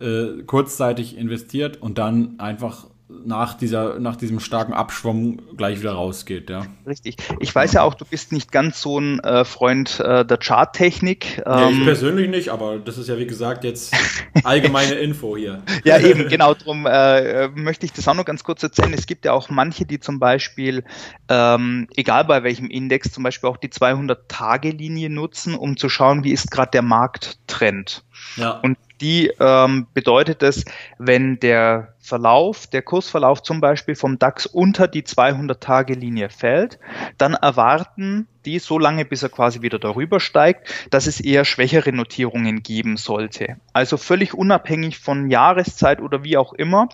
äh, 0.00 0.42
kurzzeitig 0.44 1.16
investiert 1.16 1.80
und 1.80 1.98
dann 1.98 2.38
einfach 2.38 2.86
nach, 3.24 3.54
dieser, 3.54 3.98
nach 3.98 4.16
diesem 4.16 4.40
starken 4.40 4.72
Abschwung 4.72 5.42
gleich 5.56 5.80
wieder 5.80 5.92
rausgeht, 5.92 6.50
ja. 6.50 6.66
Richtig. 6.86 7.16
Ich 7.40 7.54
weiß 7.54 7.72
ja 7.72 7.82
auch, 7.82 7.94
du 7.94 8.04
bist 8.04 8.32
nicht 8.32 8.52
ganz 8.52 8.80
so 8.80 8.98
ein 8.98 9.20
äh, 9.20 9.44
Freund 9.44 10.00
äh, 10.00 10.24
der 10.24 10.38
Charttechnik. 10.38 11.42
Ähm, 11.44 11.66
nee, 11.66 11.78
ich 11.78 11.84
persönlich 11.84 12.30
nicht, 12.30 12.48
aber 12.50 12.78
das 12.78 12.98
ist 12.98 13.08
ja 13.08 13.18
wie 13.18 13.26
gesagt 13.26 13.64
jetzt 13.64 13.94
allgemeine 14.44 14.94
Info 14.94 15.36
hier. 15.36 15.62
ja, 15.84 15.98
eben, 15.98 16.28
genau, 16.28 16.54
darum 16.54 16.86
äh, 16.86 17.48
möchte 17.48 17.86
ich 17.86 17.92
das 17.92 18.06
auch 18.08 18.14
noch 18.14 18.24
ganz 18.24 18.44
kurz 18.44 18.62
erzählen. 18.62 18.92
Es 18.92 19.06
gibt 19.06 19.24
ja 19.24 19.32
auch 19.32 19.50
manche, 19.50 19.84
die 19.84 20.00
zum 20.00 20.18
Beispiel, 20.18 20.84
ähm, 21.28 21.88
egal 21.96 22.24
bei 22.24 22.42
welchem 22.42 22.68
Index, 22.68 23.12
zum 23.12 23.24
Beispiel 23.24 23.50
auch 23.50 23.56
die 23.56 23.68
200-Tage-Linie 23.68 25.10
nutzen, 25.10 25.54
um 25.54 25.76
zu 25.76 25.88
schauen, 25.88 26.24
wie 26.24 26.32
ist 26.32 26.50
gerade 26.50 26.70
der 26.70 26.82
Markttrend. 26.82 28.04
Ja. 28.36 28.60
Und 28.62 28.78
die 29.00 29.32
ähm, 29.40 29.86
bedeutet 29.94 30.42
es, 30.42 30.64
wenn 30.98 31.40
der 31.40 31.94
Verlauf, 32.00 32.66
der 32.66 32.82
Kursverlauf 32.82 33.42
zum 33.42 33.60
Beispiel 33.60 33.94
vom 33.94 34.18
DAX 34.18 34.46
unter 34.46 34.88
die 34.88 35.02
200-Tage-Linie 35.02 36.28
fällt, 36.28 36.78
dann 37.16 37.34
erwarten 37.34 38.28
die 38.44 38.58
so 38.58 38.78
lange, 38.78 39.04
bis 39.04 39.22
er 39.22 39.28
quasi 39.28 39.62
wieder 39.62 39.78
darüber 39.78 40.20
steigt, 40.20 40.68
dass 40.90 41.06
es 41.06 41.20
eher 41.20 41.44
schwächere 41.44 41.92
Notierungen 41.92 42.62
geben 42.62 42.96
sollte. 42.96 43.56
Also 43.72 43.96
völlig 43.96 44.34
unabhängig 44.34 44.98
von 44.98 45.30
Jahreszeit 45.30 46.00
oder 46.00 46.24
wie 46.24 46.36
auch 46.36 46.52
immer, 46.52 46.88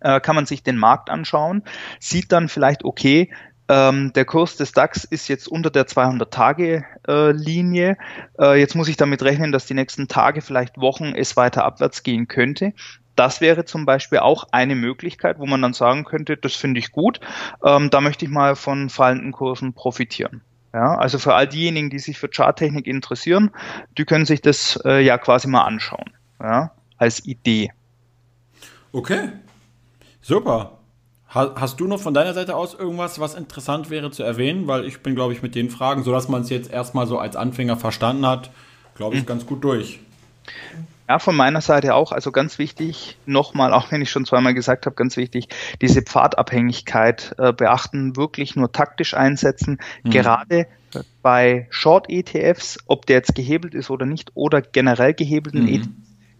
äh, 0.00 0.20
kann 0.20 0.34
man 0.36 0.46
sich 0.46 0.62
den 0.62 0.76
Markt 0.76 1.10
anschauen, 1.10 1.62
sieht 2.00 2.32
dann 2.32 2.48
vielleicht, 2.48 2.84
okay, 2.84 3.30
ähm, 3.68 4.12
der 4.14 4.24
Kurs 4.24 4.56
des 4.56 4.72
DAX 4.72 5.04
ist 5.04 5.28
jetzt 5.28 5.46
unter 5.48 5.70
der 5.70 5.86
200-Tage-Linie. 5.86 7.96
Äh, 8.38 8.60
jetzt 8.60 8.74
muss 8.74 8.88
ich 8.88 8.96
damit 8.96 9.22
rechnen, 9.22 9.52
dass 9.52 9.66
die 9.66 9.74
nächsten 9.74 10.08
Tage, 10.08 10.40
vielleicht 10.42 10.78
Wochen 10.78 11.12
es 11.14 11.36
weiter 11.36 11.64
abwärts 11.64 12.02
gehen 12.02 12.26
könnte. 12.28 12.72
Das 13.16 13.40
wäre 13.40 13.64
zum 13.64 13.86
Beispiel 13.86 14.18
auch 14.18 14.48
eine 14.52 14.74
Möglichkeit, 14.74 15.38
wo 15.38 15.46
man 15.46 15.62
dann 15.62 15.74
sagen 15.74 16.04
könnte, 16.04 16.36
das 16.36 16.54
finde 16.54 16.80
ich 16.80 16.92
gut, 16.92 17.20
ähm, 17.64 17.90
da 17.90 18.00
möchte 18.00 18.24
ich 18.24 18.30
mal 18.30 18.56
von 18.56 18.88
fallenden 18.88 19.32
Kursen 19.32 19.74
profitieren. 19.74 20.40
Ja, 20.72 20.96
also 20.96 21.18
für 21.18 21.34
all 21.34 21.46
diejenigen, 21.46 21.90
die 21.90 21.98
sich 21.98 22.18
für 22.18 22.30
Charttechnik 22.30 22.86
interessieren, 22.86 23.50
die 23.98 24.06
können 24.06 24.24
sich 24.24 24.40
das 24.40 24.80
äh, 24.86 25.04
ja 25.04 25.18
quasi 25.18 25.46
mal 25.46 25.64
anschauen, 25.64 26.10
ja, 26.40 26.72
als 26.96 27.26
Idee. 27.26 27.70
Okay, 28.92 29.28
super. 30.22 30.78
Hast 31.34 31.80
du 31.80 31.86
noch 31.86 31.98
von 31.98 32.12
deiner 32.12 32.34
Seite 32.34 32.54
aus 32.56 32.74
irgendwas, 32.74 33.18
was 33.18 33.34
interessant 33.34 33.88
wäre 33.88 34.10
zu 34.10 34.22
erwähnen? 34.22 34.66
Weil 34.66 34.84
ich 34.84 35.00
bin, 35.00 35.14
glaube 35.14 35.32
ich, 35.32 35.40
mit 35.40 35.54
den 35.54 35.70
Fragen, 35.70 36.02
sodass 36.02 36.28
man 36.28 36.42
es 36.42 36.50
jetzt 36.50 36.70
erstmal 36.70 37.06
so 37.06 37.18
als 37.18 37.36
Anfänger 37.36 37.78
verstanden 37.78 38.26
hat, 38.26 38.50
glaube 38.96 39.16
ich, 39.16 39.22
mhm. 39.22 39.26
ganz 39.26 39.46
gut 39.46 39.64
durch. 39.64 40.00
Ja, 41.08 41.18
von 41.18 41.34
meiner 41.34 41.62
Seite 41.62 41.94
auch. 41.94 42.12
Also 42.12 42.32
ganz 42.32 42.58
wichtig, 42.58 43.16
nochmal, 43.24 43.72
auch 43.72 43.90
wenn 43.90 44.02
ich 44.02 44.10
schon 44.10 44.26
zweimal 44.26 44.52
gesagt 44.52 44.84
habe, 44.84 44.94
ganz 44.94 45.16
wichtig, 45.16 45.48
diese 45.80 46.02
Pfadabhängigkeit 46.02 47.34
äh, 47.38 47.52
beachten, 47.54 48.14
wirklich 48.16 48.54
nur 48.54 48.70
taktisch 48.70 49.14
einsetzen. 49.14 49.78
Mhm. 50.02 50.10
Gerade 50.10 50.66
bei 51.22 51.66
Short-ETFs, 51.70 52.78
ob 52.86 53.06
der 53.06 53.16
jetzt 53.16 53.34
gehebelt 53.34 53.74
ist 53.74 53.88
oder 53.88 54.04
nicht, 54.04 54.32
oder 54.34 54.60
generell 54.60 55.14
gehebelten 55.14 55.62
mhm. 55.62 55.68
ETFs, 55.68 55.88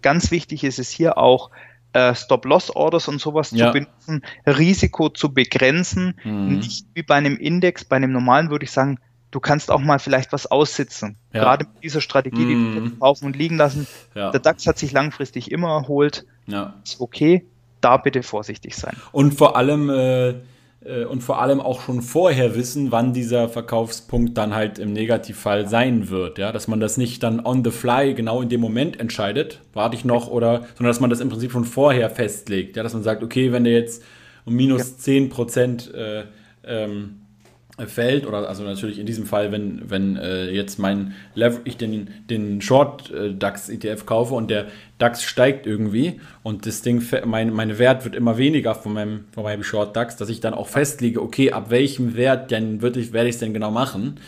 ganz 0.03 0.31
wichtig 0.31 0.65
ist 0.65 0.79
es 0.79 0.91
hier 0.91 1.17
auch, 1.17 1.51
äh, 1.93 2.15
Stop-Loss-Orders 2.15 3.09
und 3.09 3.21
sowas 3.21 3.51
ja. 3.51 3.67
zu 3.67 3.73
benutzen, 3.73 4.23
Risiko 4.47 5.09
zu 5.09 5.33
begrenzen. 5.33 6.15
Mhm. 6.25 6.57
Nicht 6.59 6.87
wie 6.95 7.03
bei 7.03 7.17
einem 7.17 7.37
Index, 7.37 7.85
bei 7.85 7.97
einem 7.97 8.13
normalen 8.13 8.51
würde 8.51 8.65
ich 8.65 8.71
sagen, 8.71 8.99
du 9.31 9.41
kannst 9.41 9.71
auch 9.71 9.81
mal 9.81 9.99
vielleicht 9.99 10.33
was 10.33 10.51
aussitzen. 10.51 11.17
Ja. 11.33 11.41
Gerade 11.41 11.67
mit 11.73 11.83
dieser 11.83 12.01
Strategie, 12.01 12.47
die 12.47 12.55
mhm. 12.55 12.75
wir 12.75 12.99
kaufen 12.99 13.27
und 13.27 13.37
liegen 13.37 13.57
lassen. 13.57 13.87
Ja. 14.15 14.31
Der 14.31 14.41
DAX 14.41 14.67
hat 14.67 14.79
sich 14.79 14.93
langfristig 14.93 15.51
immer 15.51 15.69
erholt. 15.69 16.25
Ja. 16.47 16.75
Ist 16.85 17.01
okay. 17.01 17.45
Da 17.81 17.97
bitte 17.97 18.23
vorsichtig 18.23 18.77
sein. 18.77 18.97
Und 19.11 19.35
vor 19.35 19.57
allem 19.57 19.91
äh, 19.91 20.35
und 21.09 21.23
vor 21.23 21.40
allem 21.40 21.61
auch 21.61 21.81
schon 21.81 22.03
vorher 22.03 22.57
wissen, 22.57 22.90
wann 22.90 23.12
dieser 23.12 23.49
Verkaufspunkt 23.49 24.37
dann 24.37 24.55
halt 24.55 24.79
im 24.79 24.92
Negativfall 24.92 25.68
sein 25.68 26.11
wird. 26.11 26.38
Ja? 26.38 26.51
Dass 26.51 26.66
man 26.66 26.81
das 26.81 26.97
nicht 26.97 27.23
dann 27.23 27.45
on 27.45 27.64
the 27.64 27.71
fly 27.71 28.14
genau 28.14 28.42
in 28.42 28.49
dem 28.49 28.61
Moment 28.61 28.99
entscheidet, 28.99 29.61
warte 29.73 29.97
ich 29.97 30.05
noch, 30.05 30.29
oder, 30.29 30.66
sondern 30.77 30.90
dass 30.90 31.01
man 31.01 31.11
das 31.11 31.21
im 31.21 31.29
Prinzip 31.29 31.53
schon 31.53 31.64
vorher 31.64 32.11
festlegt. 32.11 32.77
Ja? 32.77 32.83
Dass 32.83 32.95
man 32.95 33.03
sagt, 33.03 33.23
okay, 33.23 33.53
wenn 33.53 33.64
der 33.64 33.75
jetzt 33.75 34.03
um 34.45 34.55
minus 34.55 34.90
ja. 34.90 34.99
10 34.99 35.29
Prozent 35.29 35.95
äh, 35.95 36.25
ähm, 36.64 37.22
fällt, 37.79 38.27
oder 38.27 38.49
also 38.49 38.65
natürlich 38.65 38.99
in 38.99 39.07
diesem 39.07 39.25
Fall, 39.25 39.51
wenn, 39.51 39.91
wenn 39.91 40.17
äh, 40.17 40.51
jetzt 40.51 40.79
mein 40.79 41.15
Lever 41.35 41.61
ich 41.65 41.79
den, 41.79 42.09
den 42.29 42.61
Short 42.61 43.11
äh, 43.11 43.35
DAX 43.35 43.71
ETF 43.71 44.05
kaufe 44.05 44.35
und 44.35 44.51
der 44.51 44.67
DAX 44.99 45.23
steigt 45.23 45.67
irgendwie 45.67 46.21
und 46.43 46.67
das 46.67 46.83
Ding, 46.83 47.03
mein, 47.25 47.53
mein 47.53 47.79
Wert 47.79 48.05
wird 48.05 48.15
immer 48.15 48.37
weniger 48.37 48.75
von 48.75 48.93
meinem, 48.93 49.25
von 49.33 49.43
meinem 49.45 49.65
Short 49.65 49.97
DAX, 49.97 50.17
dass 50.17 50.29
ich 50.29 50.41
dann 50.41 50.53
auch 50.53 50.69
festlege, 50.69 51.23
okay, 51.23 51.53
ab 51.53 51.71
welchem 51.71 52.15
Wert 52.15 52.51
denn 52.51 52.83
würde 52.83 53.01
ich, 53.01 53.13
werde 53.13 53.29
ich 53.29 53.37
es 53.37 53.41
denn 53.41 53.55
genau 53.55 53.71
machen. 53.71 54.21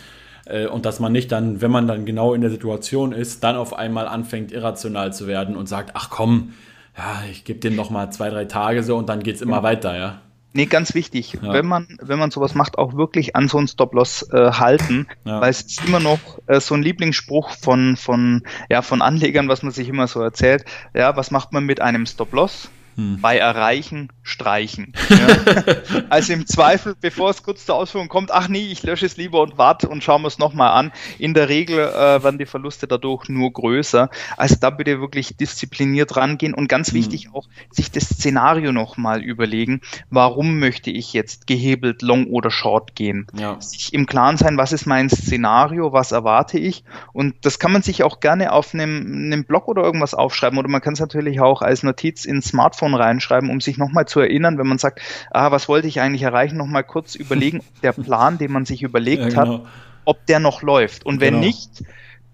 Äh, 0.45 0.65
und 0.65 0.85
dass 0.85 0.99
man 0.99 1.11
nicht 1.11 1.31
dann, 1.31 1.61
wenn 1.61 1.71
man 1.71 1.87
dann 1.87 2.05
genau 2.05 2.33
in 2.33 2.41
der 2.41 2.49
Situation 2.49 3.11
ist, 3.11 3.43
dann 3.43 3.55
auf 3.55 3.73
einmal 3.75 4.07
anfängt, 4.07 4.51
irrational 4.51 5.13
zu 5.13 5.27
werden 5.27 5.55
und 5.55 5.69
sagt, 5.69 5.91
ach 5.93 6.09
komm, 6.09 6.53
ja, 6.97 7.23
ich 7.29 7.43
gebe 7.43 7.59
dem 7.59 7.75
noch 7.75 7.89
mal 7.89 8.09
zwei, 8.09 8.29
drei 8.29 8.45
Tage 8.45 8.81
so 8.81 8.97
und 8.97 9.07
dann 9.09 9.21
geht 9.21 9.35
es 9.35 9.41
immer 9.41 9.57
ja. 9.57 9.63
weiter, 9.63 9.97
ja. 9.97 10.21
Nee, 10.55 10.67
ganz 10.67 10.95
wichtig, 10.95 11.33
ja. 11.33 11.51
wenn 11.51 11.65
man 11.65 11.97
wenn 12.01 12.17
man 12.17 12.31
sowas 12.31 12.55
macht, 12.55 12.77
auch 12.77 12.95
wirklich 12.95 13.35
an 13.35 13.49
so 13.49 13.57
einen 13.57 13.67
Stop-Loss 13.67 14.29
äh, 14.31 14.51
halten, 14.53 15.05
ja. 15.25 15.41
weil 15.41 15.49
es 15.49 15.63
ist 15.63 15.85
immer 15.85 15.99
noch 15.99 16.39
äh, 16.47 16.61
so 16.61 16.75
ein 16.75 16.81
Lieblingsspruch 16.81 17.51
von 17.51 17.97
von 17.97 18.41
ja 18.69 18.81
von 18.81 19.01
Anlegern, 19.01 19.49
was 19.49 19.63
man 19.63 19.73
sich 19.73 19.89
immer 19.89 20.07
so 20.07 20.21
erzählt. 20.21 20.63
Ja, 20.93 21.17
was 21.17 21.29
macht 21.29 21.51
man 21.51 21.65
mit 21.65 21.81
einem 21.81 22.05
Stop-Loss? 22.05 22.69
Hm. 22.95 23.19
Bei 23.21 23.37
Erreichen 23.37 24.09
streichen. 24.23 24.93
Ja. 25.15 26.03
also 26.09 26.33
im 26.33 26.45
Zweifel, 26.45 26.95
bevor 26.99 27.29
es 27.29 27.43
kurz 27.43 27.65
zur 27.65 27.75
Ausführung 27.75 28.09
kommt, 28.09 28.31
ach 28.31 28.49
nee, 28.49 28.67
ich 28.67 28.83
lösche 28.83 29.05
es 29.05 29.17
lieber 29.17 29.41
und 29.41 29.57
warte 29.57 29.87
und 29.87 30.03
schauen 30.03 30.23
wir 30.23 30.27
es 30.27 30.39
nochmal 30.39 30.71
an. 30.71 30.91
In 31.19 31.33
der 31.33 31.47
Regel 31.47 31.77
äh, 31.79 32.23
werden 32.23 32.37
die 32.37 32.45
Verluste 32.45 32.87
dadurch 32.87 33.29
nur 33.29 33.53
größer. 33.53 34.09
Also 34.35 34.55
da 34.59 34.71
bitte 34.71 34.99
wirklich 34.99 35.37
diszipliniert 35.37 36.17
rangehen 36.17 36.53
und 36.53 36.67
ganz 36.67 36.89
hm. 36.89 36.95
wichtig 36.95 37.29
auch, 37.33 37.47
sich 37.69 37.91
das 37.91 38.05
Szenario 38.05 38.71
nochmal 38.71 39.21
überlegen. 39.21 39.81
Warum 40.09 40.59
möchte 40.59 40.89
ich 40.89 41.13
jetzt 41.13 41.47
gehebelt 41.47 42.01
Long 42.01 42.27
oder 42.27 42.51
Short 42.51 42.95
gehen? 42.95 43.27
Ja. 43.37 43.61
Sich 43.61 43.93
im 43.93 44.05
Klaren 44.05 44.37
sein, 44.37 44.57
was 44.57 44.73
ist 44.73 44.85
mein 44.85 45.09
Szenario, 45.09 45.93
was 45.93 46.11
erwarte 46.11 46.57
ich? 46.57 46.83
Und 47.13 47.35
das 47.43 47.59
kann 47.59 47.71
man 47.71 47.83
sich 47.83 48.03
auch 48.03 48.19
gerne 48.19 48.51
auf 48.51 48.73
einem, 48.73 49.31
einem 49.31 49.45
Blog 49.45 49.67
oder 49.67 49.83
irgendwas 49.83 50.13
aufschreiben 50.13 50.57
oder 50.59 50.67
man 50.67 50.81
kann 50.81 50.93
es 50.93 50.99
natürlich 50.99 51.39
auch 51.39 51.61
als 51.61 51.83
Notiz 51.83 52.25
ins 52.25 52.47
Smartphone 52.47 52.84
reinschreiben, 52.93 53.49
um 53.49 53.61
sich 53.61 53.77
nochmal 53.77 54.05
zu 54.05 54.19
erinnern, 54.19 54.57
wenn 54.57 54.67
man 54.67 54.77
sagt, 54.77 55.01
ah, 55.31 55.51
was 55.51 55.67
wollte 55.67 55.87
ich 55.87 56.01
eigentlich 56.01 56.23
erreichen, 56.23 56.57
nochmal 56.57 56.83
kurz 56.83 57.15
überlegen, 57.15 57.59
ob 57.59 57.81
der 57.81 57.93
Plan, 57.93 58.37
den 58.37 58.51
man 58.51 58.65
sich 58.65 58.83
überlegt 58.83 59.23
ja, 59.23 59.29
genau. 59.29 59.59
hat, 59.59 59.67
ob 60.05 60.25
der 60.27 60.39
noch 60.39 60.61
läuft. 60.61 61.05
Und 61.05 61.19
wenn 61.21 61.35
genau. 61.35 61.45
nicht, 61.45 61.83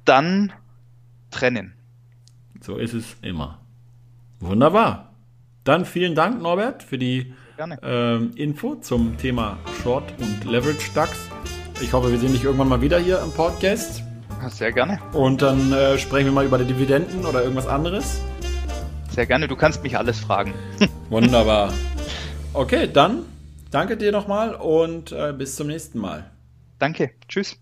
dann 0.05 0.51
trennen. 1.29 1.73
So 2.59 2.77
ist 2.77 2.93
es 2.93 3.15
immer. 3.21 3.59
Wunderbar. 4.39 5.13
Dann 5.63 5.85
vielen 5.85 6.15
Dank, 6.15 6.41
Norbert, 6.41 6.83
für 6.83 6.97
die 6.97 7.33
ähm, 7.83 8.31
Info 8.35 8.75
zum 8.75 9.17
Thema 9.17 9.59
Short 9.83 10.03
und 10.19 10.43
Leverage 10.45 10.91
DAX. 10.93 11.29
Ich 11.81 11.93
hoffe, 11.93 12.11
wir 12.11 12.17
sehen 12.17 12.33
dich 12.33 12.43
irgendwann 12.43 12.69
mal 12.69 12.81
wieder 12.81 12.99
hier 12.99 13.21
im 13.21 13.31
Podcast. 13.31 14.03
Sehr 14.49 14.71
gerne. 14.71 14.99
Und 15.13 15.41
dann 15.41 15.71
äh, 15.71 15.97
sprechen 15.99 16.25
wir 16.25 16.31
mal 16.31 16.45
über 16.45 16.57
die 16.57 16.65
Dividenden 16.65 17.25
oder 17.25 17.43
irgendwas 17.43 17.67
anderes. 17.67 18.21
Sehr 19.11 19.25
gerne, 19.25 19.47
du 19.47 19.55
kannst 19.55 19.83
mich 19.83 19.97
alles 19.97 20.19
fragen. 20.19 20.53
Wunderbar. 21.09 21.73
Okay, 22.53 22.89
dann 22.91 23.25
danke 23.69 23.97
dir 23.97 24.11
nochmal 24.11 24.55
und 24.55 25.11
äh, 25.11 25.33
bis 25.37 25.55
zum 25.55 25.67
nächsten 25.67 25.99
Mal. 25.99 26.29
Danke, 26.79 27.11
tschüss. 27.27 27.57